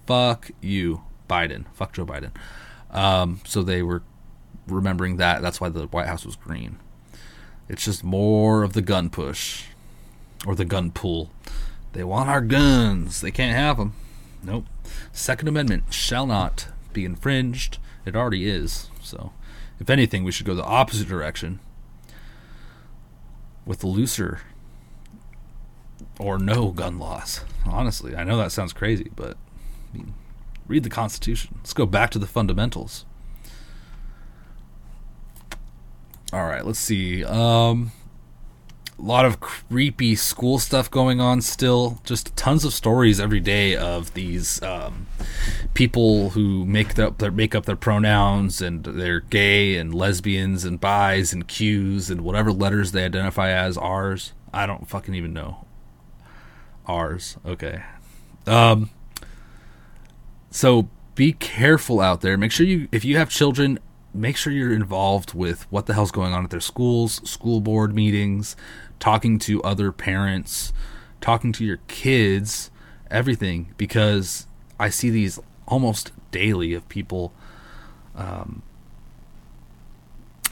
Fuck 0.06 0.50
you 0.60 1.04
biden. 1.28 1.66
Fuck 1.72 1.92
joe 1.92 2.04
biden. 2.04 2.32
Um, 2.90 3.40
so 3.44 3.62
they 3.62 3.82
were 3.82 4.02
remembering 4.66 5.16
that. 5.16 5.42
That's 5.42 5.60
why 5.60 5.68
the 5.68 5.86
White 5.86 6.06
House 6.06 6.24
was 6.24 6.36
green. 6.36 6.78
It's 7.68 7.84
just 7.84 8.04
more 8.04 8.62
of 8.62 8.72
the 8.72 8.82
gun 8.82 9.10
push 9.10 9.64
or 10.46 10.54
the 10.54 10.64
gun 10.64 10.90
pull. 10.90 11.30
They 11.92 12.04
want 12.04 12.28
our 12.28 12.40
guns. 12.40 13.20
They 13.20 13.30
can't 13.30 13.56
have 13.56 13.78
them. 13.78 13.94
Nope. 14.42 14.66
Second 15.12 15.48
Amendment 15.48 15.84
shall 15.92 16.26
not 16.26 16.68
be 16.92 17.04
infringed. 17.04 17.78
It 18.04 18.16
already 18.16 18.48
is. 18.48 18.90
So, 19.02 19.32
if 19.80 19.88
anything, 19.88 20.24
we 20.24 20.32
should 20.32 20.46
go 20.46 20.54
the 20.54 20.64
opposite 20.64 21.08
direction 21.08 21.60
with 23.64 23.80
the 23.80 23.86
looser 23.86 24.40
or 26.18 26.38
no 26.38 26.70
gun 26.70 26.98
laws. 26.98 27.40
Honestly, 27.66 28.14
I 28.14 28.24
know 28.24 28.36
that 28.36 28.52
sounds 28.52 28.72
crazy, 28.72 29.10
but 29.16 29.36
I 29.92 29.96
mean, 29.96 30.14
read 30.66 30.82
the 30.82 30.90
Constitution. 30.90 31.56
Let's 31.58 31.72
go 31.72 31.86
back 31.86 32.10
to 32.10 32.18
the 32.18 32.26
fundamentals. 32.26 33.04
All 36.34 36.46
right, 36.46 36.66
let's 36.66 36.80
see. 36.80 37.24
Um, 37.24 37.92
a 38.98 39.02
lot 39.02 39.24
of 39.24 39.38
creepy 39.38 40.16
school 40.16 40.58
stuff 40.58 40.90
going 40.90 41.20
on 41.20 41.40
still. 41.40 42.00
Just 42.02 42.34
tons 42.34 42.64
of 42.64 42.74
stories 42.74 43.20
every 43.20 43.38
day 43.38 43.76
of 43.76 44.14
these 44.14 44.60
um, 44.60 45.06
people 45.74 46.30
who 46.30 46.64
make 46.64 46.98
up 46.98 47.18
their 47.18 47.30
make 47.30 47.54
up 47.54 47.66
their 47.66 47.76
pronouns 47.76 48.60
and 48.60 48.82
they're 48.82 49.20
gay 49.20 49.76
and 49.76 49.94
lesbians 49.94 50.64
and 50.64 50.80
bis 50.80 51.32
and 51.32 51.46
Qs 51.46 52.10
and 52.10 52.22
whatever 52.22 52.50
letters 52.50 52.90
they 52.90 53.04
identify 53.04 53.50
as. 53.50 53.78
R's. 53.78 54.32
I 54.52 54.66
don't 54.66 54.88
fucking 54.88 55.14
even 55.14 55.32
know. 55.32 55.64
R's. 56.84 57.36
Okay. 57.46 57.84
Um. 58.48 58.90
So 60.50 60.88
be 61.14 61.32
careful 61.34 62.00
out 62.00 62.22
there. 62.22 62.36
Make 62.36 62.50
sure 62.50 62.66
you 62.66 62.88
if 62.90 63.04
you 63.04 63.18
have 63.18 63.30
children 63.30 63.78
make 64.14 64.36
sure 64.36 64.52
you're 64.52 64.72
involved 64.72 65.34
with 65.34 65.70
what 65.70 65.86
the 65.86 65.94
hell's 65.94 66.12
going 66.12 66.32
on 66.32 66.44
at 66.44 66.50
their 66.50 66.60
schools, 66.60 67.20
school 67.28 67.60
board 67.60 67.94
meetings, 67.94 68.56
talking 69.00 69.38
to 69.40 69.62
other 69.62 69.90
parents, 69.90 70.72
talking 71.20 71.52
to 71.52 71.64
your 71.64 71.80
kids, 71.88 72.70
everything, 73.10 73.74
because 73.76 74.46
I 74.78 74.88
see 74.88 75.10
these 75.10 75.38
almost 75.66 76.12
daily 76.30 76.74
of 76.74 76.88
people 76.88 77.32
um, 78.14 78.62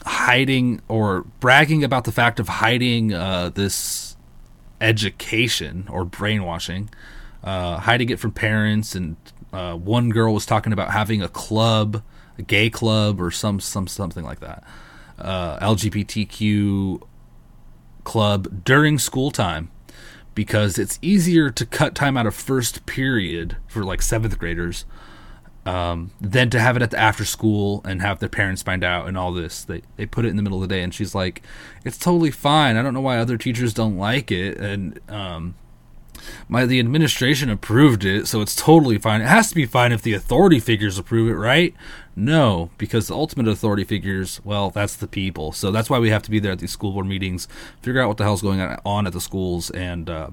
hiding 0.05 0.81
or 0.87 1.21
bragging 1.39 1.83
about 1.83 2.03
the 2.03 2.11
fact 2.11 2.39
of 2.39 2.47
hiding 2.47 3.13
uh, 3.13 3.49
this 3.49 4.17
education 4.81 5.87
or 5.89 6.03
brainwashing, 6.03 6.89
uh, 7.43 7.77
hiding 7.77 8.09
it 8.09 8.19
from 8.19 8.31
parents. 8.31 8.95
And 8.95 9.15
uh, 9.51 9.75
one 9.75 10.09
girl 10.09 10.33
was 10.33 10.45
talking 10.45 10.73
about 10.73 10.91
having 10.91 11.21
a 11.21 11.29
club, 11.29 12.03
a 12.37 12.41
gay 12.41 12.69
club, 12.69 13.21
or 13.21 13.31
some 13.31 13.59
some 13.59 13.87
something 13.87 14.23
like 14.23 14.39
that, 14.39 14.63
uh, 15.19 15.57
LGBTQ 15.59 17.01
club 18.03 18.63
during 18.65 18.99
school 18.99 19.31
time 19.31 19.69
because 20.35 20.77
it's 20.77 20.99
easier 21.01 21.49
to 21.49 21.65
cut 21.65 21.95
time 21.95 22.17
out 22.17 22.25
of 22.25 22.35
first 22.35 22.85
period 22.85 23.57
for 23.67 23.83
like 23.83 24.01
seventh 24.01 24.37
graders 24.39 24.85
um, 25.65 26.11
than 26.19 26.49
to 26.49 26.59
have 26.59 26.75
it 26.75 26.81
at 26.81 26.91
the 26.91 26.99
after 26.99 27.23
school 27.23 27.81
and 27.85 28.01
have 28.01 28.19
their 28.19 28.29
parents 28.29 28.61
find 28.61 28.83
out 28.83 29.07
and 29.07 29.17
all 29.17 29.31
this. 29.31 29.63
They 29.63 29.81
they 29.95 30.05
put 30.05 30.25
it 30.25 30.29
in 30.29 30.35
the 30.35 30.43
middle 30.43 30.61
of 30.61 30.67
the 30.67 30.75
day, 30.75 30.83
and 30.83 30.93
she's 30.93 31.15
like, 31.15 31.41
"It's 31.85 31.97
totally 31.97 32.31
fine. 32.31 32.75
I 32.75 32.81
don't 32.81 32.93
know 32.93 33.01
why 33.01 33.17
other 33.17 33.37
teachers 33.37 33.73
don't 33.73 33.97
like 33.97 34.31
it." 34.31 34.57
And 34.57 34.99
um, 35.09 35.55
my 36.47 36.65
the 36.65 36.79
administration 36.79 37.49
approved 37.49 38.05
it, 38.05 38.27
so 38.27 38.41
it's 38.41 38.55
totally 38.55 38.97
fine. 38.97 39.21
It 39.21 39.27
has 39.27 39.49
to 39.49 39.55
be 39.55 39.65
fine 39.65 39.91
if 39.91 40.01
the 40.01 40.13
authority 40.13 40.59
figures 40.59 40.97
approve 40.97 41.29
it, 41.29 41.35
right? 41.35 41.73
No, 42.15 42.69
because 42.77 43.07
the 43.07 43.15
ultimate 43.15 43.47
authority 43.47 43.83
figures, 43.83 44.39
well, 44.43 44.69
that's 44.69 44.95
the 44.95 45.07
people. 45.07 45.51
So 45.51 45.71
that's 45.71 45.89
why 45.89 45.99
we 45.99 46.09
have 46.09 46.23
to 46.23 46.31
be 46.31 46.39
there 46.39 46.51
at 46.51 46.59
these 46.59 46.71
school 46.71 46.91
board 46.91 47.07
meetings, 47.07 47.47
figure 47.81 48.01
out 48.01 48.07
what 48.07 48.17
the 48.17 48.23
hell's 48.23 48.41
going 48.41 48.61
on 48.61 49.07
at 49.07 49.13
the 49.13 49.21
schools, 49.21 49.69
and 49.71 50.09
uh, 50.09 50.29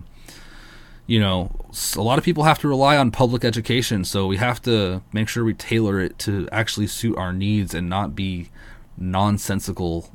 you 1.07 1.19
know, 1.19 1.51
a 1.97 2.03
lot 2.03 2.19
of 2.19 2.25
people 2.25 2.45
have 2.45 2.61
to 2.61 2.69
rely 2.69 2.97
on 2.97 3.11
public 3.11 3.45
education, 3.45 4.05
so 4.05 4.27
we 4.27 4.37
have 4.37 4.63
to 4.63 5.03
make 5.13 5.29
sure 5.29 5.45
we 5.45 5.55
tailor 5.55 6.01
it 6.01 6.19
to 6.21 6.49
actually 6.53 6.87
suit 6.87 7.17
our 7.17 7.33
needs 7.33 7.75
and 7.75 7.89
not 7.89 8.15
be 8.15 8.51
nonsensical, 8.97 10.11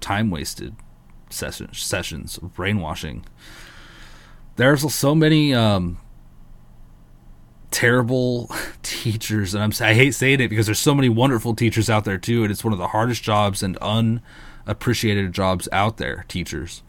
time 0.00 0.30
wasted 0.30 0.74
sessions, 1.30 1.78
sessions, 1.80 2.38
brainwashing. 2.38 3.24
There's 4.58 4.94
so 4.94 5.14
many 5.14 5.54
um, 5.54 5.96
terrible 7.70 8.50
teachers, 8.82 9.54
and 9.54 9.64
I'm 9.64 9.72
I 9.80 9.94
hate 9.94 10.14
saying 10.14 10.40
it 10.40 10.48
because 10.48 10.66
there's 10.66 10.78
so 10.78 10.94
many 10.94 11.08
wonderful 11.08 11.54
teachers 11.54 11.88
out 11.88 12.04
there 12.04 12.18
too, 12.18 12.42
and 12.42 12.52
it's 12.52 12.62
one 12.62 12.74
of 12.74 12.78
the 12.78 12.88
hardest 12.88 13.22
jobs 13.22 13.62
and 13.62 13.78
unappreciated 13.78 15.32
jobs 15.32 15.66
out 15.72 15.96
there, 15.96 16.26
teachers. 16.28 16.82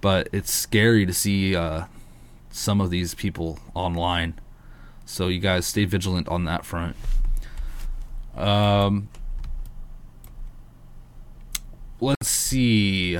But 0.00 0.28
it's 0.32 0.50
scary 0.50 1.06
to 1.06 1.12
see. 1.14 1.54
Uh, 1.54 1.84
some 2.58 2.80
of 2.80 2.90
these 2.90 3.14
people 3.14 3.58
online. 3.74 4.34
So 5.06 5.28
you 5.28 5.38
guys 5.38 5.66
stay 5.66 5.84
vigilant 5.84 6.28
on 6.28 6.44
that 6.44 6.64
front. 6.64 6.96
Um, 8.36 9.08
let's 12.00 12.28
see. 12.28 13.18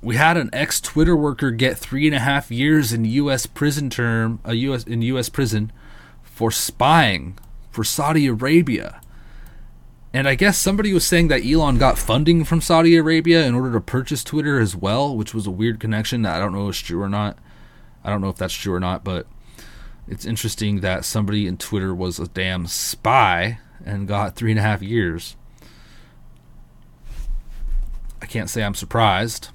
We 0.00 0.16
had 0.16 0.36
an 0.36 0.50
ex 0.52 0.80
Twitter 0.80 1.16
worker 1.16 1.50
get 1.50 1.76
three 1.76 2.06
and 2.06 2.14
a 2.14 2.20
half 2.20 2.50
years 2.50 2.92
in 2.92 3.04
U.S. 3.04 3.46
prison 3.46 3.90
term, 3.90 4.40
uh, 4.46 4.50
a 4.50 4.54
U.S. 4.54 4.84
in 4.84 5.02
U.S. 5.02 5.28
prison 5.28 5.72
for 6.22 6.50
spying 6.50 7.36
for 7.70 7.82
Saudi 7.82 8.26
Arabia. 8.26 9.00
And 10.12 10.26
I 10.26 10.36
guess 10.36 10.56
somebody 10.56 10.94
was 10.94 11.04
saying 11.04 11.28
that 11.28 11.44
Elon 11.44 11.78
got 11.78 11.98
funding 11.98 12.44
from 12.44 12.60
Saudi 12.60 12.96
Arabia 12.96 13.44
in 13.44 13.54
order 13.54 13.72
to 13.72 13.80
purchase 13.80 14.24
Twitter 14.24 14.58
as 14.58 14.74
well, 14.74 15.14
which 15.16 15.34
was 15.34 15.46
a 15.46 15.50
weird 15.50 15.80
connection 15.80 16.24
I 16.24 16.38
don't 16.38 16.52
know 16.52 16.68
if 16.68 16.70
it's 16.70 16.78
true 16.78 17.02
or 17.02 17.08
not. 17.08 17.38
I 18.02 18.10
don't 18.10 18.20
know 18.20 18.28
if 18.28 18.36
that's 18.36 18.54
true 18.54 18.72
or 18.72 18.80
not, 18.80 19.04
but 19.04 19.26
it's 20.06 20.24
interesting 20.24 20.80
that 20.80 21.04
somebody 21.04 21.46
in 21.46 21.58
Twitter 21.58 21.94
was 21.94 22.18
a 22.18 22.28
damn 22.28 22.66
spy 22.66 23.58
and 23.84 24.08
got 24.08 24.34
three 24.34 24.50
and 24.50 24.58
a 24.58 24.62
half 24.62 24.82
years. 24.82 25.36
I 28.22 28.26
can't 28.26 28.48
say 28.48 28.62
I'm 28.62 28.74
surprised. 28.74 29.48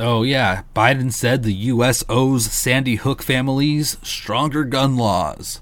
Oh, 0.00 0.22
yeah. 0.22 0.62
Biden 0.74 1.12
said 1.12 1.42
the 1.42 1.52
U.S. 1.52 2.02
owes 2.08 2.50
Sandy 2.50 2.96
Hook 2.96 3.22
families 3.22 3.98
stronger 4.02 4.64
gun 4.64 4.96
laws. 4.96 5.60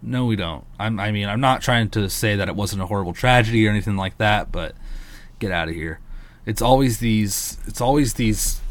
No, 0.00 0.26
we 0.26 0.36
don't. 0.36 0.64
I'm, 0.78 1.00
I 1.00 1.10
mean, 1.10 1.28
I'm 1.28 1.40
not 1.40 1.62
trying 1.62 1.90
to 1.90 2.08
say 2.08 2.36
that 2.36 2.48
it 2.48 2.54
wasn't 2.54 2.82
a 2.82 2.86
horrible 2.86 3.14
tragedy 3.14 3.66
or 3.66 3.70
anything 3.70 3.96
like 3.96 4.18
that, 4.18 4.52
but 4.52 4.76
get 5.40 5.50
out 5.50 5.68
of 5.68 5.74
here 5.74 5.98
it's 6.48 6.62
always 6.62 6.98
these 6.98 7.58
it's 7.66 7.80
always 7.80 8.14
these 8.14 8.62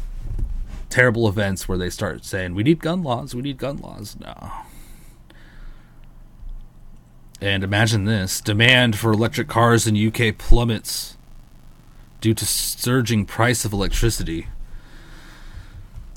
terrible 0.90 1.28
events 1.28 1.68
where 1.68 1.78
they 1.78 1.88
start 1.88 2.24
saying 2.24 2.52
we 2.52 2.64
need 2.64 2.80
gun 2.80 3.04
laws 3.04 3.36
we 3.36 3.40
need 3.40 3.56
gun 3.56 3.76
laws 3.76 4.16
no 4.18 4.50
and 7.40 7.62
imagine 7.62 8.04
this 8.04 8.40
demand 8.40 8.98
for 8.98 9.12
electric 9.12 9.46
cars 9.46 9.86
in 9.86 9.94
UK 9.96 10.36
plummets 10.36 11.16
due 12.20 12.34
to 12.34 12.44
surging 12.44 13.24
price 13.24 13.64
of 13.64 13.72
electricity 13.72 14.48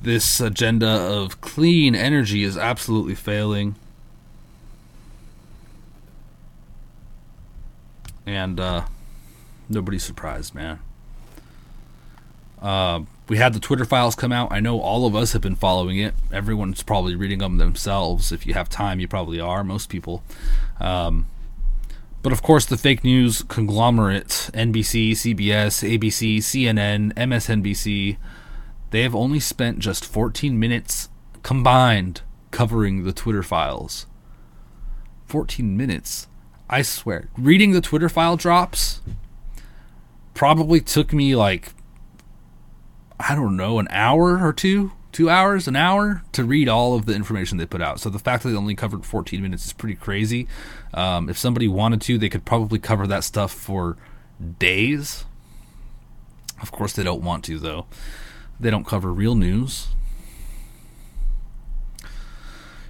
this 0.02 0.40
agenda 0.40 0.88
of 0.88 1.42
clean 1.42 1.96
energy 1.96 2.44
is 2.44 2.58
absolutely 2.58 3.16
failing 3.16 3.76
and 8.26 8.60
uh 8.60 8.86
nobody's 9.70 10.04
surprised 10.04 10.54
man 10.56 10.80
uh, 12.62 13.02
we 13.28 13.38
had 13.38 13.54
the 13.54 13.60
Twitter 13.60 13.86
files 13.86 14.16
come 14.16 14.32
out. 14.32 14.52
I 14.52 14.60
know 14.60 14.80
all 14.80 15.08
of 15.08 15.16
us 15.16 15.34
have 15.34 15.42
been 15.42 15.56
following 15.56 15.98
it. 15.98 16.14
Everyone's 16.32 16.84
probably 16.84 17.16
reading 17.16 17.40
them 17.40 17.58
themselves. 17.58 18.32
If 18.32 18.46
you 18.46 18.54
have 18.54 18.70
time, 18.70 19.00
you 19.00 19.08
probably 19.08 19.40
are. 19.40 19.64
Most 19.64 19.90
people. 19.90 20.24
Um, 20.80 21.28
but 22.22 22.32
of 22.32 22.44
course, 22.44 22.66
the 22.66 22.78
fake 22.78 23.04
news 23.04 23.42
conglomerate 23.44 24.52
NBC, 24.54 25.12
CBS, 25.12 25.82
ABC, 25.82 26.38
CNN, 26.38 27.14
MSNBC 27.14 28.18
they 28.92 29.02
have 29.02 29.16
only 29.16 29.40
spent 29.40 29.80
just 29.80 30.06
14 30.06 30.60
minutes 30.60 31.10
combined 31.44 32.22
covering 32.52 33.04
the 33.04 33.14
Twitter 33.14 33.44
files. 33.44 34.06
14 35.26 35.76
minutes. 35.76 36.28
I 36.70 36.82
swear. 36.82 37.30
Reading 37.38 37.72
the 37.72 37.82
Twitter 37.82 38.10
file 38.10 38.38
drops 38.38 39.02
probably 40.34 40.80
took 40.80 41.14
me 41.14 41.36
like 41.36 41.74
I 43.20 43.36
don't 43.36 43.56
know, 43.56 43.78
an 43.78 43.88
hour 43.92 44.44
or 44.44 44.52
two, 44.52 44.94
two 45.12 45.30
hours, 45.30 45.68
an 45.68 45.76
hour 45.76 46.24
to 46.32 46.44
read 46.44 46.68
all 46.68 46.96
of 46.96 47.06
the 47.06 47.14
information 47.14 47.58
they 47.58 47.68
put 47.68 47.82
out. 47.82 48.00
So 48.00 48.10
the 48.10 48.18
fact 48.18 48.44
that 48.44 48.50
they 48.50 48.56
only 48.56 48.74
covered 48.76 49.06
14 49.06 49.42
minutes 49.42 49.66
is 49.66 49.74
pretty 49.74 49.96
crazy. 49.96 50.48
Um, 50.94 51.30
if 51.30 51.38
somebody 51.38 51.68
wanted 51.68 52.02
to, 52.02 52.18
they 52.18 52.30
could 52.30 52.46
probably 52.46 52.80
cover 52.80 53.06
that 53.08 53.24
stuff 53.24 53.52
for 53.52 53.96
days. 54.58 55.26
Of 56.62 56.72
course, 56.72 56.94
they 56.94 57.04
don't 57.04 57.22
want 57.22 57.44
to, 57.46 57.60
though. 57.60 57.86
They 58.62 58.70
don't 58.70 58.86
cover 58.86 59.12
real 59.12 59.36
news. 59.36 59.90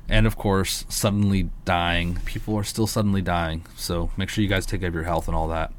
And 0.07 0.27
of 0.27 0.37
course, 0.37 0.85
suddenly 0.89 1.49
dying. 1.63 2.19
People 2.25 2.55
are 2.57 2.63
still 2.63 2.87
suddenly 2.87 3.21
dying. 3.21 3.65
So 3.75 4.11
make 4.17 4.29
sure 4.29 4.41
you 4.41 4.49
guys 4.49 4.65
take 4.65 4.81
care 4.81 4.89
of 4.89 4.95
your 4.95 5.05
health 5.05 5.27
and 5.27 5.35
all 5.35 5.47
that. 5.47 5.73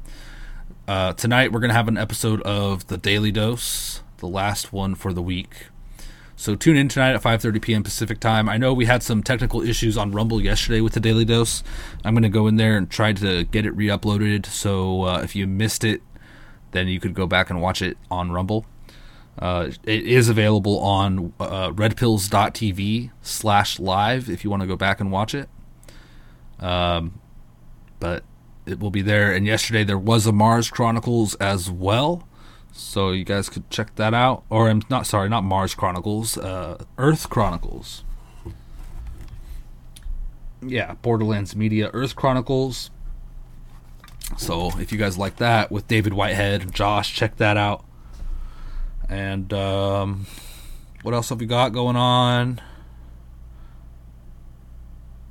Uh, 0.87 1.13
tonight, 1.13 1.51
we're 1.51 1.59
going 1.59 1.69
to 1.69 1.75
have 1.75 1.87
an 1.87 1.97
episode 1.97 2.41
of 2.41 2.87
The 2.87 2.97
Daily 2.97 3.31
Dose 3.31 4.01
the 4.23 4.27
last 4.29 4.71
one 4.71 4.95
for 4.95 5.11
the 5.11 5.21
week. 5.21 5.67
So 6.37 6.55
tune 6.55 6.77
in 6.77 6.87
tonight 6.87 7.13
at 7.13 7.21
5:30 7.21 7.61
p.m. 7.61 7.83
Pacific 7.83 8.21
time. 8.21 8.47
I 8.47 8.57
know 8.57 8.73
we 8.73 8.85
had 8.85 9.03
some 9.03 9.21
technical 9.21 9.61
issues 9.61 9.97
on 9.97 10.13
Rumble 10.13 10.41
yesterday 10.41 10.79
with 10.79 10.93
the 10.93 11.01
Daily 11.01 11.25
Dose. 11.25 11.61
I'm 12.05 12.13
going 12.13 12.23
to 12.23 12.29
go 12.29 12.47
in 12.47 12.55
there 12.55 12.77
and 12.77 12.89
try 12.89 13.11
to 13.11 13.43
get 13.43 13.65
it 13.65 13.75
re-uploaded. 13.75 14.45
So 14.45 15.03
uh, 15.03 15.21
if 15.21 15.35
you 15.35 15.45
missed 15.45 15.83
it, 15.83 16.01
then 16.71 16.87
you 16.87 17.01
could 17.01 17.13
go 17.13 17.27
back 17.27 17.49
and 17.49 17.61
watch 17.61 17.81
it 17.81 17.97
on 18.09 18.31
Rumble. 18.31 18.65
Uh, 19.37 19.71
it 19.83 20.05
is 20.05 20.29
available 20.29 20.79
on 20.79 21.33
uh, 21.39 21.71
redpills.tv 21.71 23.11
slash 23.21 23.79
live 23.79 24.29
if 24.29 24.43
you 24.43 24.49
want 24.49 24.61
to 24.61 24.67
go 24.67 24.75
back 24.75 24.99
and 24.99 25.11
watch 25.11 25.33
it. 25.33 25.49
Um, 26.59 27.19
but 27.99 28.23
it 28.65 28.79
will 28.79 28.91
be 28.91 29.01
there. 29.01 29.33
And 29.33 29.45
yesterday 29.45 29.83
there 29.83 29.97
was 29.97 30.27
a 30.27 30.31
Mars 30.31 30.69
Chronicles 30.69 31.35
as 31.35 31.69
well. 31.69 32.27
So 32.71 33.11
you 33.11 33.23
guys 33.23 33.49
could 33.49 33.69
check 33.69 33.95
that 33.95 34.13
out. 34.13 34.43
Or 34.49 34.69
I'm 34.69 34.83
not 34.89 35.05
sorry, 35.07 35.29
not 35.29 35.43
Mars 35.43 35.75
Chronicles, 35.75 36.37
uh, 36.37 36.83
Earth 36.97 37.29
Chronicles. 37.29 38.03
Yeah, 40.61 40.93
Borderlands 41.01 41.55
Media 41.55 41.89
Earth 41.93 42.15
Chronicles. 42.15 42.89
So 44.37 44.71
if 44.79 44.91
you 44.91 44.97
guys 44.97 45.17
like 45.17 45.37
that 45.37 45.71
with 45.71 45.87
David 45.87 46.13
Whitehead, 46.13 46.73
Josh, 46.73 47.13
check 47.13 47.37
that 47.37 47.57
out. 47.57 47.85
And 49.09 49.51
um, 49.53 50.25
what 51.01 51.13
else 51.13 51.29
have 51.29 51.39
we 51.39 51.45
got 51.45 51.73
going 51.73 51.95
on? 51.95 52.61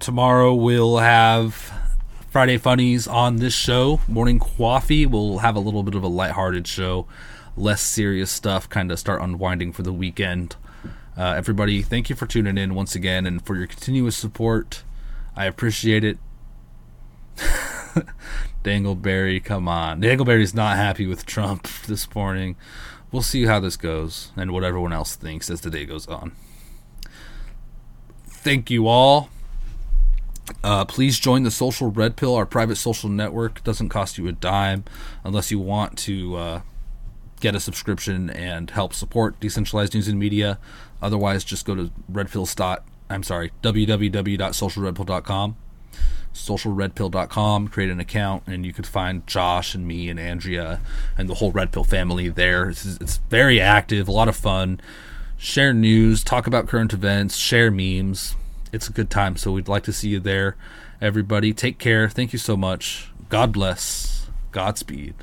tomorrow 0.02 0.52
we'll 0.52 0.98
have 0.98 1.72
Friday 2.28 2.58
Funnies 2.58 3.06
on 3.06 3.36
this 3.36 3.54
show. 3.54 4.00
Morning 4.08 4.40
Coffee. 4.40 5.06
We'll 5.06 5.38
have 5.38 5.54
a 5.54 5.60
little 5.60 5.84
bit 5.84 5.94
of 5.94 6.02
a 6.02 6.08
lighthearted 6.08 6.66
show, 6.66 7.06
less 7.56 7.80
serious 7.80 8.28
stuff, 8.28 8.68
kind 8.68 8.90
of 8.90 8.98
start 8.98 9.22
unwinding 9.22 9.72
for 9.72 9.82
the 9.82 9.92
weekend. 9.92 10.56
Uh, 11.16 11.34
everybody, 11.36 11.82
thank 11.82 12.10
you 12.10 12.16
for 12.16 12.26
tuning 12.26 12.58
in 12.58 12.74
once 12.74 12.96
again 12.96 13.26
and 13.26 13.46
for 13.46 13.54
your 13.54 13.68
continuous 13.68 14.16
support. 14.16 14.82
I 15.36 15.44
appreciate 15.44 16.02
it. 16.02 16.18
Dangleberry, 18.64 19.42
come 19.42 19.68
on. 19.68 20.02
Dangleberry's 20.02 20.52
not 20.52 20.76
happy 20.76 21.06
with 21.06 21.26
Trump 21.26 21.68
this 21.86 22.12
morning. 22.12 22.56
We'll 23.12 23.22
see 23.22 23.44
how 23.44 23.60
this 23.60 23.76
goes 23.76 24.32
and 24.36 24.50
what 24.52 24.64
everyone 24.64 24.92
else 24.94 25.14
thinks 25.14 25.50
as 25.50 25.60
the 25.60 25.70
day 25.70 25.84
goes 25.84 26.08
on. 26.08 26.32
Thank 28.26 28.70
you 28.70 28.88
all. 28.88 29.28
Uh, 30.64 30.84
please 30.84 31.20
join 31.20 31.42
the 31.42 31.50
Social 31.50 31.90
Red 31.90 32.16
Pill, 32.16 32.34
our 32.34 32.46
private 32.46 32.76
social 32.76 33.08
network. 33.10 33.62
Doesn't 33.62 33.90
cost 33.90 34.18
you 34.18 34.26
a 34.28 34.32
dime 34.32 34.84
unless 35.24 35.50
you 35.50 35.58
want 35.58 35.98
to 35.98 36.36
uh, 36.36 36.62
get 37.40 37.54
a 37.54 37.60
subscription 37.60 38.30
and 38.30 38.70
help 38.70 38.94
support 38.94 39.38
decentralized 39.40 39.94
news 39.94 40.08
and 40.08 40.18
media. 40.18 40.58
Otherwise, 41.00 41.44
just 41.44 41.66
go 41.66 41.74
to 41.74 41.90
redpills. 42.10 42.80
I'm 43.10 43.22
sorry, 43.22 43.52
www.socialredpill.com 43.62 45.56
socialredpill.com, 46.34 47.68
create 47.68 47.90
an 47.90 48.00
account, 48.00 48.42
and 48.46 48.64
you 48.64 48.72
could 48.72 48.86
find 48.86 49.26
Josh 49.26 49.74
and 49.74 49.86
me 49.86 50.08
and 50.08 50.18
Andrea 50.18 50.80
and 51.16 51.28
the 51.28 51.34
whole 51.34 51.52
Red 51.52 51.72
Pill 51.72 51.84
family 51.84 52.28
there. 52.28 52.70
It's, 52.70 52.84
it's, 52.84 53.18
very 53.28 53.60
active, 53.60 54.08
a 54.08 54.12
lot 54.12 54.28
of 54.28 54.36
fun. 54.36 54.80
Share 55.36 55.72
news, 55.72 56.22
talk 56.22 56.46
about 56.46 56.68
current 56.68 56.92
events, 56.92 57.36
share 57.36 57.70
memes. 57.70 58.36
It's 58.72 58.88
a 58.88 58.92
good 58.92 59.10
time, 59.10 59.36
so 59.36 59.52
we'd 59.52 59.68
like 59.68 59.82
to 59.84 59.92
see 59.92 60.08
you 60.08 60.20
there. 60.20 60.56
Everybody, 61.00 61.52
take 61.52 61.78
care. 61.78 62.08
Thank 62.08 62.32
you 62.32 62.38
so 62.38 62.56
much. 62.56 63.10
God 63.28 63.52
bless. 63.52 64.28
Godspeed. 64.52 65.14